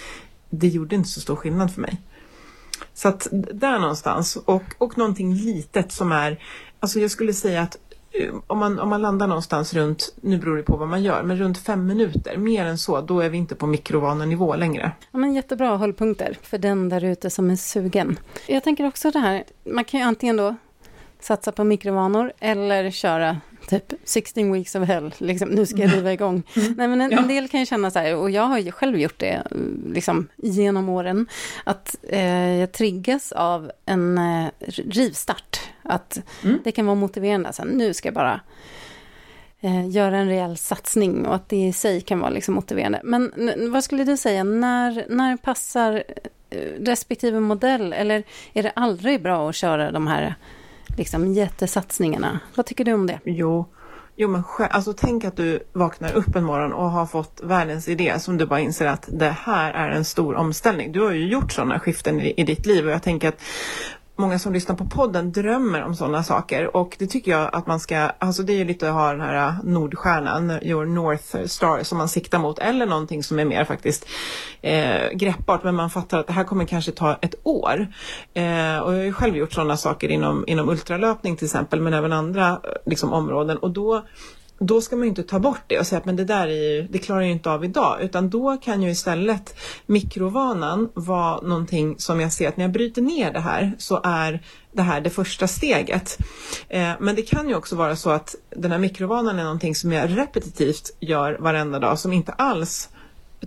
det 0.50 0.68
gjorde 0.68 0.94
inte 0.94 1.08
så 1.08 1.20
stor 1.20 1.36
skillnad 1.36 1.74
för 1.74 1.80
mig. 1.80 2.00
Så 2.94 3.08
att 3.08 3.28
där 3.32 3.78
någonstans 3.78 4.36
och, 4.36 4.62
och 4.78 4.98
någonting 4.98 5.34
litet 5.34 5.92
som 5.92 6.12
är, 6.12 6.42
alltså 6.80 7.00
jag 7.00 7.10
skulle 7.10 7.32
säga 7.32 7.62
att 7.62 7.76
om 8.46 8.58
man, 8.58 8.78
om 8.78 8.88
man 8.88 9.02
landar 9.02 9.26
någonstans 9.26 9.74
runt, 9.74 10.14
nu 10.20 10.38
beror 10.38 10.56
det 10.56 10.62
på 10.62 10.76
vad 10.76 10.88
man 10.88 11.02
gör, 11.02 11.22
men 11.22 11.36
runt 11.36 11.58
fem 11.58 11.86
minuter, 11.86 12.36
mer 12.36 12.64
än 12.64 12.78
så, 12.78 13.00
då 13.00 13.20
är 13.20 13.28
vi 13.28 13.38
inte 13.38 13.54
på 13.54 13.66
mikrovanenivå 13.66 14.56
längre. 14.56 14.92
Ja, 15.10 15.18
men 15.18 15.34
jättebra 15.34 15.76
hållpunkter 15.76 16.38
för 16.42 16.58
den 16.58 16.88
där 16.88 17.04
ute 17.04 17.30
som 17.30 17.50
är 17.50 17.56
sugen. 17.56 18.18
Jag 18.46 18.64
tänker 18.64 18.86
också 18.86 19.10
det 19.10 19.18
här, 19.18 19.44
man 19.64 19.84
kan 19.84 20.00
ju 20.00 20.06
antingen 20.06 20.36
då 20.36 20.56
satsa 21.20 21.52
på 21.52 21.64
mikrovanor 21.64 22.32
eller 22.38 22.90
köra 22.90 23.40
typ 23.70 23.92
16 24.04 24.52
weeks 24.52 24.74
of 24.74 24.88
hell, 24.88 25.14
liksom, 25.18 25.48
nu 25.48 25.66
ska 25.66 25.78
jag 25.78 25.92
riva 25.92 26.12
igång. 26.12 26.42
Mm. 26.56 26.74
Nej, 26.76 26.88
men 26.88 27.00
en, 27.00 27.10
ja. 27.10 27.18
en, 27.18 27.28
del 27.28 27.48
kan 27.48 27.60
ju 27.60 27.66
känna 27.66 27.90
så 27.90 27.98
här, 27.98 28.16
och 28.16 28.30
jag 28.30 28.42
har 28.42 28.58
ju 28.58 28.72
själv 28.72 28.98
gjort 28.98 29.18
det 29.18 29.42
liksom, 29.86 30.28
genom 30.36 30.88
åren, 30.88 31.26
att 31.64 31.96
eh, 32.08 32.58
jag 32.58 32.72
triggas 32.72 33.32
av 33.32 33.70
en 33.86 34.18
eh, 34.18 34.46
rivstart. 34.66 35.60
Att 35.82 36.22
mm. 36.44 36.58
det 36.64 36.72
kan 36.72 36.86
vara 36.86 36.94
motiverande, 36.94 37.52
så 37.52 37.62
här, 37.62 37.70
nu 37.70 37.94
ska 37.94 38.08
jag 38.08 38.14
bara 38.14 38.40
eh, 39.60 39.88
göra 39.88 40.18
en 40.18 40.28
rejäl 40.28 40.56
satsning 40.56 41.26
och 41.26 41.34
att 41.34 41.48
det 41.48 41.66
i 41.66 41.72
sig 41.72 42.00
kan 42.00 42.20
vara 42.20 42.30
liksom, 42.30 42.54
motiverande. 42.54 43.00
Men 43.04 43.32
vad 43.72 43.84
skulle 43.84 44.04
du 44.04 44.16
säga, 44.16 44.44
när, 44.44 45.04
när 45.08 45.36
passar 45.36 46.04
eh, 46.50 46.58
respektive 46.80 47.40
modell, 47.40 47.92
eller 47.92 48.22
är 48.52 48.62
det 48.62 48.70
aldrig 48.70 49.22
bra 49.22 49.48
att 49.48 49.56
köra 49.56 49.92
de 49.92 50.06
här 50.06 50.34
liksom, 50.96 51.32
jättesatsningarna. 51.32 52.40
Vad 52.54 52.66
tycker 52.66 52.84
du 52.84 52.92
om 52.92 53.06
det? 53.06 53.20
Jo, 53.24 53.66
Jo 54.22 54.28
men 54.28 54.42
alltså 54.58 54.92
tänk 54.92 55.24
att 55.24 55.36
du 55.36 55.60
vaknar 55.72 56.12
upp 56.12 56.36
en 56.36 56.44
morgon 56.44 56.72
och 56.72 56.90
har 56.90 57.06
fått 57.06 57.40
världens 57.42 57.88
idé 57.88 58.18
som 58.18 58.38
du 58.38 58.46
bara 58.46 58.60
inser 58.60 58.86
att 58.86 59.08
det 59.12 59.36
här 59.40 59.72
är 59.72 59.88
en 59.90 60.04
stor 60.04 60.34
omställning. 60.34 60.92
Du 60.92 61.00
har 61.00 61.12
ju 61.12 61.28
gjort 61.28 61.52
sådana 61.52 61.80
skiften 61.80 62.20
i, 62.20 62.34
i 62.36 62.44
ditt 62.44 62.66
liv 62.66 62.86
och 62.86 62.92
jag 62.92 63.02
tänker 63.02 63.28
att 63.28 63.42
många 64.20 64.38
som 64.38 64.52
lyssnar 64.52 64.76
på 64.76 64.84
podden 64.84 65.32
drömmer 65.32 65.82
om 65.82 65.94
sådana 65.94 66.22
saker. 66.22 66.76
Och 66.76 66.96
det 66.98 67.06
tycker 67.06 67.30
jag 67.30 67.50
att 67.52 67.66
man 67.66 67.80
ska, 67.80 67.96
alltså 67.98 68.42
det 68.42 68.52
är 68.52 68.56
ju 68.56 68.64
lite 68.64 68.88
att 68.88 68.94
ha 68.94 69.10
den 69.12 69.20
här 69.20 69.48
äh, 69.48 69.54
Nordstjärnan, 69.64 70.50
your 70.62 70.86
North 70.86 71.46
Star 71.46 71.82
som 71.82 71.98
man 71.98 72.08
siktar 72.08 72.38
mot 72.38 72.58
eller 72.58 72.86
någonting 72.86 73.22
som 73.22 73.38
är 73.38 73.44
mer 73.44 73.64
faktiskt 73.64 74.08
eh, 74.62 75.10
greppbart. 75.12 75.64
Men 75.64 75.74
man 75.74 75.90
fattar 75.90 76.18
att 76.18 76.26
det 76.26 76.32
här 76.32 76.44
kommer 76.44 76.64
kanske 76.64 76.92
ta 76.92 77.18
ett 77.22 77.34
år. 77.42 77.86
Eh, 78.34 78.78
och 78.78 78.92
jag 78.92 78.98
har 78.98 79.04
ju 79.04 79.12
själv 79.12 79.36
gjort 79.36 79.52
sådana 79.52 79.76
saker 79.76 80.08
inom, 80.08 80.44
inom 80.46 80.68
ultralöpning 80.68 81.36
till 81.36 81.46
exempel 81.46 81.80
men 81.80 81.94
även 81.94 82.12
andra 82.12 82.60
liksom, 82.86 83.12
områden. 83.12 83.58
Och 83.58 83.70
då 83.70 84.02
då 84.60 84.80
ska 84.80 84.96
man 84.96 85.02
ju 85.02 85.08
inte 85.08 85.22
ta 85.22 85.38
bort 85.38 85.62
det 85.66 85.78
och 85.78 85.86
säga 85.86 85.98
att 85.98 86.04
men 86.04 86.16
det 86.16 86.24
där 86.24 86.48
är 86.48 86.72
ju, 86.72 86.88
det 86.90 86.98
klarar 86.98 87.20
jag 87.20 87.30
inte 87.30 87.50
av 87.50 87.64
idag. 87.64 88.02
Utan 88.02 88.30
då 88.30 88.56
kan 88.56 88.82
ju 88.82 88.90
istället 88.90 89.54
mikrovanan 89.86 90.90
vara 90.94 91.40
någonting 91.40 91.94
som 91.98 92.20
jag 92.20 92.32
ser 92.32 92.48
att 92.48 92.56
när 92.56 92.64
jag 92.64 92.72
bryter 92.72 93.02
ner 93.02 93.32
det 93.32 93.40
här 93.40 93.72
så 93.78 94.00
är 94.04 94.42
det 94.72 94.82
här 94.82 95.00
det 95.00 95.10
första 95.10 95.48
steget. 95.48 96.18
Eh, 96.68 96.92
men 97.00 97.16
det 97.16 97.22
kan 97.22 97.48
ju 97.48 97.54
också 97.54 97.76
vara 97.76 97.96
så 97.96 98.10
att 98.10 98.34
den 98.56 98.70
här 98.70 98.78
mikrovanan 98.78 99.38
är 99.38 99.44
någonting 99.44 99.74
som 99.74 99.92
jag 99.92 100.18
repetitivt 100.18 100.96
gör 101.00 101.38
varenda 101.40 101.78
dag 101.78 101.98
som 101.98 102.12
inte 102.12 102.32
alls 102.32 102.88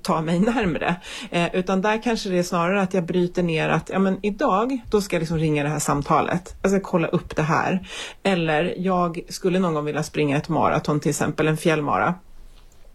ta 0.02 0.22
mig 0.22 0.40
närmre. 0.40 0.96
Eh, 1.32 1.56
utan 1.56 1.82
där 1.82 2.04
kanske 2.04 2.30
det 2.30 2.38
är 2.38 2.44
snarare 2.44 2.82
att 2.82 2.94
jag 2.94 3.06
bryter 3.06 3.44
ner 3.44 3.70
att 3.70 3.90
ja, 3.90 4.00
men 4.00 4.20
idag 4.22 4.80
då 4.90 5.02
ska 5.02 5.16
jag 5.16 5.22
liksom 5.22 5.38
ringa 5.38 5.64
det 5.64 5.70
här 5.70 5.80
samtalet. 5.80 6.56
Jag 6.62 6.72
ska 6.72 6.80
kolla 6.80 7.08
upp 7.08 7.36
det 7.36 7.42
här. 7.42 7.88
Eller 8.24 8.74
jag 8.78 9.20
skulle 9.30 9.60
någon 9.60 9.74
gång 9.74 9.86
vilja 9.86 10.04
springa 10.04 10.38
ett 10.38 10.50
maraton, 10.50 11.00
till 11.00 11.10
exempel 11.10 11.48
en 11.48 11.58
fjällmara. 11.58 12.16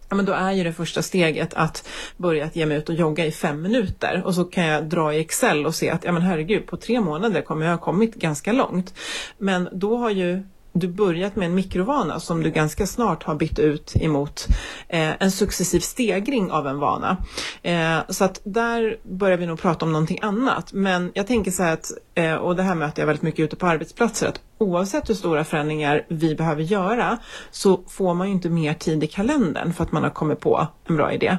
Ja, 0.09 0.15
men 0.15 0.25
då 0.25 0.33
är 0.33 0.51
ju 0.51 0.63
det 0.63 0.73
första 0.73 1.01
steget 1.01 1.53
att 1.53 1.87
börja 2.17 2.45
att 2.45 2.55
ge 2.55 2.65
mig 2.65 2.77
ut 2.77 2.89
och 2.89 2.95
jogga 2.95 3.25
i 3.25 3.31
fem 3.31 3.61
minuter 3.61 4.21
och 4.25 4.35
så 4.35 4.43
kan 4.43 4.65
jag 4.65 4.89
dra 4.89 5.13
i 5.13 5.19
Excel 5.19 5.65
och 5.65 5.75
se 5.75 5.89
att 5.89 6.03
ja 6.03 6.11
men 6.11 6.21
herregud 6.21 6.67
på 6.67 6.77
tre 6.77 7.01
månader 7.01 7.41
kommer 7.41 7.65
jag 7.65 7.71
ha 7.71 7.77
kommit 7.77 8.15
ganska 8.15 8.51
långt. 8.51 8.93
Men 9.37 9.69
då 9.71 9.97
har 9.97 10.09
ju 10.09 10.43
du 10.73 10.87
börjat 10.87 11.35
med 11.35 11.45
en 11.45 11.55
mikrovana 11.55 12.19
som 12.19 12.43
du 12.43 12.51
ganska 12.51 12.87
snart 12.87 13.23
har 13.23 13.35
bytt 13.35 13.59
ut 13.59 13.95
emot 13.95 14.47
eh, 14.87 15.11
en 15.19 15.31
successiv 15.31 15.79
stegring 15.79 16.51
av 16.51 16.67
en 16.67 16.79
vana. 16.79 17.17
Eh, 17.61 17.97
så 18.09 18.25
att 18.25 18.41
där 18.43 18.97
börjar 19.03 19.37
vi 19.37 19.45
nog 19.45 19.59
prata 19.59 19.85
om 19.85 19.91
någonting 19.91 20.19
annat. 20.21 20.73
Men 20.73 21.11
jag 21.13 21.27
tänker 21.27 21.51
så 21.51 21.63
här 21.63 21.73
att, 21.73 21.91
eh, 22.15 22.35
och 22.35 22.55
det 22.55 22.63
här 22.63 22.75
möter 22.75 23.01
jag 23.01 23.07
väldigt 23.07 23.23
mycket 23.23 23.39
ute 23.39 23.55
på 23.55 23.67
arbetsplatser, 23.67 24.27
att 24.27 24.41
oavsett 24.57 25.09
hur 25.09 25.13
stora 25.13 25.43
förändringar 25.43 26.05
vi 26.07 26.35
behöver 26.35 26.63
göra 26.63 27.17
så 27.51 27.79
får 27.87 28.13
man 28.13 28.27
ju 28.27 28.33
inte 28.33 28.49
mer 28.49 28.73
tid 28.73 29.03
i 29.03 29.07
kalendern 29.07 29.73
för 29.73 29.83
att 29.83 29.91
man 29.91 30.03
har 30.03 30.09
kommit 30.09 30.39
på 30.39 30.67
en 30.87 30.95
bra 30.95 31.13
idé. 31.13 31.37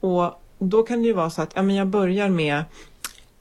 Och 0.00 0.42
då 0.58 0.82
kan 0.82 1.02
det 1.02 1.08
ju 1.08 1.14
vara 1.14 1.30
så 1.30 1.42
att 1.42 1.52
ja, 1.54 1.62
men 1.62 1.76
jag 1.76 1.86
börjar 1.86 2.28
med 2.28 2.64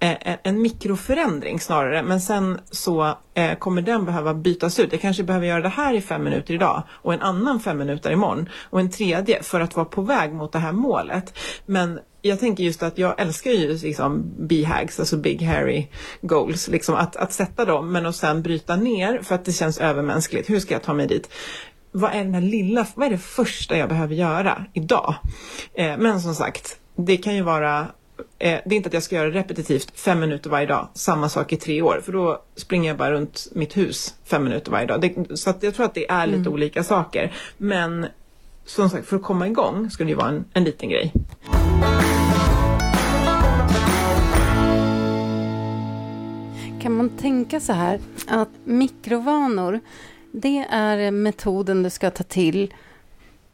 Eh, 0.04 0.12
eh, 0.12 0.38
en 0.44 0.62
mikroförändring 0.62 1.60
snarare, 1.60 2.04
men 2.04 2.22
sen 2.22 2.60
så 2.72 3.18
eh, 3.34 3.58
kommer 3.58 3.82
den 3.82 4.06
behöva 4.06 4.34
bytas 4.34 4.80
ut. 4.80 4.92
Jag 4.92 5.02
kanske 5.02 5.24
behöver 5.24 5.48
göra 5.48 5.62
det 5.62 5.70
här 5.70 5.94
i 5.94 6.02
fem 6.02 6.24
minuter 6.24 6.54
idag 6.54 6.84
och 6.90 7.14
en 7.14 7.22
annan 7.22 7.60
fem 7.60 7.78
minuter 7.78 8.12
imorgon 8.12 8.50
och 8.70 8.80
en 8.80 8.90
tredje 8.90 9.44
för 9.44 9.60
att 9.60 9.76
vara 9.76 9.86
på 9.86 10.02
väg 10.02 10.34
mot 10.34 10.52
det 10.52 10.60
här 10.60 10.72
målet. 10.72 11.38
Men 11.66 12.00
jag 12.22 12.40
tänker 12.40 12.64
just 12.64 12.84
att 12.84 12.98
jag 12.98 13.22
älskar 13.22 13.52
ju 13.52 13.78
liksom 13.78 14.24
BHAGs, 14.40 15.00
alltså 15.00 15.18
Big 15.18 15.42
Harry 15.42 15.88
Goals, 16.22 16.68
liksom 16.68 16.96
att, 16.96 17.16
att 17.16 17.34
sätta 17.34 17.66
dem 17.66 17.92
men 17.92 18.06
att 18.06 18.16
sen 18.16 18.42
bryta 18.42 18.76
ner 18.76 19.22
för 19.24 19.36
att 19.36 19.46
det 19.46 19.52
känns 19.52 19.78
övermänskligt. 19.78 20.50
Hur 20.50 20.60
ska 20.60 20.74
jag 20.74 20.84
ta 20.84 20.94
mig 20.94 21.08
dit? 21.08 21.30
Vad 21.92 22.12
är 22.12 22.24
den 22.24 22.34
här 22.34 22.42
lilla, 22.42 22.88
vad 22.96 23.08
är 23.08 23.12
det 23.12 23.18
första 23.18 23.78
jag 23.78 23.90
behöver 23.90 24.16
göra 24.16 24.66
idag? 24.74 25.16
Eh, 25.74 25.98
men 25.98 26.22
som 26.22 26.36
sagt, 26.36 26.78
det 26.96 27.18
kan 27.18 27.36
ju 27.36 27.42
vara 27.42 27.88
eh, 28.40 28.60
det 28.66 28.76
är 28.76 28.78
inte 28.78 28.88
att 28.88 28.94
jag 28.94 29.04
ska 29.04 29.16
göra 29.16 29.30
det 29.30 29.40
repetitivt 29.40 30.00
fem 30.00 30.20
minuter 30.20 30.50
varje 30.50 30.68
dag, 30.68 30.88
samma 30.94 31.30
sak 31.30 31.54
i 31.54 31.58
tre 31.58 31.82
år, 31.82 32.02
för 32.06 32.12
då 32.12 32.42
springer 32.56 32.90
jag 32.90 32.98
bara 32.98 33.12
runt 33.12 33.48
mitt 33.52 33.78
hus 33.78 34.16
fem 34.26 34.44
minuter 34.44 34.72
varje 34.72 34.88
dag. 34.88 35.02
Det, 35.02 35.38
så 35.38 35.54
jag 35.62 35.76
tror 35.76 35.86
att 35.86 35.94
det 35.94 36.10
är 36.10 36.28
lite 36.28 36.40
mm. 36.40 36.54
olika 36.54 36.84
saker. 36.84 37.34
Men 37.58 38.08
som 38.66 38.90
sagt, 38.90 39.08
för 39.08 39.16
att 39.16 39.24
komma 39.24 39.48
igång 39.48 39.90
skulle 39.90 40.08
det 40.08 40.12
ju 40.12 40.18
vara 40.18 40.30
en, 40.30 40.46
en 40.54 40.64
liten 40.64 40.90
grej. 40.90 41.14
Kan 46.82 46.94
man 46.94 47.10
tänka 47.10 47.60
så 47.60 47.74
här 47.74 48.00
att 48.28 48.50
mikrovanor, 48.64 49.80
det 50.32 50.66
är 50.70 51.12
metoden 51.12 51.84
du 51.84 51.90
ska 51.90 52.12
ta 52.12 52.24
till 52.24 52.74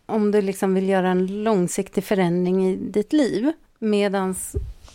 om 0.06 0.32
du 0.32 0.42
liksom 0.42 0.74
vill 0.74 0.90
göra 0.90 1.10
en 1.10 1.44
långsiktig 1.44 2.04
förändring 2.04 2.68
i 2.68 2.76
ditt 2.76 3.14
liv. 3.14 3.52
Medan 3.80 4.36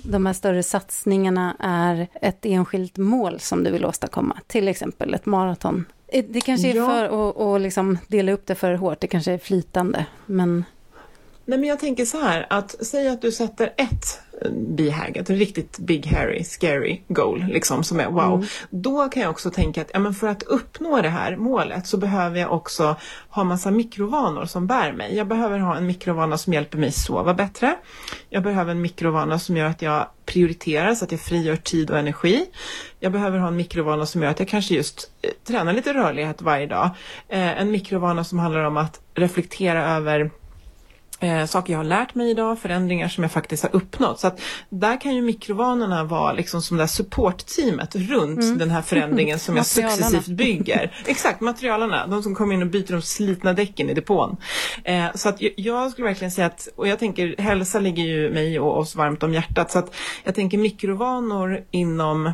de 0.03 0.27
här 0.27 0.33
större 0.33 0.63
satsningarna 0.63 1.57
är 1.59 2.09
ett 2.21 2.47
enskilt 2.47 2.97
mål 2.97 3.41
som 3.41 3.65
du 3.65 3.71
vill 3.71 3.85
åstadkomma. 3.85 4.39
Till 4.47 4.69
exempel 4.69 5.15
ett 5.15 5.27
maraton. 5.27 5.85
Det 6.29 6.41
kanske 6.41 6.71
är 6.71 6.75
ja. 6.75 6.87
för 6.87 7.05
att, 7.05 7.41
att 7.41 7.61
liksom 7.61 7.99
dela 8.09 8.33
upp 8.33 8.47
det 8.47 8.55
för 8.55 8.75
hårt, 8.75 9.01
det 9.01 9.07
kanske 9.07 9.33
är 9.33 9.39
flytande. 9.39 10.07
Men... 10.27 10.65
Nej 11.45 11.59
men 11.59 11.69
jag 11.69 11.79
tänker 11.79 12.05
så 12.05 12.21
här 12.21 12.47
att 12.51 12.87
säg 12.87 13.09
att 13.09 13.23
du 13.23 13.33
sätter 13.33 13.73
ett 13.77 14.21
BHAG, 14.51 15.17
ett 15.17 15.31
riktigt 15.31 15.79
big 15.79 16.07
hairy 16.07 16.45
scary 16.45 17.01
goal 17.09 17.45
liksom 17.49 17.85
som 17.85 18.01
är 18.01 18.11
wow. 18.11 18.35
Mm. 18.35 18.47
Då 18.71 19.09
kan 19.09 19.23
jag 19.23 19.31
också 19.31 19.51
tänka 19.51 19.83
att 19.83 19.91
ja, 19.93 19.99
men 19.99 20.15
för 20.15 20.29
att 20.29 20.43
uppnå 20.43 21.03
det 21.03 21.09
här 21.09 21.37
målet 21.37 21.87
så 21.87 21.97
behöver 21.97 22.41
jag 22.41 22.53
också 22.53 22.97
ha 23.29 23.45
massa 23.45 23.71
mikrovanor 23.71 24.45
som 24.45 24.67
bär 24.67 24.93
mig. 24.93 25.17
Jag 25.17 25.27
behöver 25.27 25.59
ha 25.59 25.77
en 25.77 25.87
mikrovana 25.87 26.39
som 26.39 26.53
hjälper 26.53 26.79
mig 26.79 26.93
sova 26.93 27.35
bättre. 27.35 27.77
Jag 28.29 28.43
behöver 28.43 28.71
en 28.71 28.83
mikrovana 28.83 29.39
som 29.39 29.57
gör 29.57 29.67
att 29.67 29.83
jag 29.83 30.07
prioriterar 30.27 30.95
så 30.95 31.05
att 31.05 31.13
jag 31.13 31.21
frigör 31.21 31.57
tid 31.57 31.91
och 31.91 31.99
energi. 31.99 32.47
Jag 33.01 33.13
behöver 33.13 33.39
ha 33.39 33.49
en 33.49 33.57
mikrovana 33.57 34.07
som 34.07 34.23
gör 34.23 34.31
att 34.31 34.39
jag 34.39 34.49
kanske 34.49 34.75
just 34.75 35.11
eh, 35.23 35.31
tränar 35.45 35.73
lite 35.73 35.95
rörlighet 35.95 36.43
varje 36.43 36.67
dag. 36.67 36.91
Eh, 37.29 37.61
en 37.61 37.71
mikrovana 37.71 38.25
som 38.25 38.39
handlar 38.39 38.65
om 38.65 38.77
att 38.77 39.01
reflektera 39.15 39.97
över 39.97 40.31
eh, 41.23 41.47
saker 41.47 41.73
jag 41.73 41.79
har 41.79 41.85
lärt 41.85 42.15
mig 42.15 42.31
idag, 42.31 42.59
förändringar 42.59 43.09
som 43.09 43.25
jag 43.25 43.33
faktiskt 43.33 43.63
har 43.63 43.77
uppnått. 43.77 44.21
Så 44.21 44.27
att 44.27 44.41
där 44.69 45.01
kan 45.01 45.15
ju 45.15 45.23
mikrovanorna 45.23 46.05
vara 46.05 46.33
liksom 46.33 46.63
som 46.63 46.77
det 46.77 46.83
här 46.83 46.89
supportteamet 46.89 47.97
runt 47.97 48.43
mm. 48.43 48.59
den 48.59 48.71
här 48.71 48.83
förändringen 48.83 49.39
som 49.39 49.57
jag 49.57 49.67
successivt 49.83 50.27
bygger. 50.27 51.05
Exakt, 51.07 51.41
materialarna, 51.41 52.07
de 52.07 52.23
som 52.23 52.35
kommer 52.35 52.55
in 52.55 52.63
och 52.63 52.69
byter 52.69 52.93
de 52.93 53.03
slitna 53.03 53.53
däcken 53.53 53.91
i 53.91 53.95
depån. 53.95 54.37
Eh, 54.85 55.07
så 55.15 55.29
att 55.29 55.37
jag 55.57 55.91
skulle 55.91 56.09
verkligen 56.09 56.31
säga 56.31 56.47
att, 56.47 56.69
och 56.77 56.89
jag 56.89 56.99
tänker 56.99 57.35
hälsa 57.39 57.81
ligger 57.81 58.05
ju 58.05 58.31
mig 58.31 58.61
och 58.61 58.79
oss 58.79 58.95
varmt 58.95 59.23
om 59.23 59.35
hjärtat, 59.35 59.71
så 59.71 59.79
att 59.79 59.95
jag 60.25 60.35
tänker 60.35 60.59
mikrovanor 60.59 61.65
inom 61.71 62.27
eh, 62.27 62.33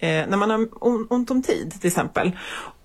när 0.00 0.36
man 0.36 0.50
har 0.50 0.68
ont 1.08 1.30
om 1.30 1.42
tid 1.42 1.72
till 1.80 1.88
exempel 1.88 2.32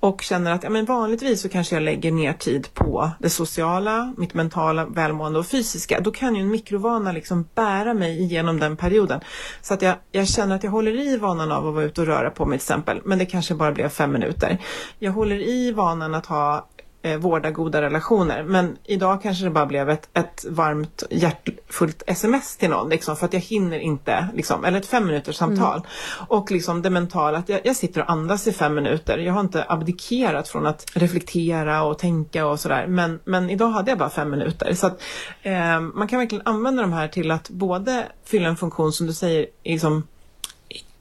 och 0.03 0.21
känner 0.21 0.51
att 0.51 0.63
ja, 0.63 0.69
men 0.69 0.85
vanligtvis 0.85 1.41
så 1.41 1.49
kanske 1.49 1.75
jag 1.75 1.83
lägger 1.83 2.11
ner 2.11 2.33
tid 2.33 2.73
på 2.73 3.11
det 3.19 3.29
sociala, 3.29 4.13
mitt 4.17 4.33
mentala 4.33 4.85
välmående 4.85 5.39
och 5.39 5.45
fysiska. 5.45 5.99
Då 5.99 6.11
kan 6.11 6.35
ju 6.35 6.41
en 6.41 6.49
mikrovana 6.49 7.11
liksom 7.11 7.47
bära 7.55 7.93
mig 7.93 8.21
igenom 8.21 8.59
den 8.59 8.77
perioden. 8.77 9.19
Så 9.61 9.73
att 9.73 9.81
jag, 9.81 9.95
jag 10.11 10.27
känner 10.27 10.55
att 10.55 10.63
jag 10.63 10.71
håller 10.71 10.99
i 10.99 11.17
vanan 11.17 11.51
av 11.51 11.67
att 11.67 11.73
vara 11.73 11.83
ute 11.83 12.01
och 12.01 12.07
röra 12.07 12.29
på 12.29 12.45
mig 12.45 12.59
till 12.59 12.63
exempel, 12.63 13.01
men 13.05 13.17
det 13.17 13.25
kanske 13.25 13.55
bara 13.55 13.71
blev 13.71 13.89
fem 13.89 14.11
minuter. 14.11 14.57
Jag 14.99 15.11
håller 15.11 15.39
i 15.39 15.71
vanan 15.71 16.15
att 16.15 16.25
ha 16.25 16.67
eh, 17.03 17.17
vårda 17.17 17.51
goda 17.51 17.81
relationer. 17.81 18.43
Men 18.43 18.77
idag 18.83 19.21
kanske 19.21 19.43
det 19.43 19.49
bara 19.49 19.65
blev 19.65 19.89
ett, 19.89 20.09
ett 20.13 20.45
varmt 20.49 21.03
hjärtfullt 21.09 22.03
sms 22.07 22.57
till 22.57 22.69
någon 22.69 22.89
liksom, 22.89 23.15
för 23.15 23.25
att 23.25 23.33
jag 23.33 23.39
hinner 23.39 23.79
inte, 23.79 24.27
liksom, 24.33 24.65
eller 24.65 24.77
ett 24.77 24.85
fem 24.85 25.05
minuters 25.05 25.35
samtal. 25.35 25.77
Mm. 25.77 25.87
Och 26.27 26.51
liksom 26.51 26.81
det 26.81 26.89
mentala, 26.89 27.37
att 27.37 27.49
jag, 27.49 27.61
jag, 27.63 27.75
sitter 27.75 28.01
och 28.01 28.11
andas 28.11 28.47
i 28.47 28.51
fem 28.51 28.75
minuter. 28.75 29.17
Jag 29.17 29.33
har 29.33 29.41
inte 29.41 29.65
abdikerat 29.67 30.47
från 30.47 30.65
att 30.65 30.85
reflektera 30.93 31.83
och 31.83 31.99
tänka 31.99 32.47
och 32.47 32.59
sådär. 32.59 32.87
Men, 32.87 33.19
men 33.23 33.49
idag 33.49 33.69
hade 33.69 33.91
jag 33.91 33.97
bara 33.97 34.09
fem 34.09 34.29
minuter. 34.29 34.73
Så 34.73 34.87
att, 34.87 35.01
eh, 35.41 35.79
man 35.79 36.07
kan 36.07 36.19
verkligen 36.19 36.47
använda 36.47 36.81
de 36.81 36.93
här 36.93 37.07
till 37.07 37.31
att 37.31 37.49
både 37.49 38.05
fylla 38.25 38.49
en 38.49 38.57
funktion 38.57 38.93
som 38.93 39.07
du 39.07 39.13
säger, 39.13 39.47
liksom, 39.63 40.07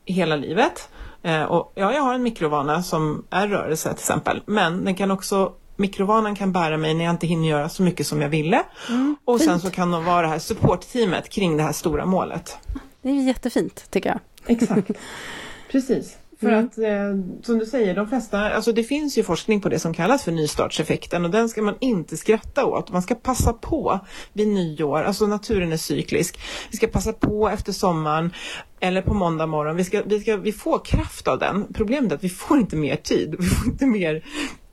hela 0.04 0.36
livet. 0.36 0.88
Eh, 1.22 1.42
och 1.42 1.72
ja, 1.74 1.92
jag 1.92 2.02
har 2.02 2.14
en 2.14 2.22
mikrovana 2.22 2.82
som 2.82 3.24
är 3.30 3.48
rörelse 3.48 3.88
till 3.88 3.98
exempel, 3.98 4.42
men 4.46 4.84
den 4.84 4.94
kan 4.94 5.10
också 5.10 5.52
mikrovanan 5.76 6.34
kan 6.34 6.52
bära 6.52 6.76
mig 6.76 6.94
när 6.94 7.04
jag 7.04 7.12
inte 7.14 7.26
hinner 7.26 7.48
göra 7.48 7.68
så 7.68 7.82
mycket 7.82 8.06
som 8.06 8.22
jag 8.22 8.28
ville. 8.28 8.62
Mm, 8.88 9.16
och 9.24 9.40
sen 9.40 9.60
så 9.60 9.70
kan 9.70 9.90
de 9.90 10.04
vara 10.04 10.22
det 10.22 10.28
här 10.28 10.38
supportteamet 10.38 11.28
kring 11.28 11.56
det 11.56 11.62
här 11.62 11.72
stora 11.72 12.06
målet. 12.06 12.58
Det 13.02 13.08
är 13.08 13.26
jättefint 13.26 13.90
tycker 13.90 14.08
jag. 14.08 14.20
Exakt. 14.56 14.90
Precis. 15.72 16.16
För 16.42 16.48
mm. 16.48 16.66
att 16.66 16.78
eh, 16.78 17.42
som 17.42 17.58
du 17.58 17.66
säger, 17.66 17.94
de 17.94 18.08
flesta, 18.08 18.50
alltså 18.50 18.72
det 18.72 18.84
finns 18.84 19.18
ju 19.18 19.22
forskning 19.22 19.60
på 19.60 19.68
det 19.68 19.78
som 19.78 19.94
kallas 19.94 20.24
för 20.24 20.32
nystartseffekten 20.32 21.24
och 21.24 21.30
den 21.30 21.48
ska 21.48 21.62
man 21.62 21.74
inte 21.80 22.16
skratta 22.16 22.64
åt. 22.64 22.92
Man 22.92 23.02
ska 23.02 23.14
passa 23.14 23.52
på 23.52 24.00
vid 24.32 24.48
nyår, 24.48 25.02
alltså 25.02 25.26
naturen 25.26 25.72
är 25.72 25.76
cyklisk. 25.76 26.40
Vi 26.70 26.76
ska 26.76 26.86
passa 26.86 27.12
på 27.12 27.48
efter 27.48 27.72
sommaren 27.72 28.32
eller 28.80 29.02
på 29.02 29.14
måndag 29.14 29.46
morgon. 29.46 29.76
Vi, 29.76 29.84
ska, 29.84 30.02
vi, 30.06 30.20
ska, 30.20 30.36
vi 30.36 30.52
får 30.52 30.84
kraft 30.84 31.28
av 31.28 31.38
den. 31.38 31.72
Problemet 31.74 32.12
är 32.12 32.16
att 32.16 32.24
vi 32.24 32.28
får 32.28 32.58
inte 32.58 32.76
mer 32.76 32.96
tid, 32.96 33.36
vi 33.38 33.46
får 33.46 33.72
inte 33.72 33.86
mer 33.86 34.24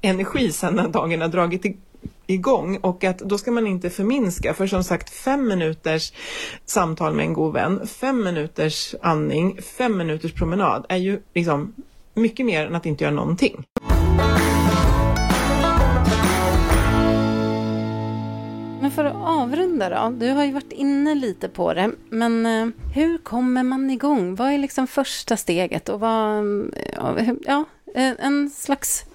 energi 0.02 0.52
sen 0.52 0.76
när 0.76 0.88
dagen 0.88 1.22
har 1.22 1.28
dragit 1.28 1.66
igång 2.28 2.78
och 2.78 3.04
att 3.04 3.20
då 3.20 3.38
ska 3.38 3.52
man 3.52 3.68
inte 3.68 3.90
förminska 3.90 4.54
för 4.54 4.68
som 4.68 4.84
sagt 4.84 5.10
fem 5.10 5.48
minuters 5.48 6.14
samtal 6.66 7.14
med 7.14 7.26
en 7.26 7.34
god 7.34 7.54
vän, 7.54 7.88
fem 7.88 8.24
minuters 8.24 8.96
andning, 9.02 9.62
fem 9.62 9.98
minuters 9.98 10.34
promenad 10.34 10.86
är 10.90 10.98
ju 10.98 11.22
liksom 11.34 11.74
mycket 12.14 12.46
mer 12.46 12.66
än 12.66 12.76
att 12.76 12.86
inte 12.86 13.04
göra 13.04 13.14
någonting. 13.14 13.64
Men 18.82 18.92
för 18.92 19.06
att 19.06 19.16
avrunda 19.16 19.90
då, 19.90 20.16
du 20.26 20.32
har 20.32 20.46
ju 20.46 20.52
varit 20.52 20.72
inne 20.72 21.16
lite 21.16 21.50
på 21.50 21.74
det, 21.74 21.92
men 22.10 22.46
eh, 22.46 22.68
hur 22.96 23.18
kommer 23.18 23.64
man 23.64 23.90
igång? 23.90 24.36
Vad 24.36 24.52
är 24.52 24.58
liksom 24.58 24.88
första 24.88 25.38
steget 25.38 25.90
och 25.90 26.00
vad, 26.00 26.40
eh, 27.18 27.34
ja, 27.46 27.66
eh, 27.96 28.12
en 28.20 28.50
slags 28.50 29.06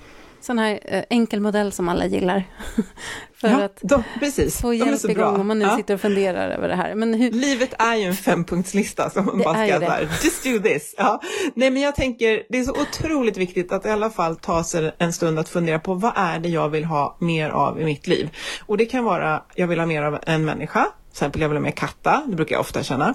sån 0.44 0.58
här 0.58 0.80
eh, 0.84 1.04
enkel 1.10 1.40
modell 1.40 1.72
som 1.72 1.88
alla 1.88 2.06
gillar. 2.06 2.44
för 3.48 3.60
ja, 3.60 3.64
att 3.64 3.78
de, 3.82 4.02
precis. 4.20 4.60
få 4.60 4.74
hjälp 4.74 5.04
igång 5.04 5.14
bra. 5.14 5.40
om 5.40 5.46
man 5.46 5.58
nu 5.58 5.64
ja. 5.64 5.76
sitter 5.76 5.94
och 5.94 6.00
funderar 6.00 6.50
över 6.50 6.68
det 6.68 6.74
här. 6.74 6.94
Men 6.94 7.14
hur... 7.14 7.30
Livet 7.30 7.74
är 7.78 7.94
ju 7.94 8.02
en 8.02 8.14
fempunktslista 8.14 9.10
som 9.10 9.26
man 9.26 9.38
det 9.38 9.44
bara 9.44 9.66
ska 9.66 9.78
där, 9.78 10.08
just 10.22 10.44
do 10.44 10.58
this. 10.58 10.94
Ja. 10.98 11.20
Nej 11.54 11.70
men 11.70 11.82
jag 11.82 11.94
tänker, 11.94 12.42
det 12.48 12.58
är 12.58 12.64
så 12.64 12.72
otroligt 12.72 13.36
viktigt 13.36 13.72
att 13.72 13.86
i 13.86 13.88
alla 13.88 14.10
fall 14.10 14.36
ta 14.36 14.64
sig 14.64 14.94
en 14.98 15.12
stund 15.12 15.38
att 15.38 15.48
fundera 15.48 15.78
på 15.78 15.94
vad 15.94 16.12
är 16.16 16.38
det 16.38 16.48
jag 16.48 16.68
vill 16.68 16.84
ha 16.84 17.16
mer 17.20 17.50
av 17.50 17.80
i 17.80 17.84
mitt 17.84 18.06
liv? 18.06 18.30
Och 18.66 18.76
det 18.76 18.86
kan 18.86 19.04
vara, 19.04 19.42
jag 19.54 19.66
vill 19.66 19.78
ha 19.78 19.86
mer 19.86 20.02
av 20.02 20.18
en 20.26 20.44
människa, 20.44 20.86
exempel 21.14 21.40
jag 21.40 21.48
vill 21.48 21.56
ha 21.56 21.62
mer 21.62 21.70
katta, 21.70 22.22
det 22.26 22.36
brukar 22.36 22.54
jag 22.54 22.60
ofta 22.60 22.82
känna. 22.82 23.14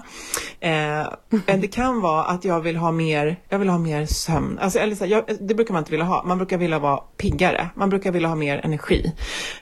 Eh, 0.60 1.06
det 1.46 1.68
kan 1.72 2.00
vara 2.00 2.24
att 2.24 2.44
jag 2.44 2.60
vill 2.60 2.76
ha 2.76 2.92
mer, 2.92 3.36
jag 3.48 3.58
vill 3.58 3.68
ha 3.68 3.78
mer 3.78 4.06
sömn. 4.06 4.58
Alltså, 4.58 4.78
eller 4.78 4.96
så 4.96 5.04
här, 5.04 5.10
jag, 5.10 5.24
det 5.40 5.54
brukar 5.54 5.72
man 5.72 5.80
inte 5.80 5.90
vilja 5.90 6.06
ha. 6.06 6.24
Man 6.24 6.38
brukar 6.38 6.58
vilja 6.58 6.78
vara 6.78 6.96
piggare. 6.96 7.68
Man 7.74 7.90
brukar 7.90 8.12
vilja 8.12 8.28
ha 8.28 8.36
mer 8.36 8.60
energi. 8.64 9.12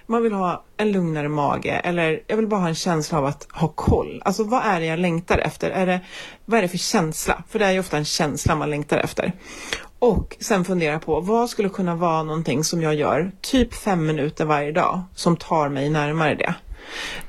Man 0.07 0.23
vill 0.23 0.33
ha 0.33 0.58
en 0.77 0.93
lugnare 0.93 1.29
mage 1.29 1.81
eller 1.85 2.23
jag 2.27 2.37
vill 2.37 2.47
bara 2.47 2.61
ha 2.61 2.69
en 2.69 2.75
känsla 2.75 3.19
av 3.19 3.27
att 3.27 3.47
ha 3.53 3.69
koll. 3.69 4.23
Alltså 4.25 4.45
vad 4.45 4.63
är 4.65 4.81
det 4.81 4.87
jag 4.87 4.99
längtar 4.99 5.39
efter? 5.39 5.71
Är 5.71 5.87
det, 5.87 6.01
vad 6.45 6.59
är 6.59 6.63
det 6.63 6.69
för 6.69 6.79
känsla? 6.79 7.43
För 7.49 7.59
det 7.59 7.67
är 7.67 7.73
ju 7.73 7.81
ofta 7.81 7.97
en 7.97 8.05
känsla 8.05 8.55
man 8.55 8.71
längtar 8.71 8.99
efter. 8.99 9.33
Och 9.99 10.37
sen 10.41 10.65
fundera 10.65 10.99
på 10.99 11.21
vad 11.21 11.51
skulle 11.51 11.69
kunna 11.69 11.95
vara 11.95 12.23
någonting 12.23 12.65
som 12.65 12.83
jag 12.83 12.95
gör 12.95 13.33
typ 13.41 13.75
fem 13.75 14.07
minuter 14.07 14.45
varje 14.45 14.73
dag 14.73 15.03
som 15.15 15.37
tar 15.37 15.69
mig 15.69 15.91
närmare 15.91 16.35
det. 16.35 16.55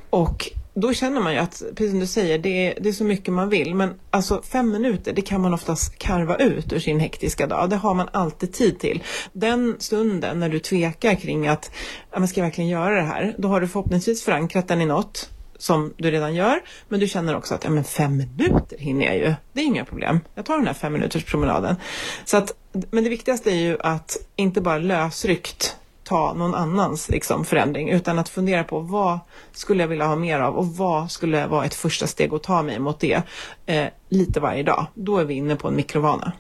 Och 0.10 0.52
då 0.74 0.94
känner 0.94 1.22
man 1.22 1.34
ju 1.34 1.40
att, 1.40 1.64
precis 1.76 1.92
som 1.92 2.00
du 2.00 2.08
säger, 2.08 2.38
det 2.38 2.68
är, 2.68 2.80
det 2.82 2.90
är 2.90 2.94
så 2.94 3.04
mycket 3.04 3.34
man 3.34 3.50
vill. 3.50 3.76
Men 3.76 3.94
alltså 4.12 4.42
fem 4.42 4.72
minuter, 4.72 5.14
det 5.14 5.22
kan 5.22 5.42
man 5.42 5.54
oftast 5.54 5.98
karva 5.98 6.36
ut 6.36 6.74
ur 6.74 6.80
sin 6.80 7.00
hektiska 7.00 7.48
dag. 7.48 7.70
Det 7.70 7.76
har 7.76 7.94
man 7.94 8.10
alltid 8.12 8.54
tid 8.54 8.80
till. 8.80 9.04
Den 9.34 9.76
stunden 9.80 10.40
när 10.40 10.50
du 10.50 10.60
tvekar 10.60 11.16
kring 11.16 11.48
att, 11.48 11.72
ja, 12.12 12.20
men 12.20 12.28
ska 12.28 12.40
jag 12.40 12.46
verkligen 12.46 12.70
göra 12.70 12.96
det 12.96 13.08
här? 13.08 13.36
Då 13.38 13.48
har 13.48 13.62
du 13.62 13.68
förhoppningsvis 13.68 14.24
förankrat 14.24 14.68
den 14.68 14.82
i 14.82 14.86
något 14.86 15.30
som 15.58 15.94
du 15.98 16.12
redan 16.12 16.36
gör. 16.36 16.62
Men 16.88 17.00
du 17.00 17.08
känner 17.08 17.36
också 17.36 17.56
att 17.56 17.64
ja, 17.64 17.70
men 17.70 17.84
fem 17.84 18.18
minuter 18.18 18.78
hinner 18.78 19.06
jag 19.06 19.18
ju. 19.18 19.34
Det 19.54 19.62
är 19.62 19.66
inga 19.66 19.86
problem. 19.86 20.20
Jag 20.36 20.46
tar 20.46 20.58
den 20.58 20.68
här 20.68 20.74
fem 20.74 20.94
minuters 20.94 21.24
promenaden. 21.24 21.76
Så 22.26 22.38
att, 22.38 22.54
men 22.72 23.04
det 23.04 23.10
viktigaste 23.10 23.52
är 23.52 23.56
ju 23.56 23.78
att 23.80 24.18
inte 24.36 24.62
bara 24.62 24.78
lösryckt 24.78 25.76
ta 26.10 26.34
någon 26.34 26.56
annans 26.56 27.10
liksom, 27.10 27.46
förändring 27.46 27.90
utan 27.90 28.20
att 28.20 28.30
fundera 28.30 28.64
på 28.64 28.80
vad 28.80 29.20
skulle 29.52 29.84
jag 29.84 29.88
vilja 29.88 30.06
ha 30.06 30.16
mer 30.16 30.40
av 30.40 30.56
och 30.56 30.68
vad 30.68 31.12
skulle 31.12 31.48
vara 31.48 31.66
ett 31.66 31.74
första 31.74 32.08
steg 32.08 32.34
att 32.34 32.44
ta 32.44 32.64
mig 32.64 32.80
mot 32.80 33.00
det 33.00 33.22
eh, 33.66 33.86
lite 34.10 34.40
varje 34.40 34.64
dag. 34.64 34.86
Då 34.94 35.18
är 35.18 35.26
vi 35.26 35.34
inne 35.34 35.56
på 35.56 35.68
en 35.68 35.76
mikrovana. 35.76 36.32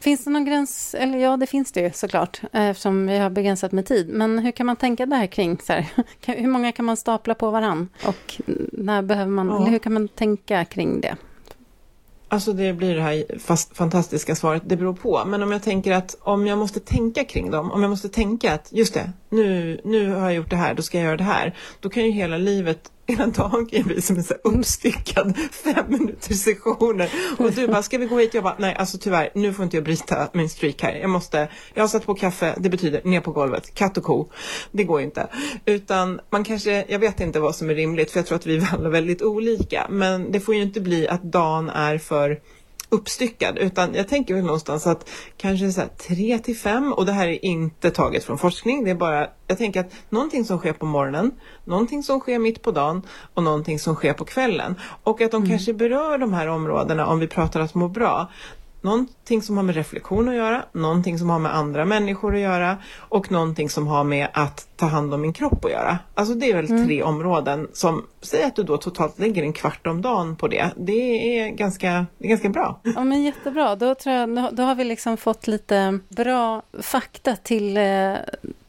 Finns 0.00 0.24
det 0.24 0.30
någon 0.30 0.44
gräns? 0.44 0.94
Eller 0.94 1.18
ja, 1.18 1.36
det 1.36 1.46
finns 1.46 1.72
det 1.72 1.80
ju 1.80 1.90
såklart 1.90 2.40
eftersom 2.52 3.06
vi 3.06 3.18
har 3.18 3.30
begränsat 3.30 3.72
med 3.72 3.86
tid. 3.86 4.08
Men 4.08 4.38
hur 4.38 4.52
kan 4.52 4.66
man 4.66 4.76
tänka 4.76 5.06
där 5.06 5.26
kring 5.26 5.58
så 5.58 5.72
här, 5.72 5.86
hur 6.26 6.48
många 6.48 6.72
kan 6.72 6.84
man 6.84 6.96
stapla 6.96 7.34
på 7.34 7.50
varann 7.50 7.88
och 8.06 8.40
när 8.72 9.02
behöver 9.02 9.30
man, 9.30 9.46
ja. 9.48 9.58
hur 9.58 9.78
kan 9.78 9.92
man 9.92 10.08
tänka 10.08 10.64
kring 10.64 11.00
det? 11.00 11.16
Alltså 12.28 12.52
det 12.52 12.72
blir 12.72 12.94
det 12.94 13.02
här 13.02 13.38
fast, 13.38 13.76
fantastiska 13.76 14.34
svaret, 14.34 14.62
det 14.66 14.76
beror 14.76 14.94
på. 14.94 15.24
Men 15.26 15.42
om 15.42 15.52
jag 15.52 15.62
tänker 15.62 15.92
att 15.92 16.16
om 16.20 16.46
jag 16.46 16.58
måste 16.58 16.80
tänka 16.80 17.24
kring 17.24 17.50
dem, 17.50 17.72
om 17.72 17.82
jag 17.82 17.90
måste 17.90 18.08
tänka 18.08 18.52
att 18.54 18.68
just 18.70 18.94
det, 18.94 19.12
nu, 19.28 19.80
nu 19.84 20.10
har 20.10 20.20
jag 20.20 20.34
gjort 20.34 20.50
det 20.50 20.56
här, 20.56 20.74
då 20.74 20.82
ska 20.82 20.98
jag 20.98 21.04
göra 21.04 21.16
det 21.16 21.24
här. 21.24 21.54
Då 21.80 21.88
kan 21.88 22.04
ju 22.04 22.10
hela 22.10 22.38
livet 22.38 22.90
hela 23.06 23.26
dagen 23.26 23.66
kan 23.66 23.82
bli 23.82 24.02
som 24.02 24.16
en 24.16 24.24
så 24.24 24.34
här 24.34 24.52
uppstyckad 24.52 25.36
fem 25.52 25.84
minuters 25.88 26.42
sessioner. 26.42 27.10
Och 27.38 27.52
du 27.52 27.66
bara, 27.66 27.82
ska 27.82 27.98
vi 27.98 28.06
gå 28.06 28.18
hit? 28.18 28.34
Jag 28.34 28.44
bara, 28.44 28.56
nej 28.58 28.74
alltså 28.74 28.98
tyvärr, 28.98 29.30
nu 29.34 29.52
får 29.52 29.64
inte 29.64 29.76
jag 29.76 29.84
bryta 29.84 30.28
min 30.32 30.48
streak 30.48 30.82
här. 30.82 30.94
Jag 30.94 31.10
måste, 31.10 31.48
jag 31.74 31.82
har 31.82 31.88
satt 31.88 32.06
på 32.06 32.14
kaffe, 32.14 32.54
det 32.58 32.68
betyder 32.68 33.00
ner 33.04 33.20
på 33.20 33.32
golvet, 33.32 33.74
katt 33.74 33.98
och 33.98 34.04
ko. 34.04 34.30
Det 34.72 34.84
går 34.84 35.00
inte. 35.00 35.28
Utan 35.64 36.20
man 36.30 36.44
kanske, 36.44 36.84
jag 36.88 36.98
vet 36.98 37.20
inte 37.20 37.40
vad 37.40 37.54
som 37.54 37.70
är 37.70 37.74
rimligt 37.74 38.10
för 38.10 38.18
jag 38.18 38.26
tror 38.26 38.36
att 38.36 38.46
vi 38.46 38.56
är 38.56 38.74
alla 38.74 38.88
väldigt 38.88 39.22
olika. 39.22 39.86
Men 39.90 40.32
det 40.32 40.40
får 40.40 40.54
ju 40.54 40.62
inte 40.62 40.80
bli 40.80 41.08
att 41.08 41.22
dagen 41.22 41.70
är 41.70 41.98
för 41.98 42.40
uppstyckad 42.88 43.58
utan 43.58 43.94
jag 43.94 44.08
tänker 44.08 44.34
väl 44.34 44.44
någonstans 44.44 44.86
att 44.86 45.10
kanske 45.36 45.72
så 45.72 45.80
här 45.80 45.88
3 45.88 46.38
till 46.38 46.56
5 46.56 46.92
och 46.92 47.06
det 47.06 47.12
här 47.12 47.28
är 47.28 47.44
inte 47.44 47.90
taget 47.90 48.24
från 48.24 48.38
forskning. 48.38 48.84
Det 48.84 48.90
är 48.90 48.94
bara, 48.94 49.28
jag 49.46 49.58
tänker 49.58 49.80
att 49.80 49.92
någonting 50.08 50.44
som 50.44 50.58
sker 50.58 50.72
på 50.72 50.86
morgonen, 50.86 51.30
någonting 51.64 52.02
som 52.02 52.20
sker 52.20 52.38
mitt 52.38 52.62
på 52.62 52.70
dagen 52.70 53.02
och 53.34 53.42
någonting 53.42 53.78
som 53.78 53.94
sker 53.94 54.12
på 54.12 54.24
kvällen. 54.24 54.74
Och 55.02 55.20
att 55.20 55.30
de 55.30 55.36
mm. 55.36 55.48
kanske 55.48 55.72
berör 55.72 56.18
de 56.18 56.32
här 56.32 56.46
områdena 56.46 57.06
om 57.06 57.18
vi 57.18 57.28
pratar 57.28 57.60
att 57.60 57.74
må 57.74 57.88
bra 57.88 58.30
någonting 58.86 59.42
som 59.42 59.56
har 59.56 59.64
med 59.64 59.74
reflektion 59.74 60.28
att 60.28 60.34
göra, 60.34 60.64
någonting 60.72 61.18
som 61.18 61.30
har 61.30 61.38
med 61.38 61.54
andra 61.54 61.84
människor 61.84 62.34
att 62.34 62.40
göra 62.40 62.76
och 62.98 63.32
någonting 63.32 63.70
som 63.70 63.86
har 63.86 64.04
med 64.04 64.28
att 64.32 64.68
ta 64.76 64.86
hand 64.86 65.14
om 65.14 65.20
min 65.20 65.32
kropp 65.32 65.64
att 65.64 65.70
göra. 65.70 65.98
Alltså 66.14 66.34
det 66.34 66.50
är 66.50 66.54
väl 66.54 66.70
mm. 66.70 66.86
tre 66.86 67.02
områden 67.02 67.68
som, 67.72 68.06
säg 68.20 68.44
att 68.44 68.56
du 68.56 68.62
då 68.62 68.76
totalt 68.76 69.18
lägger 69.18 69.42
en 69.42 69.52
kvart 69.52 69.86
om 69.86 70.02
dagen 70.02 70.36
på 70.36 70.48
det. 70.48 70.70
Det 70.76 71.38
är 71.38 71.48
ganska, 71.48 72.06
det 72.18 72.24
är 72.24 72.28
ganska 72.28 72.48
bra. 72.48 72.80
Ja 72.82 73.04
men 73.04 73.22
jättebra, 73.22 73.76
då, 73.76 73.94
tror 73.94 74.14
jag, 74.14 74.48
då 74.52 74.62
har 74.62 74.74
vi 74.74 74.84
liksom 74.84 75.16
fått 75.16 75.46
lite 75.46 75.98
bra 76.08 76.62
fakta 76.80 77.36
till, 77.36 77.76
eh, 77.76 78.14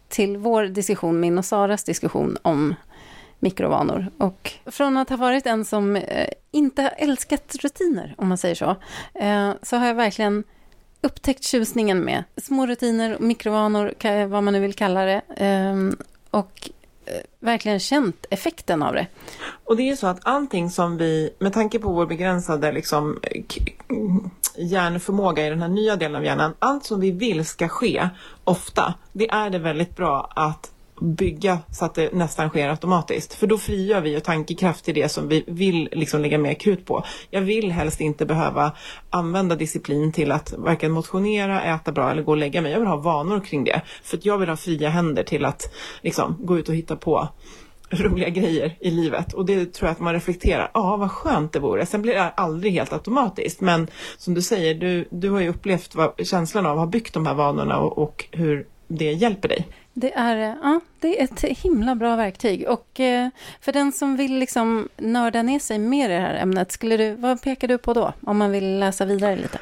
till 0.07 0.37
vår 0.37 0.63
diskussion, 0.63 1.19
min 1.19 1.37
och 1.37 1.45
Saras 1.45 1.83
diskussion 1.83 2.37
om 2.41 2.75
mikrovanor. 3.39 4.11
Och 4.17 4.51
från 4.65 4.97
att 4.97 5.09
ha 5.09 5.17
varit 5.17 5.45
en 5.45 5.65
som 5.65 5.95
eh, 5.95 6.29
inte 6.51 6.81
har 6.81 6.93
älskat 6.97 7.55
rutiner, 7.55 8.15
om 8.17 8.27
man 8.27 8.37
säger 8.37 8.55
så, 8.55 8.75
eh, 9.13 9.51
så 9.61 9.77
har 9.77 9.87
jag 9.87 9.95
verkligen 9.95 10.43
upptäckt 11.01 11.43
tjusningen 11.43 11.99
med 11.99 12.23
små 12.37 12.65
rutiner, 12.65 13.17
mikrovanor, 13.19 13.93
vad 14.27 14.43
man 14.43 14.53
nu 14.53 14.59
vill 14.59 14.73
kalla 14.73 15.05
det. 15.05 15.21
Ehm, 15.37 15.97
och 16.31 16.69
eh, 17.05 17.13
verkligen 17.39 17.79
känt 17.79 18.25
effekten 18.29 18.83
av 18.83 18.93
det. 18.93 19.07
Och 19.63 19.77
det 19.77 19.83
är 19.83 19.87
ju 19.87 19.95
så 19.95 20.07
att 20.07 20.19
allting 20.23 20.69
som 20.69 20.97
vi, 20.97 21.29
med 21.39 21.53
tanke 21.53 21.79
på 21.79 21.91
vår 21.91 22.05
begränsade 22.05 22.71
liksom, 22.71 23.19
hjärnförmåga 24.57 25.47
i 25.47 25.49
den 25.49 25.61
här 25.61 25.69
nya 25.69 25.95
delen 25.95 26.15
av 26.15 26.25
hjärnan, 26.25 26.53
allt 26.59 26.85
som 26.85 26.99
vi 26.99 27.11
vill 27.11 27.45
ska 27.45 27.67
ske 27.67 28.09
ofta, 28.43 28.93
det 29.13 29.29
är 29.29 29.49
det 29.49 29.59
väldigt 29.59 29.95
bra 29.95 30.31
att 30.35 30.71
bygga 31.01 31.59
så 31.71 31.85
att 31.85 31.95
det 31.95 32.13
nästan 32.13 32.49
sker 32.49 32.69
automatiskt. 32.69 33.33
För 33.33 33.47
då 33.47 33.57
frigör 33.57 34.01
vi 34.01 34.09
ju 34.09 34.19
tankekraft 34.19 34.85
till 34.85 34.95
det 34.95 35.09
som 35.09 35.27
vi 35.27 35.43
vill 35.47 35.89
liksom 35.91 36.21
lägga 36.21 36.37
mer 36.37 36.53
krut 36.53 36.85
på. 36.85 37.03
Jag 37.29 37.41
vill 37.41 37.71
helst 37.71 38.01
inte 38.01 38.25
behöva 38.25 38.71
använda 39.09 39.55
disciplin 39.55 40.11
till 40.11 40.31
att 40.31 40.53
varken 40.57 40.91
motionera, 40.91 41.61
äta 41.63 41.91
bra 41.91 42.11
eller 42.11 42.23
gå 42.23 42.31
och 42.31 42.37
lägga 42.37 42.61
mig. 42.61 42.71
Jag 42.71 42.79
vill 42.79 42.87
ha 42.87 42.95
vanor 42.95 43.39
kring 43.39 43.63
det. 43.63 43.81
För 44.03 44.17
att 44.17 44.25
jag 44.25 44.37
vill 44.37 44.49
ha 44.49 44.57
fria 44.57 44.89
händer 44.89 45.23
till 45.23 45.45
att 45.45 45.73
liksom, 46.01 46.37
gå 46.39 46.57
ut 46.57 46.69
och 46.69 46.75
hitta 46.75 46.95
på 46.95 47.27
roliga 47.89 48.29
grejer 48.29 48.77
i 48.79 48.91
livet 48.91 49.33
och 49.33 49.45
det 49.45 49.73
tror 49.73 49.87
jag 49.87 49.91
att 49.91 49.99
man 49.99 50.13
reflekterar, 50.13 50.71
ja 50.73 50.79
ah, 50.79 50.97
vad 50.97 51.11
skönt 51.11 51.53
det 51.53 51.59
vore. 51.59 51.85
Sen 51.85 52.01
blir 52.01 52.13
det 52.13 52.29
aldrig 52.29 52.73
helt 52.73 52.93
automatiskt 52.93 53.61
men 53.61 53.87
som 54.17 54.33
du 54.33 54.41
säger, 54.41 54.75
du, 54.75 55.07
du 55.09 55.29
har 55.29 55.39
ju 55.39 55.49
upplevt 55.49 55.95
vad, 55.95 56.27
känslan 56.27 56.65
av 56.65 56.71
att 56.71 56.77
ha 56.77 56.85
byggt 56.85 57.13
de 57.13 57.25
här 57.25 57.33
vanorna 57.33 57.79
och, 57.79 57.97
och 57.97 58.25
hur 58.31 58.67
det 58.87 59.11
hjälper 59.11 59.49
dig. 59.49 59.67
Det 59.99 60.13
är, 60.13 60.37
eh, 60.37 60.55
ja, 60.61 60.79
det 60.99 61.21
är 61.21 61.23
ett 61.23 61.41
himla 61.41 61.95
bra 61.95 62.15
verktyg. 62.15 62.67
Och 62.67 62.99
eh, 62.99 63.29
för 63.61 63.71
den 63.71 63.91
som 63.91 64.17
vill 64.17 64.39
liksom 64.39 64.89
nörda 64.97 65.41
ner 65.41 65.59
sig 65.59 65.79
mer 65.79 66.09
i 66.09 66.13
det 66.13 66.19
här 66.19 66.35
ämnet, 66.35 66.71
skulle 66.71 66.97
du, 66.97 67.15
vad 67.15 67.41
pekar 67.41 67.67
du 67.67 67.77
på 67.77 67.93
då? 67.93 68.13
Om 68.21 68.37
man 68.37 68.51
vill 68.51 68.79
läsa 68.79 69.05
vidare 69.05 69.35
lite. 69.35 69.59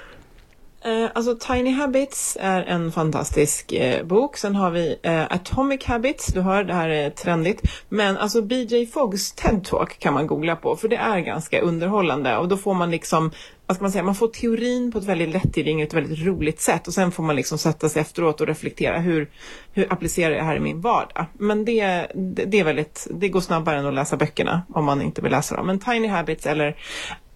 Eh, 0.86 1.10
alltså 1.14 1.36
Tiny 1.36 1.72
Habits 1.72 2.38
är 2.42 2.64
en 2.64 2.92
fantastisk 2.92 3.72
eh, 3.72 4.06
bok. 4.06 4.38
Sen 4.38 4.56
har 4.56 4.72
vi 4.72 5.00
eh, 5.04 5.24
Atomic 5.24 5.86
Habits, 5.86 6.28
du 6.28 6.42
hör 6.42 6.64
det 6.64 6.74
här 6.74 6.90
är 6.90 7.10
trendigt. 7.10 7.62
Men 7.90 8.18
alltså 8.18 8.42
BJ 8.42 8.86
Foggs 8.86 9.36
TED-talk 9.36 10.00
kan 10.00 10.14
man 10.14 10.28
googla 10.28 10.56
på 10.56 10.76
för 10.76 10.88
det 10.88 10.96
är 10.96 11.20
ganska 11.20 11.62
underhållande 11.62 12.38
och 12.38 12.48
då 12.48 12.58
får 12.58 12.74
man 12.74 12.92
liksom 12.92 13.32
vad 13.68 13.76
ska 13.76 13.84
man 13.84 13.92
säga, 13.92 14.04
man 14.04 14.16
får 14.16 14.28
teorin 14.28 14.92
på 14.92 14.98
ett 14.98 15.06
väldigt 15.06 15.30
lättillgängligt 15.30 15.94
och 15.94 15.98
väldigt 15.98 16.26
roligt 16.26 16.62
sätt 16.62 16.88
och 16.88 16.94
sen 16.94 17.12
får 17.12 17.24
man 17.24 17.36
liksom 17.36 17.58
sätta 17.58 17.90
sig 17.90 18.02
efteråt 18.02 18.42
och 18.42 18.48
reflektera 18.48 19.00
hur, 19.00 19.30
hur 19.74 19.94
applicerar 19.94 20.32
jag 20.32 20.42
det 20.42 20.46
här 20.46 20.56
i 20.56 20.60
min 20.60 20.82
vardag? 20.82 21.26
Men 21.34 21.66
det, 21.66 22.08
det, 22.16 22.46
det 22.46 22.60
är 22.60 22.64
väldigt, 22.64 23.08
det 23.12 23.30
går 23.30 23.42
snabbare 23.42 23.80
än 23.80 23.86
att 23.86 23.94
läsa 23.94 24.18
böckerna 24.18 24.62
om 24.70 24.86
man 24.86 25.02
inte 25.02 25.22
vill 25.22 25.32
läsa 25.32 25.56
dem. 25.56 25.68
Men 25.68 25.80
Tiny 25.80 26.08
Habits 26.08 26.46
eller 26.46 26.76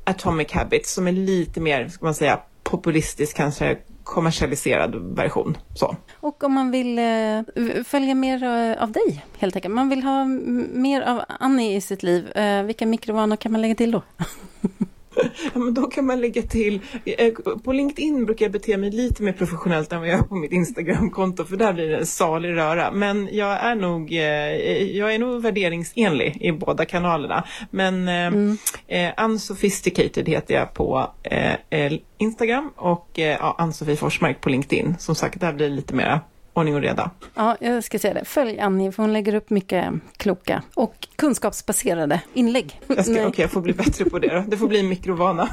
Atomic 0.04 0.52
Habits 0.52 0.94
som 0.94 1.08
är 1.08 1.12
lite 1.12 1.62
mer, 1.62 1.88
ska 1.88 2.06
man 2.06 2.16
säga, 2.16 2.40
populistisk 2.64 3.38
kanske 3.38 3.78
kommersialiserad 4.04 5.16
version. 5.16 5.58
Så. 5.76 5.96
Och 6.20 6.44
om 6.44 6.54
man 6.54 6.72
vill 6.72 7.00
eh, 7.00 7.84
följa 7.86 8.16
mer 8.16 8.44
eh, 8.44 8.84
av 8.84 8.92
dig 8.92 9.26
helt 9.38 9.56
enkelt, 9.56 9.76
man 9.76 9.90
vill 9.90 10.04
ha 10.04 10.26
mer 10.74 11.02
av 11.02 11.22
Annie 11.40 11.76
i 11.76 11.82
sitt 11.82 12.04
liv, 12.04 12.32
eh, 12.32 12.64
vilka 12.64 12.86
mikrovanor 12.86 13.36
kan 13.36 13.52
man 13.52 13.62
lägga 13.62 13.76
till 13.76 13.92
då? 13.92 14.02
ja, 15.54 15.60
men 15.60 15.74
då 15.74 15.82
kan 15.82 16.06
man 16.06 16.22
lägga 16.22 16.42
till, 16.42 16.80
eh, 17.06 17.34
på 17.64 17.74
LinkedIn 17.74 18.26
brukar 18.26 18.46
jag 18.46 18.52
bete 18.52 18.78
mig 18.78 18.92
lite 18.92 19.24
mer 19.24 19.34
professionellt 19.34 19.94
än 19.94 20.00
vad 20.00 20.08
jag 20.08 20.18
gör 20.18 20.24
på 20.24 20.36
mitt 20.36 20.52
Instagramkonto 20.52 21.46
för 21.46 21.58
där 21.58 21.74
blir 21.74 21.90
det 21.90 21.98
en 21.98 22.06
salig 22.06 22.56
röra. 22.56 22.92
Men 22.92 23.30
jag 23.32 23.64
är 23.64 23.76
nog, 23.76 24.14
eh, 24.14 24.98
jag 24.98 25.14
är 25.14 25.20
nog 25.20 25.42
värderingsenlig 25.42 26.38
i 26.42 26.52
båda 26.52 26.86
kanalerna. 26.86 27.44
Men 27.72 28.08
eh, 28.08 28.28
mm. 28.28 28.58
eh, 28.88 29.26
Unsophisticated 29.26 30.30
heter 30.30 30.54
jag 30.54 30.74
på 30.74 31.12
eh, 31.24 31.94
Instagram 32.18 32.72
och 32.76 33.20
eh, 33.20 33.38
ja, 33.40 33.56
Ann-Sofie 33.58 33.96
Forsmark 33.96 34.42
på 34.42 34.50
LinkedIn. 34.50 34.96
Som 35.00 35.16
sagt, 35.16 35.40
där 35.40 35.54
blir 35.54 35.70
det 35.70 35.76
lite 35.76 35.96
mer 35.96 36.20
ordning 36.60 36.76
och 36.76 36.82
reda. 36.82 37.12
Ja, 37.36 37.58
jag 37.60 37.84
ska 37.84 38.00
säga 38.00 38.14
det. 38.14 38.26
Följ 38.26 38.60
Annie, 38.60 38.92
för 38.92 39.04
hon 39.04 39.14
lägger 39.14 39.36
upp 39.36 39.50
mycket 39.50 39.94
kloka 40.18 40.64
och 40.74 41.08
kunskapsbaserade 41.16 42.22
inlägg. 42.34 42.82
Okej, 42.88 43.26
okay, 43.26 43.44
jag 43.44 43.52
får 43.52 43.62
bli 43.62 43.74
bättre 43.74 44.06
på 44.06 44.20
det 44.20 44.36
då. 44.36 44.44
Det 44.48 44.58
får 44.58 44.68
bli 44.68 44.80
en 44.80 44.90
mikrovana. 44.90 45.50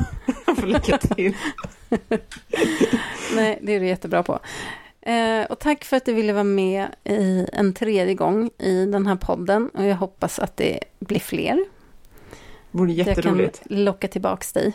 Jag 0.46 0.56
får 0.56 0.66
lycka 0.66 0.98
till. 0.98 1.34
Nej, 3.36 3.58
det 3.62 3.72
är 3.72 3.80
du 3.80 3.86
jättebra 3.86 4.22
på. 4.22 4.38
Eh, 5.00 5.44
och 5.50 5.58
tack 5.58 5.84
för 5.84 5.96
att 5.96 6.04
du 6.04 6.12
ville 6.12 6.32
vara 6.32 6.44
med 6.44 6.86
i 7.04 7.46
en 7.52 7.72
tredje 7.72 8.14
gång 8.14 8.50
i 8.58 8.86
den 8.86 9.06
här 9.06 9.16
podden. 9.16 9.68
Och 9.68 9.84
jag 9.84 9.96
hoppas 9.96 10.38
att 10.38 10.56
det 10.56 10.80
blir 10.98 11.20
fler. 11.20 11.54
Det 12.70 12.78
vore 12.78 12.92
jätteroligt. 12.92 13.60
Jag 13.62 13.68
kan 13.68 13.84
locka 13.84 14.08
tillbaka 14.08 14.60
dig. 14.60 14.72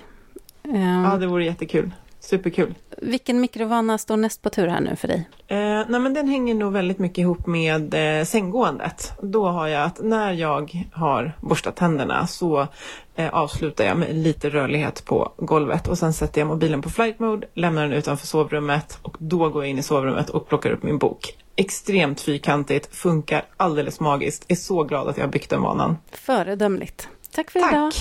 ja, 0.63 1.17
det 1.17 1.27
vore 1.27 1.45
jättekul. 1.45 1.91
Superkul. 2.21 2.73
Vilken 2.97 3.41
mikrovana 3.41 3.97
står 3.97 4.17
näst 4.17 4.41
på 4.41 4.49
tur 4.49 4.67
här 4.67 4.79
nu 4.79 4.95
för 4.95 5.07
dig? 5.07 5.29
Eh, 5.47 5.57
nej 5.87 5.99
men 5.99 6.13
den 6.13 6.27
hänger 6.27 6.55
nog 6.55 6.73
väldigt 6.73 6.99
mycket 6.99 7.17
ihop 7.17 7.47
med 7.47 7.93
eh, 8.19 8.25
sänggåendet. 8.25 9.11
Då 9.21 9.47
har 9.47 9.67
jag 9.67 9.83
att 9.83 10.03
när 10.03 10.33
jag 10.33 10.85
har 10.93 11.37
borstat 11.41 11.75
tänderna 11.75 12.27
så 12.27 12.67
eh, 13.15 13.29
avslutar 13.29 13.85
jag 13.85 13.97
med 13.97 14.15
lite 14.15 14.49
rörlighet 14.49 15.05
på 15.05 15.31
golvet 15.37 15.87
och 15.87 15.97
sen 15.97 16.13
sätter 16.13 16.41
jag 16.41 16.47
mobilen 16.47 16.81
på 16.81 16.89
flight 16.89 17.19
mode, 17.19 17.47
lämnar 17.53 17.81
den 17.81 17.93
utanför 17.93 18.27
sovrummet 18.27 18.99
och 19.01 19.17
då 19.19 19.49
går 19.49 19.63
jag 19.63 19.69
in 19.69 19.79
i 19.79 19.83
sovrummet 19.83 20.29
och 20.29 20.47
plockar 20.47 20.71
upp 20.71 20.83
min 20.83 20.97
bok. 20.97 21.37
Extremt 21.55 22.21
fyrkantigt, 22.21 22.95
funkar 22.95 23.45
alldeles 23.57 23.99
magiskt. 23.99 24.45
Är 24.47 24.55
så 24.55 24.83
glad 24.83 25.07
att 25.07 25.17
jag 25.17 25.23
har 25.23 25.31
byggt 25.31 25.49
den 25.49 25.61
vanan. 25.61 25.97
Föredömligt. 26.11 27.09
Tack 27.35 27.51
för 27.51 27.59
tack. 27.59 27.71
idag. 27.71 27.93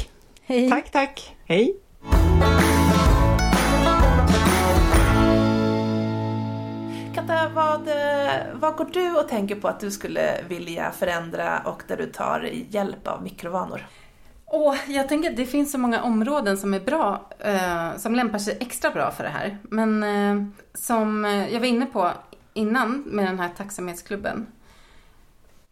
Hej. 0.43 0.71
Tack, 0.71 0.91
tack. 0.91 1.37
Hej. 1.47 1.77
Katta, 7.21 7.49
vad, 7.49 7.89
eh, 7.89 8.35
vad 8.55 8.77
går 8.77 8.89
du 8.93 9.17
och 9.17 9.29
tänker 9.29 9.55
på 9.55 9.69
att 9.69 9.81
du 9.81 9.91
skulle 9.91 10.43
vilja 10.49 10.91
förändra 10.91 11.61
och 11.61 11.83
där 11.89 11.97
du 11.97 12.07
tar 12.07 12.41
hjälp 12.53 13.09
av 13.09 13.23
mikrovanor? 13.23 13.87
Oh, 14.47 14.77
jag 14.87 15.09
tänker 15.09 15.31
att 15.31 15.37
det 15.37 15.47
finns 15.47 15.73
så 15.73 15.79
många 15.79 16.03
områden 16.03 16.59
som 16.59 16.75
är 16.75 16.81
bra, 16.81 17.31
eh, 17.39 17.97
som 17.97 18.15
lämpar 18.15 18.39
sig 18.39 18.57
extra 18.61 18.91
bra 18.91 19.11
för 19.11 19.25
det 19.25 19.31
här. 19.31 19.59
Men 19.63 20.03
eh, 20.03 20.47
som 20.75 21.25
jag 21.25 21.61
var 21.61 21.67
inne 21.67 21.87
på 21.87 22.11
innan 22.55 23.03
med 23.07 23.27
den 23.27 23.41
här 23.41 23.49
tacksamhetsklubben. 23.57 24.47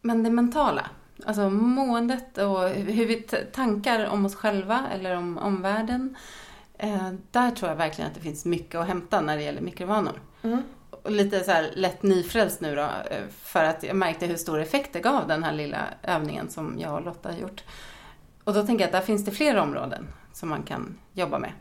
Men 0.01 0.23
det 0.23 0.29
mentala, 0.29 0.89
alltså 1.25 1.49
måendet 1.49 2.37
och 2.37 2.69
hur 2.69 3.05
vi 3.05 3.15
tankar 3.53 4.05
om 4.05 4.25
oss 4.25 4.35
själva 4.35 4.85
eller 4.93 5.17
om 5.17 5.37
omvärlden. 5.37 6.15
Eh, 6.77 7.11
där 7.31 7.51
tror 7.51 7.69
jag 7.69 7.77
verkligen 7.77 8.09
att 8.09 8.15
det 8.15 8.21
finns 8.21 8.45
mycket 8.45 8.75
att 8.75 8.87
hämta 8.87 9.21
när 9.21 9.37
det 9.37 9.43
gäller 9.43 9.61
mikrovanor. 9.61 10.21
Mm 10.41 10.63
lite 11.05 11.43
så 11.43 11.51
här 11.51 11.71
lätt 11.75 12.03
nyfrälst 12.03 12.61
nu 12.61 12.75
då, 12.75 12.81
eh, 12.81 13.23
för 13.41 13.63
att 13.63 13.83
jag 13.83 13.95
märkte 13.95 14.25
hur 14.25 14.37
stor 14.37 14.61
effekt 14.61 14.93
det 14.93 14.99
gav 14.99 15.27
den 15.27 15.43
här 15.43 15.53
lilla 15.53 15.87
övningen 16.03 16.49
som 16.49 16.79
jag 16.79 16.93
och 16.93 17.01
Lotta 17.01 17.29
har 17.29 17.37
gjort. 17.37 17.63
Och 18.43 18.53
då 18.53 18.65
tänker 18.65 18.83
jag 18.83 18.87
att 18.87 19.01
där 19.01 19.01
finns 19.01 19.25
det 19.25 19.31
fler 19.31 19.57
områden 19.57 20.07
som 20.33 20.49
man 20.49 20.63
kan 20.63 20.97
jobba 21.13 21.39
med. 21.39 21.51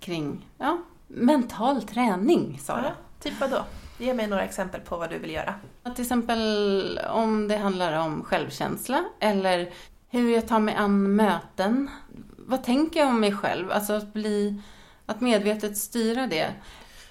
Kring, 0.00 0.48
ja, 0.58 0.78
mental 1.06 1.82
träning, 1.82 2.58
Sara. 2.62 2.84
Ja, 2.84 2.92
typ 3.20 3.40
vad 3.40 3.50
då? 3.50 3.64
Ge 3.98 4.14
mig 4.14 4.26
några 4.26 4.44
exempel 4.44 4.80
på 4.80 4.96
vad 4.96 5.10
du 5.10 5.18
vill 5.18 5.30
göra. 5.30 5.54
Till 5.94 6.04
exempel 6.04 7.00
om 7.10 7.48
det 7.48 7.56
handlar 7.56 7.98
om 7.98 8.24
självkänsla 8.24 9.04
eller 9.20 9.70
hur 10.08 10.34
jag 10.34 10.48
tar 10.48 10.58
mig 10.58 10.74
an 10.74 11.16
möten. 11.16 11.90
Vad 12.36 12.64
tänker 12.64 13.00
jag 13.00 13.08
om 13.08 13.20
mig 13.20 13.32
själv? 13.32 13.70
Alltså 13.70 13.92
att 13.92 14.12
bli, 14.12 14.62
att 15.06 15.20
medvetet 15.20 15.76
styra 15.76 16.26
det. 16.26 16.54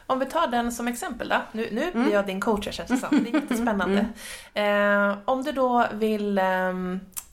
Om 0.10 0.20
vi 0.20 0.26
tar 0.26 0.47
den 0.47 0.72
som 0.72 0.88
exempel 0.88 1.30
då. 1.30 1.36
Nu, 1.51 1.68
nu 1.72 1.84
Mm. 1.84 2.03
blir 2.03 2.14
jag 2.14 2.26
din 2.26 2.41
coach 2.41 2.66
här 2.66 2.72
känns 2.74 2.89
det 2.89 2.97
som. 2.97 3.24
Det 3.24 3.30
är 3.30 3.34
jättespännande. 3.41 4.05
Eh, 4.53 5.18
om 5.26 5.43
du 5.43 5.51
då 5.51 5.86
vill 5.93 6.38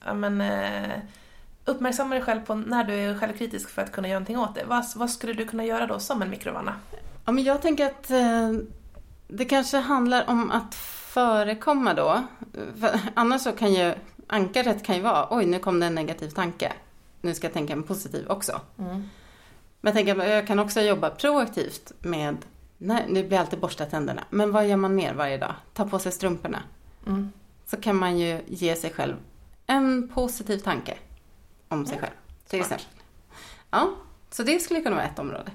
ja, 0.05 0.15
men, 0.15 0.41
eh, 0.41 0.99
uppmärksamma 1.65 2.15
dig 2.15 2.25
själv 2.25 2.41
på 2.41 2.55
när 2.55 2.85
du 2.85 2.95
är 2.95 3.19
självkritisk 3.19 3.69
för 3.71 3.83
att 3.83 3.93
kunna 3.93 4.09
göra 4.09 4.19
någonting 4.19 4.39
åt 4.39 4.55
det. 4.55 4.65
Vad, 4.65 4.85
vad 4.97 5.11
skulle 5.11 5.33
du 5.33 5.45
kunna 5.47 5.65
göra 5.65 5.87
då 5.87 5.99
som 5.99 6.23
en 6.23 6.31
mikrovana? 6.31 6.75
Ja, 7.25 7.33
men 7.33 7.45
jag 7.45 7.63
tänker 7.63 7.87
att 7.87 8.11
eh, 8.11 8.51
det 9.29 9.45
kanske 9.45 9.77
handlar 9.79 10.31
om 10.31 10.51
att 10.51 10.75
förekomma 10.75 11.95
då. 11.95 12.25
För 12.81 13.01
annars 13.15 13.43
så 13.43 13.53
kan 13.53 13.73
ju 13.75 13.95
ankaret 14.27 14.85
kan 14.85 14.97
ju 14.97 15.03
vara, 15.03 15.27
oj 15.31 15.47
nu 15.47 15.59
kom 15.59 15.81
det 15.81 15.87
en 15.87 15.95
negativ 15.95 16.29
tanke. 16.31 16.73
Nu 17.21 17.35
ska 17.35 17.47
jag 17.47 17.55
tänka 17.55 17.73
en 17.73 17.83
positiv 17.83 18.27
också. 18.29 18.61
Mm. 18.79 18.95
Men 19.81 19.91
jag 19.91 19.95
tänker 19.95 20.21
att 20.23 20.29
jag 20.31 20.47
kan 20.47 20.59
också 20.59 20.81
jobba 20.81 21.11
proaktivt 21.11 21.93
med, 22.01 22.37
nej, 22.79 23.05
nu 23.09 23.29
blir 23.29 23.39
alltid 23.39 23.61
borsta 23.61 23.87
tänderna. 23.87 24.25
Men 24.31 24.53
vad 24.53 24.69
gör 24.69 24.77
man 24.77 24.95
mer 24.95 25.15
varje 25.15 25.39
dag? 25.39 25.55
Ta 25.75 25.87
på 25.87 25.99
sig 25.99 26.13
strumporna. 26.13 26.63
Mm. 27.07 27.33
Så 27.67 27.77
kan 27.77 27.97
man 27.97 28.19
ju 28.19 28.41
ge 28.47 28.77
sig 28.77 28.91
själv 28.91 29.17
en 29.67 30.09
positiv 30.09 30.59
tanke 30.59 30.95
om 31.69 31.87
sig 31.87 31.99
själv. 31.99 32.13
Till 32.47 32.65
Smart. 32.65 32.81
exempel. 32.81 33.03
Ja, 33.71 33.91
så 34.31 34.43
det 34.43 34.59
skulle 34.59 34.81
kunna 34.81 34.97
vara 34.97 35.07
ett 35.07 35.19
område. 35.19 35.51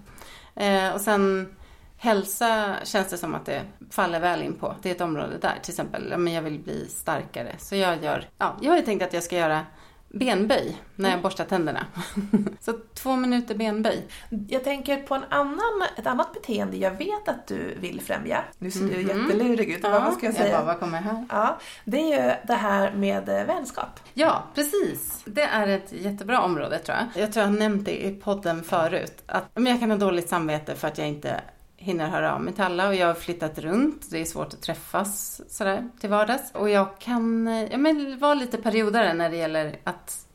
Eh, 0.55 0.93
och 0.93 1.01
sen 1.01 1.55
hälsa 1.97 2.76
känns 2.84 3.09
det 3.09 3.17
som 3.17 3.36
att 3.36 3.45
det 3.45 3.61
faller 3.89 4.19
väl 4.19 4.41
in 4.41 4.53
på. 4.53 4.76
Det 4.82 4.89
är 4.89 4.95
ett 4.95 5.01
område 5.01 5.38
där. 5.38 5.59
Till 5.61 5.72
exempel, 5.72 6.17
men 6.17 6.34
jag 6.34 6.41
vill 6.41 6.59
bli 6.59 6.88
starkare. 6.88 7.55
Så 7.59 7.76
jag 7.76 8.03
gör, 8.03 8.30
ja, 8.38 8.57
jag 8.61 8.72
har 8.72 8.78
ju 8.78 8.86
tänkt 8.86 9.03
att 9.03 9.13
jag 9.13 9.24
ska 9.24 9.38
göra 9.38 9.65
benböj 10.14 10.78
när 10.95 11.09
jag 11.12 11.22
borstar 11.22 11.45
tänderna. 11.45 11.86
så 12.62 12.74
två 12.93 13.16
minuter 13.16 13.55
benböj. 13.55 14.07
Jag 14.49 14.64
tänker 14.64 14.97
på 14.97 15.16
en 15.16 15.24
annan, 15.30 15.84
ett 15.97 16.07
annat 16.07 16.34
beteende 16.34 16.78
jag 16.78 16.91
vet 16.91 17.28
att 17.28 17.47
du 17.47 17.76
vill 17.80 18.01
främja. 18.01 18.43
Nu 18.57 18.72
ser 18.72 18.80
du 18.82 18.86
Mhm. 18.97 19.07
jättelurig 19.07 19.70
ut. 19.72 19.84
vad 19.84 20.14
ska 20.14 20.26
jag 20.26 20.36
säga? 20.36 20.57
bara, 20.57 20.66
vad 20.66 20.80
kommer 20.80 20.97
här? 21.01 21.26
Ja, 21.30 21.57
det 21.86 21.97
är 22.14 22.28
ju 22.30 22.36
det 22.47 22.53
här 22.53 22.91
med 22.91 23.30
eh, 23.30 23.45
vänskap. 23.45 23.99
Ja, 24.14 24.43
precis. 24.55 25.22
Det 25.26 25.41
är 25.43 25.68
ett 25.68 25.91
jättebra 25.93 26.41
område 26.41 26.80
tror 26.80 26.97
jag. 26.97 27.24
Jag 27.24 27.34
tror 27.34 27.43
jag 27.45 27.51
har 27.51 27.57
nämnt 27.59 27.86
det 27.86 28.05
i 28.05 28.12
podden 28.16 28.64
förut. 28.64 29.24
Att 29.26 29.45
men 29.53 29.66
jag 29.66 29.80
kan 29.80 29.91
ha 29.91 29.97
dåligt 29.97 30.30
samvete 30.30 30.76
för 30.76 30.88
att 30.88 30.97
jag 30.97 31.07
inte 31.07 31.41
hinner 31.82 32.07
höra 32.07 32.34
av 32.34 32.41
mig 32.41 32.53
till 32.53 32.63
alla 32.63 32.88
och 32.88 32.95
jag 32.95 33.07
har 33.07 33.13
flyttat 33.13 33.59
runt. 33.59 34.11
Det 34.11 34.21
är 34.21 34.25
svårt 34.25 34.53
att 34.53 34.61
träffas 34.61 35.41
sådär 35.49 35.89
till 35.99 36.09
vardags. 36.09 36.51
Och 36.51 36.69
jag 36.69 36.99
kan 36.99 37.47
ja, 37.71 37.77
men, 37.77 38.19
vara 38.19 38.34
lite 38.34 38.57
periodare 38.57 39.13
när 39.13 39.29
det 39.29 39.38
gäller 39.38 39.79
att 39.84 40.27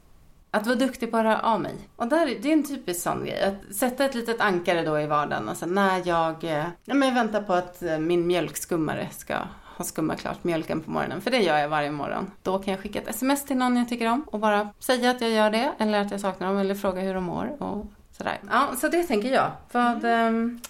att 0.50 0.66
vara 0.66 0.76
duktig 0.76 1.10
på 1.10 1.16
att 1.16 1.24
höra 1.24 1.40
av 1.40 1.60
mig. 1.60 1.74
Och 1.96 2.06
där, 2.06 2.26
det 2.42 2.48
är 2.48 2.52
en 2.52 2.62
typisk 2.62 3.02
sån 3.02 3.24
grej. 3.24 3.42
Att 3.42 3.76
sätta 3.76 4.04
ett 4.04 4.14
litet 4.14 4.40
ankare 4.40 4.82
då 4.82 5.00
i 5.00 5.06
vardagen. 5.06 5.48
Alltså 5.48 5.66
när 5.66 6.02
jag, 6.04 6.44
eh, 6.44 6.64
ja, 6.84 6.94
men 6.94 7.14
väntar 7.14 7.42
på 7.42 7.52
att 7.52 7.82
eh, 7.82 7.98
min 7.98 8.26
mjölkskummare 8.26 9.08
ska 9.10 9.34
ha 9.76 9.84
skummat 9.84 10.20
klart 10.20 10.44
mjölken 10.44 10.80
på 10.80 10.90
morgonen. 10.90 11.20
För 11.20 11.30
det 11.30 11.38
gör 11.38 11.58
jag 11.58 11.68
varje 11.68 11.90
morgon. 11.90 12.30
Då 12.42 12.58
kan 12.58 12.74
jag 12.74 12.82
skicka 12.82 13.00
ett 13.00 13.08
sms 13.08 13.44
till 13.44 13.56
någon 13.56 13.76
jag 13.76 13.88
tycker 13.88 14.06
om 14.06 14.22
och 14.22 14.38
bara 14.38 14.68
säga 14.78 15.10
att 15.10 15.20
jag 15.20 15.30
gör 15.30 15.50
det. 15.50 15.72
Eller 15.78 16.00
att 16.00 16.10
jag 16.10 16.20
saknar 16.20 16.48
dem 16.48 16.58
eller 16.58 16.74
fråga 16.74 17.00
hur 17.00 17.14
de 17.14 17.24
mår 17.24 17.62
och 17.62 17.86
sådär. 18.12 18.40
Ja, 18.50 18.68
så 18.76 18.88
det 18.88 19.02
tänker 19.02 19.32
jag. 19.32 19.50
Vad, 19.72 20.04
ehm, 20.04 20.60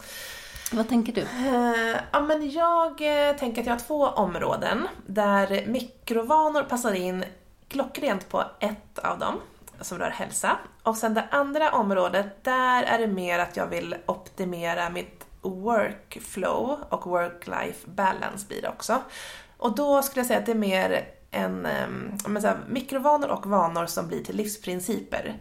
vad 0.73 0.89
tänker 0.89 1.13
du? 1.13 1.21
Uh, 1.21 1.97
ja, 2.13 2.21
men 2.21 2.51
jag 2.51 2.91
uh, 2.91 3.39
tänker 3.39 3.61
att 3.61 3.67
jag 3.67 3.75
har 3.75 3.81
två 3.81 4.07
områden 4.07 4.89
där 5.07 5.67
mikrovanor 5.67 6.63
passar 6.63 6.93
in 6.93 7.25
klockrent 7.69 8.29
på 8.29 8.45
ett 8.61 8.99
av 8.99 9.19
dem, 9.19 9.41
som 9.81 9.99
rör 9.99 10.11
hälsa. 10.11 10.59
Och 10.83 10.97
sen 10.97 11.15
det 11.15 11.25
andra 11.31 11.73
området, 11.73 12.45
där 12.45 12.83
är 12.83 12.99
det 12.99 13.07
mer 13.07 13.39
att 13.39 13.57
jag 13.57 13.67
vill 13.67 13.97
optimera 14.07 14.91
mitt 14.91 15.27
workflow 15.43 16.79
och 16.89 17.07
work-life 17.07 17.91
balance 17.91 18.47
blir 18.49 18.63
det 18.63 18.69
också. 18.69 19.03
Och 19.57 19.75
då 19.75 20.03
skulle 20.03 20.21
jag 20.21 20.27
säga 20.27 20.39
att 20.39 20.47
det 20.47 20.53
är 20.53 20.57
mer 20.57 21.05
en, 21.37 21.69
ja, 22.23 22.29
men 22.29 22.43
så 22.43 22.49
här, 22.49 22.57
mikrovanor 22.69 23.29
och 23.29 23.47
vanor 23.47 23.87
som 23.87 24.09
blir 24.09 24.25
till 24.25 24.37
livsprinciper. 24.37 25.35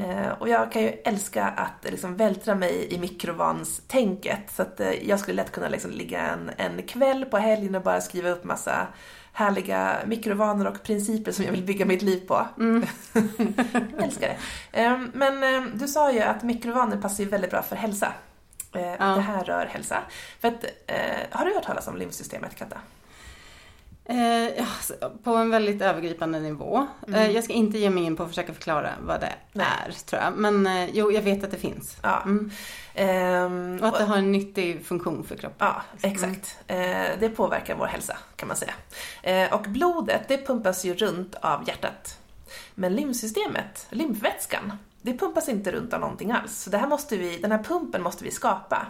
Eh, 0.00 0.32
och 0.38 0.48
jag 0.48 0.72
kan 0.72 0.82
ju 0.82 0.88
älska 0.88 1.44
att 1.44 1.90
liksom 1.90 2.16
vältra 2.16 2.54
mig 2.54 2.86
i 2.94 2.98
mikrovanstänket. 2.98 4.40
Så 4.56 4.62
att 4.62 4.80
eh, 4.80 5.08
jag 5.08 5.20
skulle 5.20 5.42
lätt 5.42 5.52
kunna 5.52 5.68
liksom 5.68 5.90
ligga 5.90 6.20
en, 6.20 6.50
en 6.56 6.82
kväll 6.82 7.24
på 7.24 7.38
helgen 7.38 7.74
och 7.74 7.82
bara 7.82 8.00
skriva 8.00 8.30
upp 8.30 8.44
massa 8.44 8.86
härliga 9.32 9.96
mikrovanor 10.06 10.66
och 10.66 10.82
principer 10.82 11.32
som 11.32 11.44
jag 11.44 11.52
vill 11.52 11.62
bygga 11.64 11.86
mitt 11.86 12.02
liv 12.02 12.26
på. 12.28 12.46
jag 12.56 12.84
älskar 14.04 14.28
det. 14.72 14.82
Eh, 14.82 14.98
men 15.14 15.70
du 15.78 15.88
sa 15.88 16.12
ju 16.12 16.20
att 16.20 16.42
mikrovanor 16.42 16.96
passar 16.96 17.24
ju 17.24 17.30
väldigt 17.30 17.50
bra 17.50 17.62
för 17.62 17.76
hälsa. 17.76 18.12
Eh, 18.72 19.14
Det 19.14 19.20
här 19.20 19.44
rör 19.44 19.66
hälsa. 19.66 19.98
För 20.40 20.48
att, 20.48 20.64
eh, 20.86 20.96
har 21.30 21.44
du 21.44 21.54
hört 21.54 21.64
talas 21.64 21.88
om 21.88 21.96
lymfsystemet, 21.96 22.54
Katta? 22.56 22.76
Eh, 24.08 24.66
på 25.22 25.34
en 25.34 25.50
väldigt 25.50 25.82
övergripande 25.82 26.40
nivå. 26.40 26.86
Eh, 27.14 27.30
jag 27.30 27.44
ska 27.44 27.52
inte 27.52 27.78
ge 27.78 27.90
mig 27.90 28.04
in 28.04 28.16
på 28.16 28.22
att 28.22 28.28
försöka 28.28 28.52
förklara 28.54 28.90
vad 29.00 29.20
det 29.20 29.32
Nej. 29.52 29.66
är, 29.86 29.92
tror 29.92 30.22
jag. 30.22 30.32
Men 30.36 30.66
eh, 30.66 30.90
jo, 30.92 31.12
jag 31.12 31.22
vet 31.22 31.44
att 31.44 31.50
det 31.50 31.56
finns. 31.56 31.96
Ja. 32.02 32.22
Mm. 32.24 32.50
Ehm, 32.94 33.78
Och 33.82 33.88
att 33.88 33.98
det 33.98 34.04
har 34.04 34.16
en 34.16 34.32
nyttig 34.32 34.86
funktion 34.86 35.24
för 35.24 35.36
kroppen. 35.36 35.68
Ja, 35.68 35.82
exakt. 36.02 36.58
Eh, 36.66 36.76
det 37.20 37.28
påverkar 37.36 37.76
vår 37.76 37.86
hälsa 37.86 38.16
kan 38.36 38.48
man 38.48 38.56
säga. 38.56 38.74
Eh, 39.22 39.54
och 39.54 39.62
blodet 39.62 40.22
det 40.28 40.46
pumpas 40.46 40.84
ju 40.84 40.94
runt 40.94 41.34
av 41.34 41.68
hjärtat. 41.68 42.18
Men 42.74 42.94
lymfsystemet, 42.94 43.86
lymfvätskan, 43.90 44.72
det 45.06 45.18
pumpas 45.18 45.48
inte 45.48 45.72
runt 45.72 45.92
av 45.92 46.00
någonting 46.00 46.30
alls. 46.32 46.62
Så 46.62 46.70
det 46.70 46.78
här 46.78 46.86
måste 46.86 47.16
vi, 47.16 47.38
den 47.38 47.52
här 47.52 47.62
pumpen 47.62 48.02
måste 48.02 48.24
vi 48.24 48.30
skapa. 48.30 48.86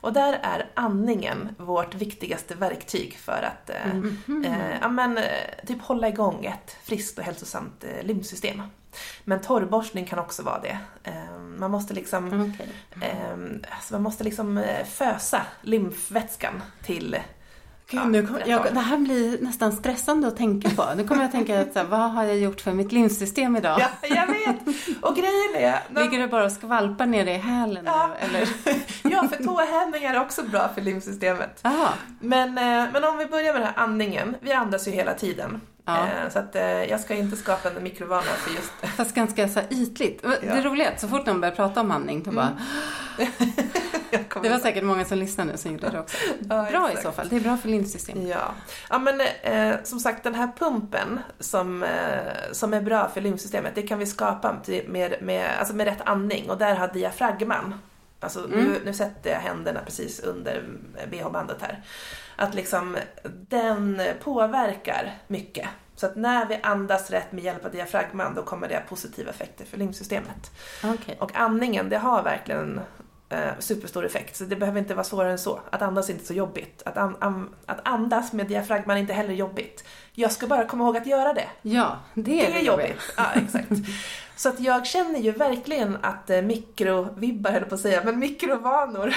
Och 0.00 0.12
där 0.12 0.32
är 0.42 0.70
andningen 0.74 1.48
vårt 1.58 1.94
viktigaste 1.94 2.54
verktyg 2.54 3.16
för 3.18 3.42
att 3.42 3.70
eh, 3.70 3.96
eh, 4.44 4.78
ja, 4.80 4.88
men, 4.88 5.18
eh, 5.18 5.24
typ 5.66 5.82
hålla 5.82 6.08
igång 6.08 6.44
ett 6.44 6.76
friskt 6.82 7.18
och 7.18 7.24
hälsosamt 7.24 7.84
eh, 7.84 8.06
lymfsystem. 8.06 8.62
Men 9.24 9.40
torrborstning 9.40 10.06
kan 10.06 10.18
också 10.18 10.42
vara 10.42 10.60
det. 10.60 10.78
Eh, 11.04 11.38
man 11.38 11.70
måste 11.70 11.94
liksom 11.94 12.52
Okej. 12.54 12.68
Ehm, 13.02 13.62
alltså 13.70 13.94
man 13.94 14.02
måste 14.02 14.24
liksom 14.24 14.58
eh, 14.58 14.84
fösa 14.84 15.42
lymfvätskan 15.62 16.62
till... 16.84 17.16
Gud, 17.90 18.00
Ja, 18.00 18.04
nu 18.04 18.26
kom, 18.26 18.36
jag, 18.46 18.74
det 18.74 18.80
här 18.80 18.96
blir 18.98 19.38
nästan 19.42 19.72
stressande 19.72 20.28
att 20.28 20.36
tänka 20.36 20.70
på. 20.70 20.84
Nu 20.96 21.04
kommer 21.08 21.22
jag 21.22 21.26
att 21.26 21.32
tänka 21.32 21.60
att 21.60 21.72
så 21.72 21.78
här, 21.78 21.86
vad 21.86 22.10
har 22.12 22.24
jag 22.24 22.38
gjort 22.38 22.60
för 22.60 22.72
mitt 22.72 22.92
lymfsystem 22.92 23.56
idag? 23.56 23.80
Ja, 23.80 23.88
jag 24.08 24.26
vet! 24.26 24.56
Och 25.02 25.16
grejen 25.16 25.54
är... 25.56 25.80
Ligger 26.02 26.18
det 26.18 26.28
bara 26.28 26.44
och 26.44 26.52
skvalpar 26.52 27.06
ner 27.06 27.26
i 27.26 27.32
hälen 27.38 27.84
Ja. 27.86 28.10
Eller? 28.18 28.48
Ja, 29.10 29.28
för 29.28 29.44
tåhämningar 29.44 30.14
är 30.14 30.20
också 30.20 30.42
bra 30.42 30.68
för 30.74 30.80
lymfsystemet. 30.80 31.60
Aha. 31.64 31.88
Men, 32.20 32.48
eh, 32.58 32.92
men 32.92 33.04
om 33.04 33.18
vi 33.18 33.26
börjar 33.26 33.52
med 33.52 33.62
den 33.62 33.68
här 33.74 33.82
andningen. 33.84 34.34
Vi 34.40 34.52
andas 34.52 34.88
ju 34.88 34.92
hela 34.92 35.14
tiden. 35.14 35.60
Ja. 35.84 35.96
Eh, 35.98 36.30
Så 36.32 36.38
att 36.38 36.56
eh, 36.56 36.62
jag 36.64 37.00
ska 37.00 37.14
inte 37.14 37.36
skapa 37.36 37.70
en 37.70 37.82
mikrovana 37.82 38.22
för 38.22 38.54
just 38.54 38.96
Fast 38.96 39.14
ganska 39.14 39.48
så 39.48 39.60
ytligt. 39.70 40.22
Det 40.42 40.62
roliga 40.62 40.88
är 40.88 40.94
att 40.94 41.00
så 41.00 41.08
fort 41.08 41.26
någon 41.26 41.40
börjar 41.40 41.54
prata 41.54 41.80
om 41.80 41.90
andning, 41.90 42.22
då 42.22 42.30
bara... 42.30 42.48
kommer 43.16 43.28
Det 44.42 44.48
var 44.48 44.58
säkert 44.58 44.84
många 44.84 45.04
som 45.04 45.18
lyssnade 45.18 45.50
nu 45.52 45.58
som 45.58 45.72
gjorde 45.72 45.90
det 45.90 46.00
också. 46.00 46.16
Ja, 46.48 46.66
Bra 46.70 46.88
i 46.88 46.92
exakt. 46.92 47.02
så 47.06 47.12
fall. 47.12 47.28
Det 47.28 47.36
är 47.36 47.40
bra 47.40 47.56
för 47.56 47.68
lymfsystemet. 47.68 48.28
Ja, 48.28 48.54
ja 48.90 48.98
men 48.98 49.20
eh, 49.42 49.74
som 49.84 50.00
sagt 50.00 50.24
den 50.24 50.34
här 50.34 50.48
pumpen 50.58 51.20
som, 51.40 51.82
eh, 51.82 51.88
som 52.52 52.74
är 52.74 52.80
bra 52.80 53.08
för 53.08 53.20
lymfsystemet, 53.20 53.74
det 53.74 53.82
kan 53.82 53.98
vi 53.98 54.06
skapa 54.06 54.56
med, 54.86 55.14
med, 55.22 55.50
alltså 55.58 55.74
med 55.74 55.86
rätt 55.86 56.02
andning 56.04 56.50
och 56.50 56.58
där 56.58 56.74
har 56.74 56.88
diafragman, 56.88 57.74
alltså 58.20 58.44
Mm. 58.44 58.64
nu, 58.64 58.80
nu 58.84 58.92
sätter 58.92 59.30
jag 59.30 59.38
händerna 59.40 59.80
precis 59.84 60.20
under 60.20 60.62
bh-bandet 61.10 61.62
här, 61.62 61.82
att 62.36 62.54
liksom 62.54 62.96
den 63.48 64.02
påverkar 64.22 65.14
mycket. 65.26 65.68
Så 65.96 66.06
att 66.06 66.16
när 66.16 66.46
vi 66.46 66.58
andas 66.62 67.10
rätt 67.10 67.32
med 67.32 67.44
hjälp 67.44 67.64
av 67.64 67.70
diafragman 67.70 68.34
då 68.34 68.42
kommer 68.42 68.68
det 68.68 68.74
ha 68.74 68.82
positiva 68.82 69.30
effekter 69.30 69.64
för 69.64 69.76
lymfsystemet. 69.76 70.50
Okej. 70.84 71.16
Och 71.20 71.36
andningen, 71.36 71.88
det 71.88 71.98
har 71.98 72.22
verkligen 72.22 72.80
eh, 73.28 73.50
superstor 73.58 74.06
effekt. 74.06 74.36
Så 74.36 74.44
det 74.44 74.56
behöver 74.56 74.78
inte 74.78 74.94
vara 74.94 75.04
svårare 75.04 75.32
än 75.32 75.38
så. 75.38 75.60
Att 75.70 75.82
andas 75.82 76.08
är 76.08 76.12
inte 76.12 76.26
så 76.26 76.34
jobbigt. 76.34 76.82
Att, 76.84 76.96
an, 76.96 77.16
an, 77.18 77.54
att 77.66 77.80
andas 77.88 78.32
med 78.32 78.46
diafragman 78.46 78.96
är 78.96 79.00
inte 79.00 79.12
heller 79.12 79.34
jobbigt. 79.34 79.84
Jag 80.12 80.32
ska 80.32 80.46
bara 80.46 80.64
komma 80.64 80.84
ihåg 80.84 80.96
att 80.96 81.06
göra 81.06 81.32
det. 81.34 81.48
Ja, 81.62 81.98
det 82.14 82.22
Det 82.22 82.46
är 82.46 82.58
är 82.58 82.62
jobbigt. 82.62 83.12
Ja, 83.16 83.24
exakt. 83.34 83.68
Så 84.36 84.48
att 84.48 84.60
jag 84.60 84.86
känner 84.86 85.18
ju 85.18 85.32
verkligen 85.32 85.98
att 86.02 86.30
eh, 86.30 86.42
mikrovibbar, 86.42 87.50
höll 87.50 87.64
på 87.64 87.74
att 87.74 87.80
säga, 87.80 88.02
men 88.04 88.18
mikrovanor 88.18 89.14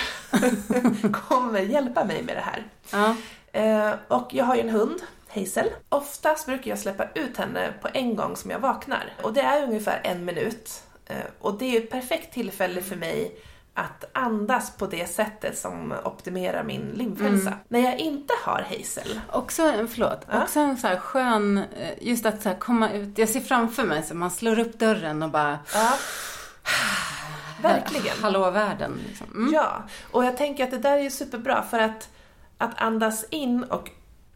kommer 1.12 1.60
hjälpa 1.60 2.06
mig 2.06 2.24
med 2.24 2.36
det 2.36 2.42
här. 2.42 2.68
Ja. 2.92 3.16
Eh, 3.60 3.94
och 4.08 4.34
jag 4.34 4.46
har 4.46 4.56
ju 4.56 4.62
en 4.62 4.70
hund, 4.70 5.00
Hazel. 5.28 5.70
Oftast 5.90 6.46
brukar 6.46 6.70
jag 6.70 6.80
släppa 6.80 7.06
ut 7.16 7.38
henne 7.38 7.74
på 7.82 7.88
en 7.94 8.16
gång 8.16 8.36
som 8.36 8.52
jag 8.52 8.60
vaknar. 8.60 9.14
Och 9.22 9.34
det 9.34 9.42
är 9.42 9.64
ungefär 9.64 10.02
en 10.04 10.26
minut. 10.26 10.84
Eh, 11.06 11.16
och 11.40 11.58
det 11.58 11.66
är 11.66 11.70
ju 11.72 11.78
ett 11.78 11.92
perfekt 11.92 12.34
tillfälle 12.34 12.82
för 12.82 12.96
mig 12.96 13.36
att 13.74 14.06
andas 14.14 14.78
på 14.78 14.88
det 14.88 15.10
sättet 15.10 15.58
som 15.58 15.94
optimerar 16.04 16.64
min 16.64 16.82
lymfhälsa. 16.82 17.54
När 17.68 17.80
jag 17.80 17.98
inte 18.00 18.34
har 18.44 18.62
Hazel, 18.70 19.20
Också, 19.32 19.62
förlåt, 19.90 20.20
Ja. 20.32 20.44
också 20.44 20.60
en 20.60 20.78
så 20.78 20.88
här 20.88 20.98
skön, 20.98 21.58
eh, 21.58 21.94
just 22.02 22.26
att 22.26 22.42
så 22.42 22.54
komma 22.60 22.92
ut. 22.92 23.18
Jag 23.18 23.30
ser 23.30 23.40
framför 23.40 23.84
mig 23.84 24.04
så 24.04 24.16
man 24.16 24.32
slår 24.32 24.60
upp 24.60 24.80
dörren 24.80 25.24
och 25.24 25.30
bara, 25.30 25.60
ja, 25.74 25.94
verkligen. 27.62 28.18
hallå 28.22 28.52
världen. 28.52 29.00
Liksom. 29.08 29.28
Mm. 29.36 29.54
Ja, 29.54 29.84
och 30.12 30.26
jag 30.26 30.38
tänker 30.38 30.64
att 30.64 30.72
det 30.72 30.78
där 30.78 30.98
är 30.98 31.10
superbra 31.10 31.64
för 31.64 31.80
att, 31.80 32.10
att 32.58 32.82
andas 32.82 33.26
in 33.30 33.64
och 33.64 33.90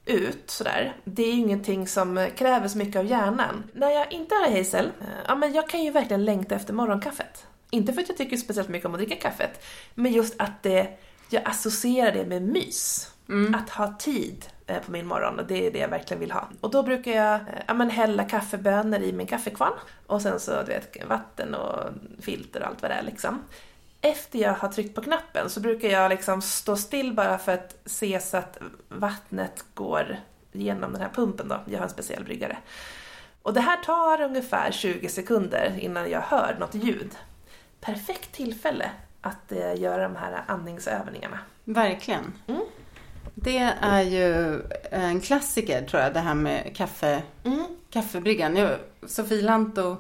ut 0.06 0.44
sådär, 0.52 0.96
det 1.04 1.24
är 1.24 1.28
ju 1.34 1.40
ingenting 1.40 1.88
som 1.88 2.28
kräver 2.38 2.68
så 2.68 2.78
mycket 2.78 2.96
av 2.96 3.06
hjärnan. 3.06 3.64
När 3.74 3.90
jag 3.90 4.12
inte 4.14 4.36
har 4.36 4.58
Hazel, 4.58 4.86
eh, 4.86 5.08
ja 5.28 5.36
men 5.36 5.54
jag 5.54 5.70
kan 5.70 5.84
ju 5.84 5.92
verkligen 5.92 6.26
längta 6.26 6.56
efter 6.56 6.74
morgonkaffet. 6.74 7.46
Inte 7.76 7.94
för 7.94 8.02
att 8.02 8.10
jag 8.10 8.18
tycker 8.18 8.38
speciellt 8.38 8.70
mycket 8.70 8.86
om 8.86 8.94
att 8.94 9.00
dricka 9.00 9.16
kaffet, 9.16 9.66
men 9.96 10.12
just 10.12 10.36
att 10.38 10.64
det, 10.64 10.98
jag 11.30 11.44
associerar 11.46 12.12
det 12.12 12.26
med 12.26 12.42
mys. 12.42 13.12
Att 13.56 13.70
ha 13.70 13.96
tid 14.00 14.46
eh, 14.68 14.80
på 14.82 14.92
min 14.92 15.08
morgon, 15.08 15.40
och 15.40 15.46
det 15.48 15.68
är 15.68 15.72
det 15.72 15.80
jag 15.80 15.90
verkligen 15.90 16.20
vill 16.20 16.32
ha. 16.32 16.50
Och 16.62 16.72
då 16.72 16.84
brukar 16.84 17.12
jag 17.12 17.34
eh, 17.36 17.42
ja, 17.68 17.74
men 17.74 17.90
hälla 17.90 18.24
kaffebönor 18.24 19.00
i 19.00 19.14
min 19.14 19.28
kaffekvarn 19.28 19.74
och 20.08 20.22
sen 20.22 20.40
så 20.40 20.52
du 20.52 20.66
vet, 20.66 21.06
vatten 21.08 21.56
och 21.56 21.90
filter 22.20 22.62
och 22.62 22.68
allt 22.68 22.82
vad 22.82 22.92
det 22.92 22.96
är 22.96 23.04
liksom. 23.04 23.42
Efter 24.02 24.40
jag 24.40 24.54
har 24.54 24.70
tryckt 24.70 24.96
på 24.96 25.02
knappen 25.02 25.50
så 25.50 25.60
brukar 25.60 25.90
jag 25.90 26.10
liksom 26.10 26.42
stå 26.42 26.76
still 26.76 27.14
bara 27.14 27.38
för 27.38 27.52
att 27.52 27.78
se 27.86 28.20
så 28.20 28.38
att 28.38 28.58
vattnet 28.90 29.66
går 29.74 30.18
genom 30.52 30.94
den 30.94 31.02
här 31.02 31.10
pumpen 31.10 31.48
då. 31.48 31.60
Jag 31.66 31.78
har 31.80 31.84
en 31.84 31.90
speciell 31.90 32.24
bryggare. 32.24 32.58
Och 33.42 33.54
det 33.54 33.62
här 33.62 33.78
tar 33.78 34.22
ungefär 34.22 34.72
20 34.72 35.10
sekunder 35.10 35.78
innan 35.80 36.10
jag 36.10 36.22
hör 36.22 36.56
något 36.60 36.76
ljud. 36.76 37.12
Perfekt 37.86 38.32
tillfälle 38.32 38.90
att 39.22 39.52
eh, 39.52 39.76
göra 39.82 40.04
de 40.04 40.16
här 40.16 40.44
andningsövningarna. 40.48 41.40
Verkligen. 41.64 42.34
Mm. 42.48 42.62
Det 43.36 43.74
är 43.82 44.02
ju 44.02 44.62
en 44.92 45.22
klassiker 45.22 45.82
tror 45.86 46.02
jag, 46.04 46.14
det 46.14 46.20
här 46.20 46.34
med 46.34 46.76
kaffe, 46.76 47.24
kaffebryggan. 47.90 48.56
Jag, 48.56 48.78
Sofie 49.08 49.42
Lanto, 49.42 49.98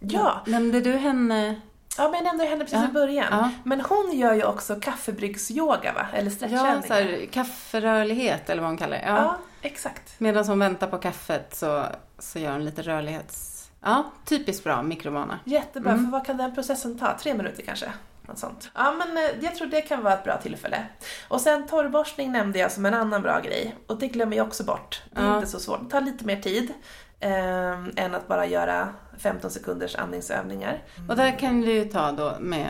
Ja, 0.00 0.40
nämnde 0.46 0.80
du 0.80 0.92
henne? 0.96 1.60
ja 1.98 2.04
men 2.04 2.14
jag 2.14 2.24
nämnde 2.24 2.44
henne 2.44 2.64
precis 2.64 2.78
Ja, 2.82 2.88
i 2.88 2.92
början. 2.92 3.26
ja. 3.30 3.50
Men 3.64 3.80
hon 3.80 4.12
gör 4.18 4.34
ju 4.34 4.44
också 4.44 4.80
kaffebryggsyoga 4.80 5.92
va? 5.92 6.06
Eller 6.12 6.30
Ja, 6.30 6.36
stretchövningar. 6.36 6.82
så 6.82 6.94
här, 6.94 7.26
kafferörlighet 7.32 8.50
eller 8.50 8.62
vad 8.62 8.70
hon 8.70 8.78
kallar 8.78 8.96
det. 8.96 9.04
Ja. 9.06 9.16
ja, 9.16 9.36
exakt. 9.62 10.14
Medan 10.20 10.44
hon 10.48 10.58
väntar 10.58 10.86
på 10.86 10.98
kaffet 10.98 11.54
så, 11.56 11.84
så 12.18 12.38
gör 12.38 12.52
hon 12.52 12.64
lite 12.64 12.82
rörlighets... 12.82 13.57
Ja, 13.80 14.12
typiskt 14.24 14.64
bra 14.64 14.82
mikrovana. 14.82 15.38
Jättebra, 15.44 15.92
Mm. 15.92 16.04
för 16.04 16.12
vad 16.12 16.26
kan 16.26 16.36
den 16.36 16.54
processen 16.54 16.98
ta? 16.98 17.18
Tre 17.18 17.34
minuter 17.34 17.62
kanske? 17.62 17.92
Något 18.22 18.38
sånt. 18.38 18.70
Ja, 18.74 18.92
men 18.98 19.16
eh, 19.16 19.30
jag 19.44 19.54
tror 19.56 19.66
det 19.68 19.80
kan 19.80 20.02
vara 20.02 20.14
ett 20.14 20.24
bra 20.24 20.36
tillfälle. 20.36 20.86
Och 21.28 21.40
sen 21.40 21.66
torrborstning 21.66 22.32
nämnde 22.32 22.58
jag 22.58 22.72
som 22.72 22.86
en 22.86 22.94
annan 22.94 23.22
bra 23.22 23.40
grej. 23.40 23.76
Och 23.86 23.98
det 23.98 24.08
glömmer 24.08 24.36
jag 24.36 24.46
också 24.46 24.64
bort. 24.64 25.02
Det 25.12 25.20
är 25.20 25.24
Ja. 25.24 25.34
inte 25.36 25.48
så 25.48 25.60
svårt. 25.60 25.80
Det 25.84 25.90
tar 25.90 26.00
lite 26.00 26.24
mer 26.24 26.40
tid 26.40 26.72
eh, 27.20 27.86
än 28.04 28.14
att 28.14 28.28
bara 28.28 28.46
göra 28.46 28.88
15 29.18 29.50
sekunders 29.50 29.96
andningsövningar. 29.96 30.82
Och 31.08 31.16
där 31.16 31.38
kan 31.38 31.60
du 31.60 31.72
ju 31.72 31.84
ta 31.84 32.12
då 32.12 32.36
med 32.40 32.68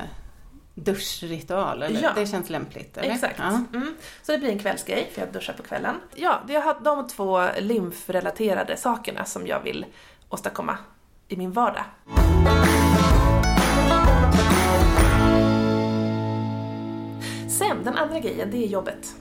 duschritual, 0.74 1.82
eller? 1.82 2.02
Ja. 2.02 2.10
Det 2.14 2.26
känns 2.26 2.50
lämpligt, 2.50 2.96
eller? 2.96 3.10
Exakt. 3.14 3.38
Ja. 3.38 3.60
Mm. 3.74 3.94
Så 4.22 4.32
det 4.32 4.38
blir 4.38 4.50
en 4.50 4.58
kvällsgrej, 4.58 5.10
för 5.14 5.20
jag 5.20 5.32
duschar 5.32 5.52
på 5.52 5.62
kvällen. 5.62 5.94
Ja, 6.14 6.40
det 6.46 6.54
har 6.56 6.76
de 6.84 7.08
två 7.08 7.42
lymfrelaterade 7.58 8.76
sakerna 8.76 9.24
som 9.24 9.46
jag 9.46 9.60
vill 9.60 9.86
åstadkomma 10.28 10.78
i 11.28 11.36
min 11.36 11.52
vardag. 11.52 11.84
Sen, 17.48 17.84
den 17.84 17.96
andra 17.96 18.20
grejen, 18.20 18.50
det 18.50 18.64
är 18.64 18.66
jobbet. 18.68 19.14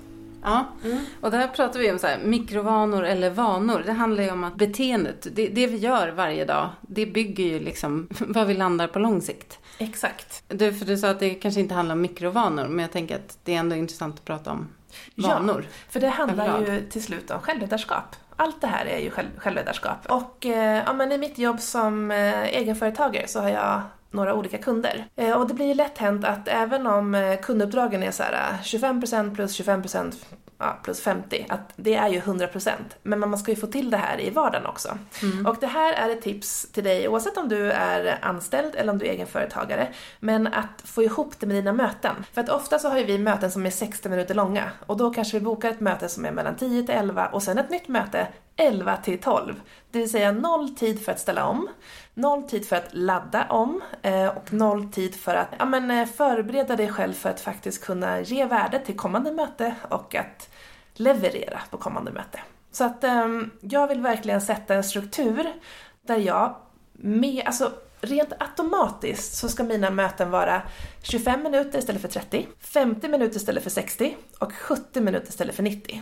Ja, 0.43 0.65
Mm. 0.85 1.05
och 1.21 1.31
där 1.31 1.47
pratar 1.47 1.79
vi 1.79 1.91
om 1.91 1.99
så 1.99 2.07
här, 2.07 2.19
mikrovanor 2.23 3.03
eller 3.03 3.29
vanor. 3.29 3.83
Det 3.85 3.91
handlar 3.91 4.23
ju 4.23 4.31
om 4.31 4.43
att 4.43 4.55
beteendet, 4.55 5.27
det, 5.31 5.47
det 5.47 5.67
vi 5.67 5.77
gör 5.77 6.09
varje 6.09 6.45
dag, 6.45 6.69
det 6.81 7.05
bygger 7.05 7.43
ju 7.43 7.59
liksom 7.59 8.07
vad 8.19 8.47
vi 8.47 8.53
landar 8.53 8.87
på 8.87 8.99
lång 8.99 9.21
sikt. 9.21 9.59
Exakt. 9.77 10.43
Du, 10.47 10.73
för 10.73 10.85
du 10.85 10.97
sa 10.97 11.09
att 11.09 11.19
det 11.19 11.29
kanske 11.35 11.59
inte 11.61 11.73
handlar 11.73 11.95
om 11.95 12.01
mikrovanor, 12.01 12.67
men 12.67 12.79
jag 12.79 12.91
tänker 12.91 13.15
att 13.15 13.37
det 13.43 13.53
är 13.55 13.59
ändå 13.59 13.75
intressant 13.75 14.15
att 14.15 14.25
prata 14.25 14.51
om 14.51 14.67
Ja. 15.15 15.27
vanor. 15.27 15.65
För 15.89 15.99
det 15.99 16.09
handlar 16.09 16.59
ju 16.61 16.81
till 16.89 17.03
slut 17.03 17.31
om 17.31 17.39
självledarskap. 17.39 18.15
Allt 18.37 18.61
det 18.61 18.67
här 18.67 18.85
är 18.85 18.99
ju 18.99 19.09
själv, 19.09 19.27
självledarskap. 19.37 20.05
Och 20.09 20.45
eh, 20.45 20.83
ja, 20.85 20.93
men 20.93 21.11
i 21.11 21.17
mitt 21.17 21.37
jobb 21.37 21.59
som 21.59 22.11
eh, 22.11 22.43
egenföretagare 22.43 23.27
så 23.27 23.39
har 23.39 23.49
jag 23.49 23.81
några 24.11 24.33
olika 24.33 24.57
kunder. 24.57 25.05
Eh, 25.15 25.31
och 25.31 25.47
det 25.47 25.53
blir 25.53 25.65
ju 25.65 25.73
lätt 25.73 25.97
hänt 25.97 26.25
att 26.25 26.47
även 26.47 26.87
om 26.87 27.15
eh, 27.15 27.39
kunduppdragen 27.39 28.03
är 28.03 28.11
så 28.11 28.23
här 28.23 28.33
eh, 28.33 28.59
25% 28.61 29.35
plus 29.35 29.59
25% 29.59 30.15
ja, 30.57 30.79
plus 30.83 31.01
50, 31.01 31.45
att 31.49 31.73
det 31.75 31.95
är 31.95 32.09
ju 32.09 32.19
100%. 32.19 32.71
Men 33.03 33.19
man 33.19 33.37
ska 33.37 33.51
ju 33.51 33.57
få 33.57 33.67
till 33.67 33.89
det 33.89 33.97
här 33.97 34.21
i 34.21 34.29
vardagen 34.29 34.65
också. 34.65 34.97
Och 35.47 35.57
det 35.59 35.67
här 35.67 35.93
är 35.93 36.09
ett 36.09 36.21
tips 36.21 36.71
till 36.71 36.83
dig 36.83 37.07
oavsett 37.07 37.37
om 37.37 37.49
du 37.49 37.71
är 37.71 38.19
anställd 38.21 38.75
eller 38.75 38.91
om 38.91 38.99
du 38.99 39.05
är 39.05 39.09
egenföretagare. 39.09 39.87
Men 40.19 40.47
att 40.47 40.81
få 40.83 41.03
ihop 41.03 41.39
det 41.39 41.47
med 41.47 41.55
dina 41.55 41.73
möten. 41.73 42.15
För 42.33 42.41
att 42.41 42.49
ofta 42.49 42.79
så 42.79 42.89
har 42.89 42.97
ju 42.97 43.03
vi 43.03 43.17
möten 43.17 43.51
som 43.51 43.65
är 43.65 43.69
60 43.69 44.09
minuter 44.09 44.35
långa 44.35 44.71
och 44.85 44.97
då 44.97 45.13
kanske 45.13 45.39
vi 45.39 45.45
bokar 45.45 45.69
ett 45.69 45.79
möte 45.79 46.09
som 46.09 46.25
är 46.25 46.31
mellan 46.31 46.55
10 46.55 46.83
till 46.83 46.95
11 46.95 47.27
och 47.27 47.43
sen 47.43 47.57
ett 47.57 47.69
nytt 47.69 47.87
möte 47.87 48.27
11 48.55 48.97
till 48.97 49.19
12. 49.19 49.61
Det 49.91 49.99
vill 49.99 50.11
säga 50.11 50.31
noll 50.31 50.75
tid 50.75 51.05
för 51.05 51.11
att 51.11 51.19
ställa 51.19 51.45
om, 51.45 51.67
noll 52.13 52.43
tid 52.43 52.67
för 52.67 52.75
att 52.75 52.87
ladda 52.91 53.45
om 53.49 53.81
eh, 54.01 54.27
och 54.27 54.53
noll 54.53 54.91
tid 54.91 55.15
för 55.15 55.35
att 55.35 55.47
ja, 55.59 55.65
men, 55.65 55.91
eh, 55.91 56.05
förbereda 56.05 56.75
dig 56.75 56.89
själv 56.89 57.13
för 57.13 57.29
att 57.29 57.39
faktiskt 57.39 57.83
kunna 57.83 58.21
ge 58.21 58.45
värde 58.45 58.79
till 58.79 58.97
kommande 58.97 59.31
möte 59.31 59.75
och 59.89 60.15
att 60.15 60.46
leverera 60.99 61.59
på 61.71 61.77
kommande 61.77 62.11
möte. 62.11 62.39
Så 62.71 62.83
att 62.83 63.03
ehm, 63.03 63.51
jag 63.61 63.87
vill 63.87 64.01
verkligen 64.01 64.41
sätta 64.41 64.75
en 64.75 64.83
struktur 64.83 65.53
där 66.01 66.17
jag 66.17 66.55
med, 66.93 67.43
alltså 67.45 67.71
rent 68.01 68.33
automatiskt 68.39 69.33
så 69.37 69.49
ska 69.49 69.63
mina 69.63 69.89
möten 69.89 70.31
vara 70.31 70.61
25 71.01 71.43
minuter 71.43 71.79
istället 71.79 72.01
för 72.01 72.07
30, 72.07 72.47
50 72.59 73.07
minuter 73.07 73.35
istället 73.35 73.63
för 73.63 73.69
60 73.69 74.15
och 74.39 74.53
70 74.53 75.01
minuter 75.01 75.27
istället 75.27 75.55
för 75.55 75.63
90. 75.63 76.01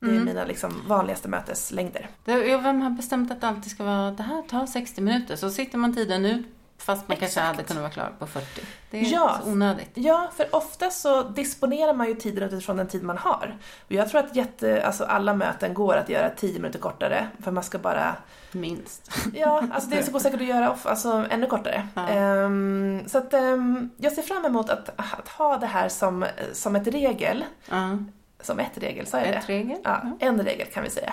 Det 0.00 0.06
är 0.06 0.10
Mm. 0.10 0.24
mina 0.24 0.44
liksom 0.44 0.82
vanligaste 0.86 1.28
möteslängder. 1.28 2.08
Det, 2.24 2.56
vem 2.56 2.80
har 2.82 2.90
bestämt 2.90 3.30
att 3.30 3.40
det 3.40 3.48
alltid 3.48 3.70
ska 3.70 3.84
vara, 3.84 4.10
det 4.10 4.22
här 4.22 4.42
tar 4.42 4.66
60 4.66 5.00
minuter, 5.00 5.36
så 5.36 5.50
sitter 5.50 5.78
man 5.78 5.94
tiden 5.94 6.26
ut 6.26 6.46
fast 6.80 7.08
man 7.08 7.16
kanske 7.16 7.40
Exakt. 7.40 7.46
hade 7.56 7.62
kunnat 7.68 7.80
vara 7.82 7.92
klar 7.92 8.12
på 8.18 8.26
40. 8.26 8.46
Det 8.90 8.98
är 9.00 9.12
Ja. 9.12 9.40
så 9.44 9.50
onödigt. 9.50 9.90
Ja, 9.94 10.30
för 10.36 10.54
ofta 10.54 10.90
så 10.90 11.22
disponerar 11.22 11.94
man 11.94 12.06
ju 12.06 12.14
tiden 12.14 12.42
utifrån 12.44 12.76
den 12.76 12.88
tid 12.88 13.02
man 13.02 13.18
har. 13.18 13.58
Och 13.86 13.92
jag 13.92 14.08
tror 14.08 14.20
att 14.20 14.36
jätte, 14.36 14.86
alltså 14.86 15.04
alla 15.04 15.34
möten 15.34 15.74
går 15.74 15.96
att 15.96 16.08
göra 16.08 16.30
10 16.30 16.52
minuter 16.58 16.78
kortare, 16.78 17.28
för 17.44 17.50
man 17.50 17.62
ska 17.64 17.78
bara 17.78 18.14
Minst. 18.52 19.10
Ja, 19.34 19.62
alltså 19.72 19.90
det 19.90 20.12
går 20.12 20.18
säkert 20.20 20.40
att 20.40 20.46
göra 20.46 20.70
off, 20.70 20.86
alltså, 20.86 21.24
ännu 21.30 21.46
kortare. 21.46 21.88
Ja. 21.94 22.08
Ehm, 22.08 23.02
så 23.06 23.18
att 23.18 23.34
ehm, 23.34 23.90
jag 23.96 24.12
ser 24.12 24.22
fram 24.22 24.44
emot 24.44 24.70
att, 24.70 24.88
att 24.96 25.28
ha 25.28 25.56
det 25.56 25.66
här 25.66 25.88
som, 25.88 26.26
som 26.52 26.76
ett 26.76 26.86
regel. 26.86 27.44
Ja. 27.70 27.98
Som 28.42 28.58
ett 28.58 28.78
regel, 28.78 29.06
sa 29.06 29.18
jag 29.18 29.28
Ett 29.28 29.46
det? 29.46 29.52
regel. 29.52 29.78
Ja, 29.84 30.02
en 30.20 30.42
regel 30.42 30.66
kan 30.66 30.82
vi 30.82 30.90
säga. 30.90 31.12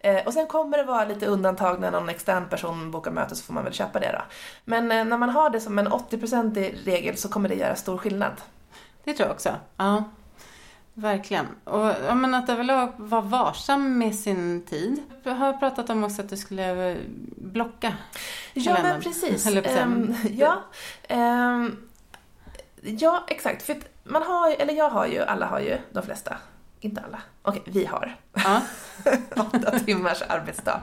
Eh, 0.00 0.26
och 0.26 0.32
sen 0.32 0.46
kommer 0.46 0.78
det 0.78 0.84
vara 0.84 1.04
lite 1.04 1.26
undantag 1.26 1.80
när 1.80 1.90
någon 1.90 2.08
extern 2.08 2.48
person 2.48 2.90
bokar 2.90 3.10
möte 3.10 3.36
så 3.36 3.44
får 3.44 3.54
man 3.54 3.64
väl 3.64 3.72
köpa 3.72 4.00
det 4.00 4.12
då. 4.12 4.22
Men 4.64 4.92
eh, 4.92 5.04
när 5.04 5.18
man 5.18 5.30
har 5.30 5.50
det 5.50 5.60
som 5.60 5.78
en 5.78 5.88
80% 5.88 6.84
regel 6.84 7.16
så 7.16 7.28
kommer 7.28 7.48
det 7.48 7.54
göra 7.54 7.76
stor 7.76 7.98
skillnad. 7.98 8.32
Det 9.04 9.12
tror 9.12 9.28
jag 9.28 9.34
också. 9.34 9.54
Ja. 9.76 10.04
Verkligen. 10.94 11.46
Och 11.64 11.92
ja, 12.06 12.14
men 12.14 12.34
att 12.34 12.48
överlag 12.48 12.92
vara 12.96 13.20
varsam 13.20 13.98
med 13.98 14.14
sin 14.14 14.62
tid. 14.62 15.02
Jag 15.22 15.34
har 15.34 15.52
pratat 15.52 15.90
om 15.90 16.04
också 16.04 16.22
att 16.22 16.28
du 16.28 16.36
skulle 16.36 16.96
blocka 17.36 17.92
Ja, 18.54 18.76
men 18.82 19.00
precis. 19.00 19.46
Ehm, 19.46 20.14
ja, 20.30 20.62
ehm, 21.08 21.76
ja, 22.82 23.24
exakt. 23.28 23.62
För 23.62 23.76
man 24.04 24.22
har 24.22 24.48
ju, 24.48 24.54
eller 24.54 24.74
jag 24.74 24.90
har 24.90 25.06
ju, 25.06 25.22
alla 25.22 25.46
har 25.46 25.60
ju, 25.60 25.78
de 25.92 26.02
flesta, 26.02 26.36
inte 26.80 27.00
alla, 27.00 27.22
okej, 27.42 27.62
vi 27.66 27.84
har 27.84 28.16
Ja. 28.44 28.60
åtta 29.36 29.78
timmars 29.78 30.22
arbetsdag. 30.28 30.80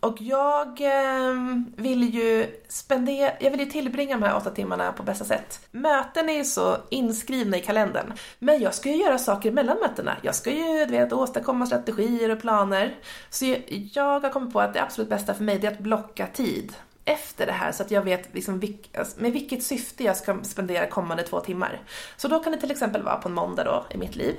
Och 0.00 0.16
jag 0.20 0.80
ehm, 0.80 1.72
vill 1.76 2.14
ju 2.14 2.60
spendera, 2.68 3.32
jag 3.40 3.50
vill 3.50 3.60
ju 3.60 3.66
tillbringa 3.66 4.16
de 4.16 4.22
här 4.22 4.36
åtta 4.36 4.50
timmarna 4.50 4.92
på 4.92 5.02
bästa 5.02 5.24
sätt. 5.24 5.68
Möten 5.70 6.28
är 6.28 6.32
ju 6.32 6.44
så 6.44 6.76
inskrivna 6.90 7.56
i 7.56 7.60
kalendern. 7.60 8.12
Men 8.38 8.60
jag 8.60 8.74
ska 8.74 8.88
ju 8.88 8.96
göra 8.96 9.18
saker 9.18 9.52
mellan 9.52 9.78
mötena. 9.78 10.16
Jag 10.22 10.34
ska 10.34 10.50
ju, 10.50 10.84
du 10.84 10.90
vet, 10.90 11.12
åstadkomma 11.12 11.66
strategier 11.66 12.30
och 12.30 12.40
planer. 12.40 12.94
Så 13.30 13.56
jag, 13.92 14.20
har 14.20 14.30
kommit 14.30 14.52
på 14.52 14.60
att 14.60 14.74
det 14.74 14.82
absolut 14.82 15.10
bästa 15.10 15.34
för 15.34 15.44
mig 15.44 15.66
är 15.66 15.72
att 15.72 15.78
blocka 15.78 16.26
tid 16.26 16.72
efter 17.04 17.46
det 17.46 17.52
här 17.52 17.72
så 17.72 17.82
att 17.82 17.90
jag 17.90 18.02
vet 18.02 18.34
liksom 18.34 18.60
vilk, 18.60 18.96
alltså, 18.98 19.20
med 19.20 19.32
vilket 19.32 19.62
syfte 19.62 20.04
jag 20.04 20.16
ska 20.16 20.38
spendera 20.42 20.86
kommande 20.86 21.22
två 21.22 21.40
timmar. 21.40 21.82
Så 22.16 22.28
då 22.28 22.40
kan 22.40 22.52
det 22.52 22.58
till 22.58 22.70
exempel 22.70 23.02
vara 23.02 23.16
på 23.16 23.28
en 23.28 23.34
måndag 23.34 23.64
då 23.64 23.86
i 23.90 23.98
mitt 23.98 24.16
liv. 24.16 24.36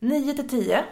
9 0.00 0.34
till 0.34 0.48
10, 0.48 0.84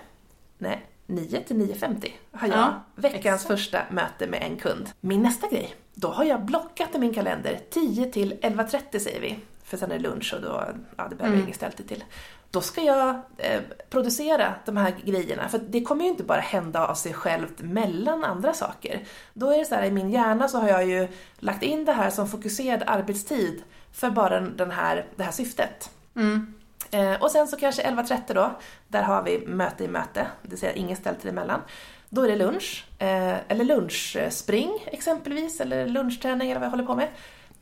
nej 0.59 0.87
9 1.07 1.41
till 1.41 1.57
9.50 1.57 2.11
har 2.33 2.49
jag 2.49 2.59
Ja, 2.59 2.83
veckans 2.95 3.25
exakt. 3.25 3.47
första 3.47 3.83
möte 3.91 4.27
med 4.27 4.43
en 4.43 4.57
kund. 4.57 4.91
Min 5.01 5.23
nästa 5.23 5.49
grej, 5.49 5.75
då 5.95 6.09
har 6.09 6.25
jag 6.25 6.45
blockat 6.45 6.95
i 6.95 6.99
min 6.99 7.15
kalender 7.15 7.61
10 7.71 8.13
till 8.13 8.35
11.30 8.35 8.99
säger 8.99 9.21
vi. 9.21 9.39
för 9.65 9.77
sen 9.77 9.91
är 9.91 9.99
det 9.99 10.03
lunch 10.03 10.35
och 10.35 10.43
då, 10.43 10.65
ja 10.97 11.07
det 11.11 11.17
behöver 11.17 11.35
mm. 11.35 11.45
ingen 11.45 11.55
ställtid 11.55 11.89
till. 11.89 12.05
Då 12.51 12.61
ska 12.61 12.83
jag 12.83 13.09
eh, 13.37 13.61
producera 13.91 14.55
de 14.65 14.77
här 14.77 14.95
grejerna, 15.05 15.49
för 15.49 15.59
det 15.59 15.83
kommer 15.83 16.05
ju 16.05 16.11
inte 16.11 16.23
bara 16.23 16.41
hända 16.41 16.87
av 16.87 16.95
sig 16.95 17.13
självt 17.13 17.61
mellan 17.61 18.25
andra 18.25 18.53
saker. 18.53 19.05
Då 19.35 19.51
är 19.51 19.59
det 19.59 19.65
så 19.65 19.75
här, 19.75 19.85
i 19.85 19.91
min 19.91 20.11
hjärna 20.11 20.49
så 20.49 20.59
har 20.59 20.69
jag 20.69 20.87
ju 20.87 21.09
lagt 21.39 21.63
in 21.63 21.85
det 21.85 21.93
här 21.93 22.11
som 22.11 22.29
fokuserad 22.29 22.83
arbetstid 22.87 23.63
för 23.93 24.11
bara 24.11 24.41
den 24.41 24.71
här, 24.71 25.07
det 25.17 25.23
här 25.23 25.33
syftet. 25.33 25.91
Mm. 26.17 26.55
Eh, 26.91 27.23
och 27.23 27.31
sen 27.31 27.49
så 27.49 27.57
kanske 27.57 27.83
11.30 27.83 28.35
då, 28.35 28.51
där 28.89 29.03
har 29.03 29.23
vi 29.23 29.47
möte 29.47 29.85
i 29.85 29.89
möte, 29.89 30.27
det 30.43 30.49
vill 30.49 30.59
säga 30.59 30.73
ingen 30.73 30.97
ställtid 30.97 31.31
emellan. 31.31 31.61
Då 32.09 32.23
är 32.23 32.29
det 32.29 32.37
lunch, 32.37 32.87
eh, 32.99 33.37
eller 33.49 33.65
lunchspring 33.65 34.71
exempelvis, 34.87 35.61
eller 35.61 35.87
lunchträning 35.87 36.51
eller 36.51 36.61
vad 36.61 36.67
jag 36.67 36.71
håller 36.71 36.85
på 36.85 36.95
med. 36.95 37.09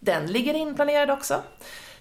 Den 0.01 0.27
ligger 0.27 0.55
inplanerad 0.55 1.11
också. 1.11 1.43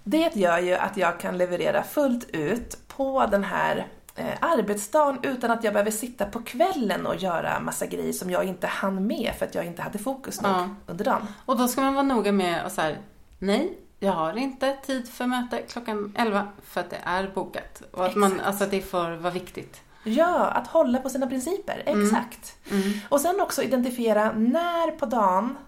Det 0.04 0.36
gör 0.36 0.58
ju 0.58 0.74
att 0.74 0.96
jag 0.96 1.20
kan 1.20 1.38
leverera 1.38 1.82
fullt 1.82 2.30
ut 2.30 2.88
på 2.88 3.26
den 3.26 3.44
här 3.44 3.86
eh, 4.16 4.34
arbetsdagen 4.40 5.18
utan 5.22 5.50
att 5.50 5.64
jag 5.64 5.72
behöver 5.72 5.90
sitta 5.90 6.26
på 6.26 6.42
kvällen 6.42 7.06
och 7.06 7.16
göra 7.16 7.60
massa 7.60 7.86
grejer 7.86 8.12
som 8.12 8.30
jag 8.30 8.44
inte 8.44 8.66
hann 8.66 9.06
med 9.06 9.32
för 9.38 9.46
att 9.46 9.54
jag 9.54 9.66
inte 9.66 9.82
hade 9.82 9.98
fokus 9.98 10.40
nog 10.40 10.52
ja. 10.52 10.68
under 10.86 11.04
dagen. 11.04 11.26
Och 11.46 11.58
då 11.58 11.68
ska 11.68 11.80
man 11.80 11.94
vara 11.94 12.06
noga 12.06 12.32
med 12.32 12.66
att 12.66 12.72
så 12.72 12.80
här, 12.80 12.98
nej, 13.38 13.78
jag 13.98 14.12
har 14.12 14.36
inte 14.36 14.76
tid 14.82 15.08
för 15.08 15.26
möte 15.26 15.62
klockan 15.62 16.14
11 16.18 16.48
för 16.64 16.80
att 16.80 16.90
det 16.90 17.00
är 17.04 17.28
bokat. 17.34 17.82
Och 17.92 18.06
att, 18.06 18.14
man, 18.14 18.40
alltså 18.40 18.64
att 18.64 18.70
det 18.70 18.82
får 18.82 19.16
vara 19.16 19.32
viktigt. 19.32 19.80
Ja, 20.04 20.46
att 20.46 20.66
hålla 20.66 20.98
på 20.98 21.08
sina 21.08 21.26
principer. 21.26 21.82
Mm. 21.86 22.04
Exakt. 22.04 22.56
Mm. 22.70 22.82
Mm. 22.82 22.98
Och 23.08 23.20
sen 23.20 23.40
också 23.40 23.62
identifiera 23.62 24.32
när 24.32 24.90
på 24.90 25.06
dagen 25.06 25.58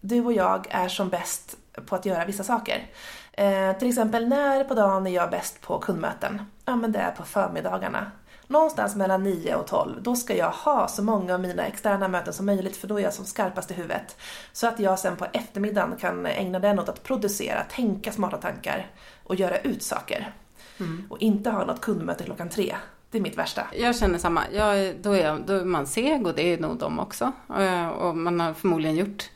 du 0.00 0.24
och 0.24 0.32
jag 0.32 0.66
är 0.70 0.88
som 0.88 1.08
bäst 1.08 1.56
på 1.86 1.96
att 1.96 2.06
göra 2.06 2.24
vissa 2.24 2.44
saker. 2.44 2.86
Eh, 3.32 3.72
till 3.78 3.88
exempel, 3.88 4.28
när 4.28 4.64
på 4.64 4.74
dagen 4.74 5.06
är 5.06 5.10
jag 5.10 5.30
bäst 5.30 5.60
på 5.60 5.78
kundmöten? 5.78 6.42
Ja, 6.64 6.76
men 6.76 6.92
det 6.92 6.98
är 6.98 7.10
på 7.10 7.22
förmiddagarna. 7.22 8.10
Någonstans 8.46 8.96
mellan 8.96 9.22
9 9.22 9.54
och 9.54 9.66
12, 9.66 10.02
då 10.02 10.16
ska 10.16 10.36
jag 10.36 10.50
ha 10.50 10.88
så 10.88 11.02
många 11.02 11.34
av 11.34 11.40
mina 11.40 11.66
externa 11.66 12.08
möten 12.08 12.32
som 12.32 12.46
möjligt 12.46 12.76
för 12.76 12.88
då 12.88 12.98
är 12.98 13.02
jag 13.02 13.14
som 13.14 13.24
skarpast 13.24 13.70
i 13.70 13.74
huvudet. 13.74 14.16
Så 14.52 14.66
att 14.66 14.78
jag 14.78 14.98
sen 14.98 15.16
på 15.16 15.26
eftermiddagen 15.32 15.96
kan 15.96 16.26
ägna 16.26 16.58
den 16.58 16.78
åt 16.78 16.88
att 16.88 17.02
producera, 17.02 17.64
tänka 17.70 18.12
smarta 18.12 18.36
tankar 18.36 18.86
och 19.24 19.34
göra 19.34 19.58
ut 19.58 19.82
saker. 19.82 20.32
Mm. 20.80 21.06
Och 21.10 21.18
inte 21.18 21.50
ha 21.50 21.64
något 21.64 21.80
kundmöte 21.80 22.24
klockan 22.24 22.48
tre. 22.48 22.76
Det 23.10 23.18
är 23.18 23.22
mitt 23.22 23.38
värsta. 23.38 23.66
Jag 23.72 23.96
känner 23.96 24.18
samma. 24.18 24.42
Jag, 24.52 24.96
då, 25.02 25.12
är 25.12 25.24
jag, 25.24 25.42
då 25.46 25.52
är 25.52 25.64
man 25.64 25.86
seg 25.86 26.26
och 26.26 26.34
det 26.34 26.52
är 26.52 26.58
nog 26.58 26.78
de 26.78 26.98
också. 26.98 27.32
Eh, 27.58 27.88
och 27.88 28.16
man 28.16 28.40
har 28.40 28.54
förmodligen 28.54 28.96
gjort 28.96 29.30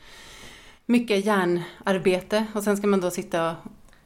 mycket 0.86 1.24
hjärnarbete 1.24 2.46
och 2.54 2.62
sen 2.62 2.76
ska 2.76 2.86
man 2.86 3.00
då 3.00 3.10
sitta 3.10 3.56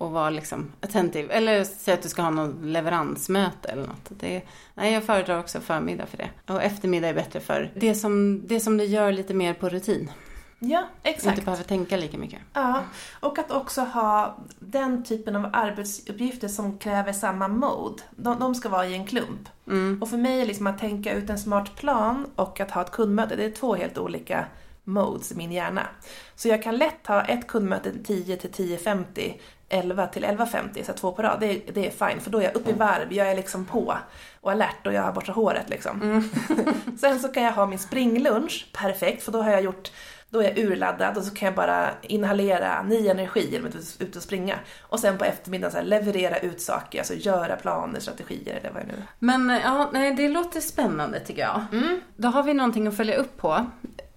och 0.03 0.11
vara 0.11 0.30
liksom 0.30 0.72
attentiv. 0.80 1.30
Eller 1.30 1.64
säga 1.64 1.94
att 1.94 2.03
du 2.03 2.09
ska 2.09 2.22
ha 2.22 2.30
någon 2.30 2.72
leveransmöte 2.72 3.68
eller 3.68 3.86
något. 3.86 4.09
Det, 4.09 4.42
nej, 4.74 4.92
jag 4.92 5.05
föredrar 5.05 5.38
också 5.38 5.61
förmiddag 5.61 6.07
för 6.07 6.16
det. 6.16 6.30
Och 6.53 6.62
eftermiddag 6.62 7.09
är 7.09 7.14
bättre 7.14 7.40
för 7.40 7.72
det 7.76 7.94
som, 7.94 8.42
det 8.46 8.61
som 8.61 8.76
du 8.76 8.84
gör 8.84 9.12
lite 9.12 9.34
mer 9.34 9.55
på 9.55 9.68
rutin. 9.68 10.11
Ja, 10.59 10.84
exakt. 11.03 11.26
Inte 11.26 11.44
behöver 11.44 11.64
tänka 11.64 11.96
lika 11.96 12.18
mycket. 12.18 12.38
Ja, 12.53 12.82
och 13.20 13.38
att 13.38 13.50
också 13.50 13.80
ha 13.80 14.38
den 14.59 15.05
typen 15.05 15.36
av 15.36 15.50
arbetsuppgifter 15.53 16.48
som 16.48 16.78
kräver 16.78 17.12
samma 17.12 17.48
mode. 17.48 18.03
De, 18.11 18.38
de 18.38 18.55
ska 18.55 18.68
vara 18.68 18.86
i 18.86 18.94
en 18.94 19.07
klump. 19.07 19.48
Mm. 19.66 20.03
Och 20.03 20.11
för 20.11 20.16
mig 20.16 20.40
är 20.40 20.46
liksom 20.46 20.66
att 20.66 20.78
tänka 20.78 21.14
ut 21.14 21.30
en 21.30 21.38
smart 21.38 21.76
plan 21.76 22.26
och 22.36 22.61
att 22.61 22.70
ha 22.70 22.82
ett 22.82 22.90
kundmöte, 22.90 23.36
det 23.36 23.44
är 23.44 23.50
två 23.50 23.74
helt 23.74 23.98
olika 23.98 24.46
modes 24.85 25.33
i 25.33 25.35
min 25.35 25.53
hjärna. 25.53 25.87
Så 26.35 26.49
jag 26.49 26.62
kan 26.62 26.76
lätt 26.76 27.07
ha 27.07 27.22
ett 27.22 27.47
kundmöte 27.47 27.93
10 28.05 28.37
till 28.37 28.51
10.50 28.51 29.35
11 29.72 30.07
till 30.07 30.24
11.50, 30.24 30.83
så 30.83 30.93
två 30.93 31.12
på 31.12 31.22
rad, 31.22 31.41
det, 31.41 31.62
det 31.74 31.87
är 31.87 32.09
fine 32.09 32.20
för 32.20 32.30
då 32.30 32.39
är 32.39 32.43
jag 32.43 32.57
uppe 32.57 32.70
i 32.70 32.72
varv, 32.72 33.12
jag 33.12 33.30
är 33.30 33.37
liksom 33.37 33.64
på 33.64 33.99
och 34.41 34.51
alert 34.51 34.87
och 34.87 34.93
jag 34.93 35.03
har 35.03 35.12
borstat 35.12 35.37
håret 35.37 35.70
liksom. 35.70 36.03
Mm. 36.03 36.24
Sen 36.99 37.20
så 37.20 37.28
kan 37.28 37.43
jag 37.43 37.53
ha 37.53 37.66
min 37.66 37.78
springlunch, 37.78 38.66
perfekt, 38.72 39.22
för 39.22 39.33
då 39.33 39.43
har 39.43 39.51
jag 39.51 39.62
gjort 39.62 39.91
då 40.33 40.41
är 40.41 40.45
jag 40.45 40.59
urladdad 40.59 41.16
och 41.16 41.24
så 41.24 41.35
kan 41.35 41.47
jag 41.47 41.55
bara 41.55 41.91
inhalera 42.03 42.83
ny 42.83 43.09
energi 43.09 43.49
genom 43.51 43.68
att 43.68 43.97
ute 43.99 44.18
och 44.18 44.22
springa. 44.22 44.59
Och 44.80 45.01
sen 45.01 45.18
på 45.18 45.24
eftermiddagen 45.24 45.72
så 45.72 45.78
här, 45.78 45.85
leverera 45.85 46.39
ut 46.39 46.61
saker, 46.61 46.99
alltså 46.99 47.14
göra 47.14 47.57
planer, 47.57 48.01
strategier 48.01 48.57
eller 48.57 48.70
vad 48.72 48.83
det 48.83 48.87
nu 48.87 48.93
är. 48.93 49.07
Men 49.18 49.61
ja, 49.64 49.91
nej, 49.93 50.14
det 50.14 50.28
låter 50.28 50.61
spännande 50.61 51.20
tycker 51.20 51.43
jag. 51.43 51.64
Mm. 51.72 52.01
Då 52.16 52.28
har 52.28 52.43
vi 52.43 52.55
någonting 52.55 52.87
att 52.87 52.97
följa 52.97 53.16
upp 53.16 53.37
på. 53.37 53.66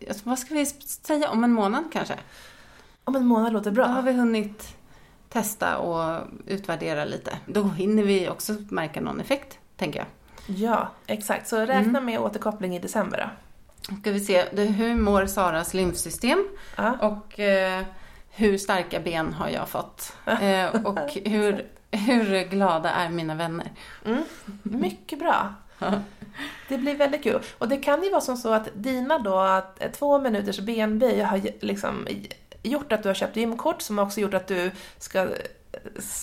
Alltså, 0.07 0.29
vad 0.29 0.39
ska 0.39 0.53
vi 0.53 0.65
säga, 0.65 1.29
om 1.29 1.43
en 1.43 1.51
månad 1.51 1.83
kanske? 1.91 2.15
Om 3.03 3.15
en 3.15 3.25
månad 3.25 3.53
låter 3.53 3.71
bra. 3.71 3.85
Då 3.85 3.91
har 3.91 4.01
vi 4.01 4.11
hunnit 4.11 4.75
testa 5.29 5.77
och 5.77 6.27
utvärdera 6.45 7.05
lite. 7.05 7.37
Då 7.45 7.63
hinner 7.63 8.03
vi 8.03 8.29
också 8.29 8.55
märka 8.69 9.01
någon 9.01 9.19
effekt, 9.19 9.59
tänker 9.77 9.99
jag. 9.99 10.07
Ja, 10.57 10.91
exakt. 11.07 11.47
Så 11.47 11.59
räkna 11.59 11.99
mm. 11.99 12.05
med 12.05 12.19
återkoppling 12.19 12.75
i 12.75 12.79
december 12.79 13.17
då. 13.17 13.29
Ska 13.99 14.11
vi 14.11 14.19
se, 14.19 14.43
hur 14.65 14.95
mår 14.95 15.25
Saras 15.25 15.73
lymfsystem? 15.73 16.47
Ja. 16.75 16.97
Och 17.01 17.39
eh, 17.39 17.83
hur 18.29 18.57
starka 18.57 18.99
ben 18.99 19.33
har 19.33 19.49
jag 19.49 19.69
fått? 19.69 20.13
Eh, 20.25 20.85
och 20.85 21.11
hur, 21.25 21.67
hur 21.91 22.49
glada 22.49 22.91
är 22.91 23.09
mina 23.09 23.35
vänner? 23.35 23.71
Mm. 24.05 24.23
Mycket 24.63 25.19
bra. 25.19 25.53
Det 26.67 26.77
blir 26.77 26.95
väldigt 26.95 27.23
kul. 27.23 27.41
Och 27.57 27.67
det 27.67 27.77
kan 27.77 28.03
ju 28.03 28.09
vara 28.09 28.21
som 28.21 28.37
så 28.37 28.53
att 28.53 28.67
dina 28.73 29.19
då, 29.19 29.61
två 29.93 30.19
minuters 30.19 30.59
benböj 30.59 31.21
har 31.21 31.41
liksom 31.59 32.07
gjort 32.63 32.91
att 32.91 33.03
du 33.03 33.09
har 33.09 33.13
köpt 33.13 33.35
gymkort 33.35 33.81
som 33.81 33.99
också 33.99 34.21
gjort 34.21 34.33
att 34.33 34.47
du 34.47 34.71
ska... 34.97 35.27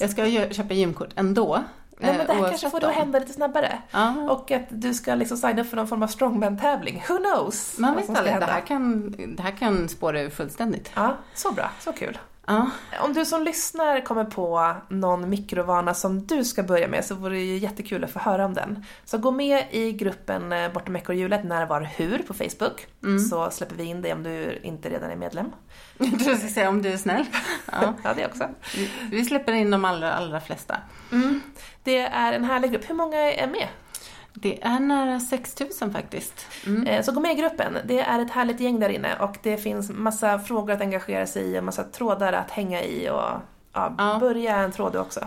Jag 0.00 0.10
ska 0.10 0.26
köpa 0.50 0.74
gymkort 0.74 1.10
ändå. 1.16 1.62
Nej, 1.98 2.14
men 2.18 2.26
det 2.26 2.32
här 2.32 2.48
kanske 2.48 2.70
får 2.70 2.80
då 2.80 2.88
hända 2.88 3.18
lite 3.18 3.32
snabbare. 3.32 3.78
Aha. 3.92 4.30
Och 4.30 4.50
att 4.50 4.62
du 4.68 4.94
ska 4.94 5.14
liksom 5.14 5.36
signa 5.36 5.62
upp 5.62 5.68
för 5.68 5.76
någon 5.76 5.88
form 5.88 6.02
av 6.02 6.06
strongman-tävling. 6.06 7.04
Who 7.08 7.18
knows? 7.18 7.78
Man 7.78 7.96
vet 7.96 8.08
aldrig. 8.08 8.34
Det 8.40 8.44
här, 8.44 8.60
kan, 8.60 9.14
det 9.36 9.42
här 9.42 9.50
kan 9.50 9.88
spåra 9.88 10.20
ur 10.20 10.30
fullständigt. 10.30 10.90
Ja, 10.94 11.16
så 11.34 11.52
bra. 11.52 11.70
Så 11.80 11.92
kul. 11.92 12.18
Ja. 12.46 12.70
Om 13.00 13.12
du 13.12 13.24
som 13.24 13.42
lyssnar 13.42 14.00
kommer 14.00 14.24
på 14.24 14.74
någon 14.88 15.30
mikrovana 15.30 15.94
som 15.94 16.26
du 16.26 16.44
ska 16.44 16.62
börja 16.62 16.88
med 16.88 17.04
så 17.04 17.14
vore 17.14 17.34
det 17.34 17.42
ju 17.42 17.58
jättekul 17.58 18.04
att 18.04 18.10
få 18.10 18.18
höra 18.18 18.44
om 18.44 18.54
den. 18.54 18.84
Så 19.04 19.18
gå 19.18 19.30
med 19.30 19.64
i 19.70 19.92
gruppen 19.92 20.52
eh, 20.52 20.72
Bortom 20.72 20.96
ekorrhjulet 20.96 21.44
När, 21.44 21.66
Var, 21.66 21.80
Hur 21.80 22.18
på 22.18 22.34
Facebook. 22.34 22.86
Mm. 23.02 23.18
Så 23.18 23.50
släpper 23.50 23.74
vi 23.76 23.84
in 23.84 24.02
dig 24.02 24.12
om 24.12 24.22
du 24.22 24.60
inte 24.62 24.88
redan 24.88 25.10
är 25.10 25.16
medlem. 25.16 25.52
Du 25.98 26.18
ska 26.18 26.48
säga 26.48 26.68
om 26.68 26.82
du 26.82 26.88
är 26.88 26.96
snäll. 26.96 27.24
Ja, 27.72 27.94
ja 28.04 28.14
det 28.14 28.26
också. 28.26 28.48
Vi 29.10 29.24
släpper 29.24 29.52
in 29.52 29.70
de 29.70 29.84
allra, 29.84 30.12
allra 30.12 30.40
flesta. 30.40 30.76
Mm. 31.12 31.40
Det 31.82 31.98
är 31.98 32.32
en 32.32 32.44
härlig 32.44 32.72
grupp. 32.72 32.90
Hur 32.90 32.94
många 32.94 33.18
är 33.18 33.46
med? 33.46 33.68
Det 34.34 34.64
är 34.64 34.80
nära 34.80 35.20
6000 35.20 35.92
faktiskt. 35.92 36.46
Mm. 36.66 36.86
Eh, 36.86 37.02
så 37.02 37.12
gå 37.12 37.20
med 37.20 37.32
i 37.32 37.40
gruppen. 37.40 37.78
Det 37.84 38.00
är 38.00 38.20
ett 38.20 38.30
härligt 38.30 38.60
gäng 38.60 38.80
där 38.80 38.88
inne 38.88 39.16
och 39.16 39.36
det 39.42 39.56
finns 39.56 39.90
massa 39.90 40.38
frågor 40.38 40.72
att 40.72 40.80
engagera 40.80 41.26
sig 41.26 41.42
i 41.42 41.58
och 41.58 41.64
massa 41.64 41.84
trådar 41.84 42.32
att 42.32 42.50
hänga 42.50 42.82
i 42.82 43.10
och 43.10 43.30
ja, 43.72 43.94
ja. 43.98 44.16
börja 44.20 44.56
en 44.56 44.72
tråd 44.72 44.96
också. 44.96 45.20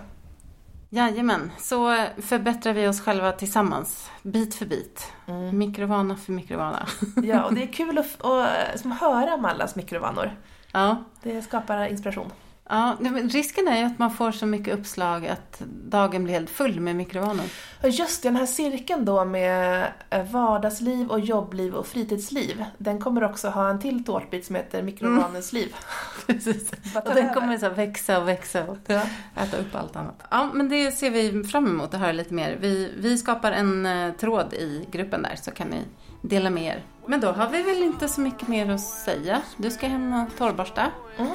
Jajamän, 0.89 1.51
så 1.57 2.05
förbättrar 2.17 2.73
vi 2.73 2.87
oss 2.87 3.01
själva 3.01 3.31
tillsammans, 3.31 4.09
bit 4.23 4.55
för 4.55 4.65
bit. 4.65 5.11
Mm. 5.27 5.57
Mikrovana 5.57 6.15
för 6.15 6.31
mikrovana. 6.31 6.87
Ja, 7.23 7.45
och 7.45 7.53
det 7.53 7.63
är 7.63 7.67
kul 7.67 7.97
att, 7.97 8.25
att, 8.25 8.85
att 8.85 8.99
höra 8.99 9.33
om 9.33 9.45
allas 9.45 9.75
mikrovanor. 9.75 10.31
Ja. 10.71 11.03
Det 11.23 11.41
skapar 11.41 11.85
inspiration. 11.85 12.31
Ja, 12.69 12.97
risken 13.23 13.67
är 13.67 13.77
ju 13.77 13.83
att 13.83 13.99
man 13.99 14.11
får 14.11 14.31
så 14.31 14.45
mycket 14.45 14.73
uppslag 14.73 15.27
att 15.27 15.61
dagen 15.67 16.23
blir 16.23 16.33
helt 16.33 16.49
full 16.49 16.79
med 16.79 16.95
mikrovanor. 16.95 17.45
Just 17.83 18.23
det, 18.23 18.29
den 18.29 18.35
här 18.35 18.45
cirkeln 18.45 19.05
då 19.05 19.25
med 19.25 19.87
eh, 20.09 20.23
vardagsliv 20.31 21.07
och 21.11 21.19
jobbliv 21.19 21.75
och 21.75 21.87
fritidsliv, 21.87 22.65
den 22.77 23.01
kommer 23.01 23.23
också 23.23 23.49
ha 23.49 23.69
en 23.69 23.79
till 23.79 24.03
tårtbit 24.03 24.45
som 24.45 24.55
heter 24.55 24.83
mikrovanens 24.83 25.53
mm. 25.53 25.63
liv. 25.63 25.75
Precis. 26.27 26.71
Och 27.05 27.15
den 27.15 27.33
kommer 27.33 27.57
så 27.57 27.69
växa 27.69 28.19
och 28.19 28.27
växa 28.27 28.63
och 28.63 28.77
ja. 28.87 29.01
äta 29.35 29.57
upp 29.57 29.75
allt 29.75 29.95
annat. 29.95 30.23
Ja, 30.31 30.49
men 30.53 30.69
det 30.69 30.91
ser 30.91 31.11
vi 31.11 31.43
fram 31.43 31.67
emot 31.67 31.93
att 31.93 31.99
höra 31.99 32.11
lite 32.11 32.33
mer. 32.33 32.57
Vi, 32.61 32.91
vi 32.97 33.17
skapar 33.17 33.51
en 33.51 33.85
uh, 33.85 34.13
tråd 34.13 34.53
i 34.53 34.87
gruppen 34.91 35.21
där 35.21 35.35
så 35.35 35.51
kan 35.51 35.67
ni 35.67 35.81
dela 36.21 36.49
med 36.49 36.63
er. 36.63 36.83
Men 37.07 37.19
då 37.19 37.31
har 37.31 37.49
vi 37.49 37.63
väl 37.63 37.83
inte 37.83 38.07
så 38.07 38.21
mycket 38.21 38.47
mer 38.47 38.71
att 38.71 38.81
säga. 38.81 39.41
Du 39.57 39.71
ska 39.71 39.87
hem 39.87 40.13
och 40.13 40.37
torrborsta. 40.37 40.91
Mm. 41.17 41.31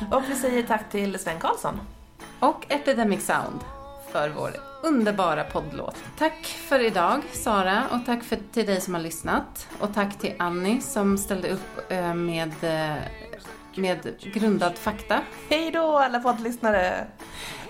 Och 0.10 0.22
vi 0.28 0.34
säger 0.34 0.62
tack 0.62 0.90
till 0.90 1.18
Sven 1.18 1.40
Karlsson. 1.40 1.80
Och 2.40 2.66
Epidemic 2.68 3.26
Sound 3.26 3.60
för 4.12 4.28
vår 4.28 4.50
underbara 4.82 5.44
poddlåt. 5.44 5.96
Tack 6.18 6.46
för 6.46 6.84
idag 6.86 7.22
Sara 7.32 7.84
och 7.90 8.06
tack 8.06 8.24
för, 8.24 8.38
till 8.52 8.66
dig 8.66 8.80
som 8.80 8.94
har 8.94 9.00
lyssnat. 9.00 9.68
Och 9.78 9.94
tack 9.94 10.18
till 10.18 10.34
Annie 10.38 10.80
som 10.80 11.18
ställde 11.18 11.48
upp 11.48 11.92
eh, 11.92 12.14
med, 12.14 12.52
eh, 12.62 13.02
med 13.74 14.14
grundad 14.34 14.78
fakta. 14.78 15.20
Hej 15.48 15.70
då 15.70 15.98
alla 15.98 16.20
poddlyssnare! 16.20 17.06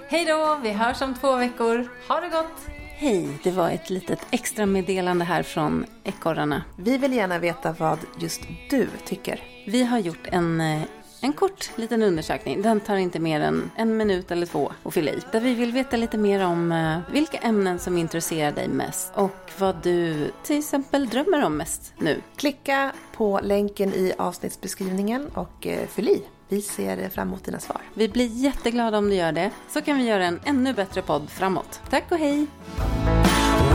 Hej 0.08 0.24
då, 0.24 0.58
vi 0.62 0.72
hörs 0.72 1.02
om 1.02 1.14
två 1.14 1.36
veckor. 1.36 1.88
Ha 2.08 2.20
det 2.20 2.28
gott! 2.28 2.66
Hej, 2.96 3.38
det 3.42 3.50
var 3.50 3.70
ett 3.70 3.90
litet 3.90 4.26
extra 4.30 4.66
meddelande 4.66 5.24
här 5.24 5.42
från 5.42 5.86
ekorrarna. 6.04 6.62
Vi 6.76 6.98
vill 6.98 7.12
gärna 7.12 7.38
veta 7.38 7.72
vad 7.72 7.98
just 8.18 8.40
du 8.70 8.88
tycker. 9.04 9.42
Vi 9.66 9.84
har 9.84 9.98
gjort 9.98 10.26
en 10.26 10.60
eh, 10.60 10.82
En 11.22 11.32
kort 11.32 11.70
liten 11.76 12.02
undersökning. 12.02 12.62
Den 12.62 12.80
tar 12.80 12.96
inte 12.96 13.18
mer 13.18 13.40
än 13.40 13.70
en 13.76 13.96
minut 13.96 14.30
eller 14.30 14.46
två 14.46 14.72
att 14.82 14.94
fylla 14.94 15.10
i. 15.10 15.18
Där 15.32 15.40
vi 15.40 15.54
vill 15.54 15.72
veta 15.72 15.96
lite 15.96 16.18
mer 16.18 16.46
om 16.46 16.72
eh, 16.72 16.98
vilka 17.12 17.38
ämnen 17.38 17.78
som 17.78 17.98
intresserar 17.98 18.52
dig 18.52 18.68
mest 18.68 19.12
och 19.14 19.50
vad 19.58 19.76
du 19.82 20.30
till 20.42 20.58
exempel 20.58 21.08
drömmer 21.08 21.44
om 21.44 21.56
mest 21.56 21.92
nu. 21.98 22.20
Klicka 22.36 22.92
på 23.16 23.40
länken 23.42 23.94
i 23.94 24.12
avsnittsbeskrivningen 24.18 25.26
och 25.34 25.66
eh, 25.66 25.86
fyll 25.86 26.08
i. 26.08 26.22
Vi 26.48 26.62
ser 26.62 27.08
fram 27.08 27.28
emot 27.28 27.44
dina 27.44 27.60
svar. 27.60 27.80
Vi 27.94 28.08
blir 28.08 28.26
jätteglada 28.26 28.98
om 28.98 29.08
du 29.08 29.14
gör 29.14 29.32
det, 29.32 29.50
så 29.70 29.82
kan 29.82 29.98
vi 29.98 30.04
göra 30.04 30.24
en 30.24 30.40
ännu 30.44 30.74
bättre 30.74 31.02
podd 31.02 31.30
framåt. 31.30 31.80
Tack 31.90 32.12
och 32.12 32.18
hej! 32.18 32.46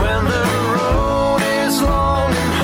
When 0.02 0.26
the 0.26 0.42
road 0.74 1.42
is 1.68 1.82
long 1.82 2.30
and 2.30 2.56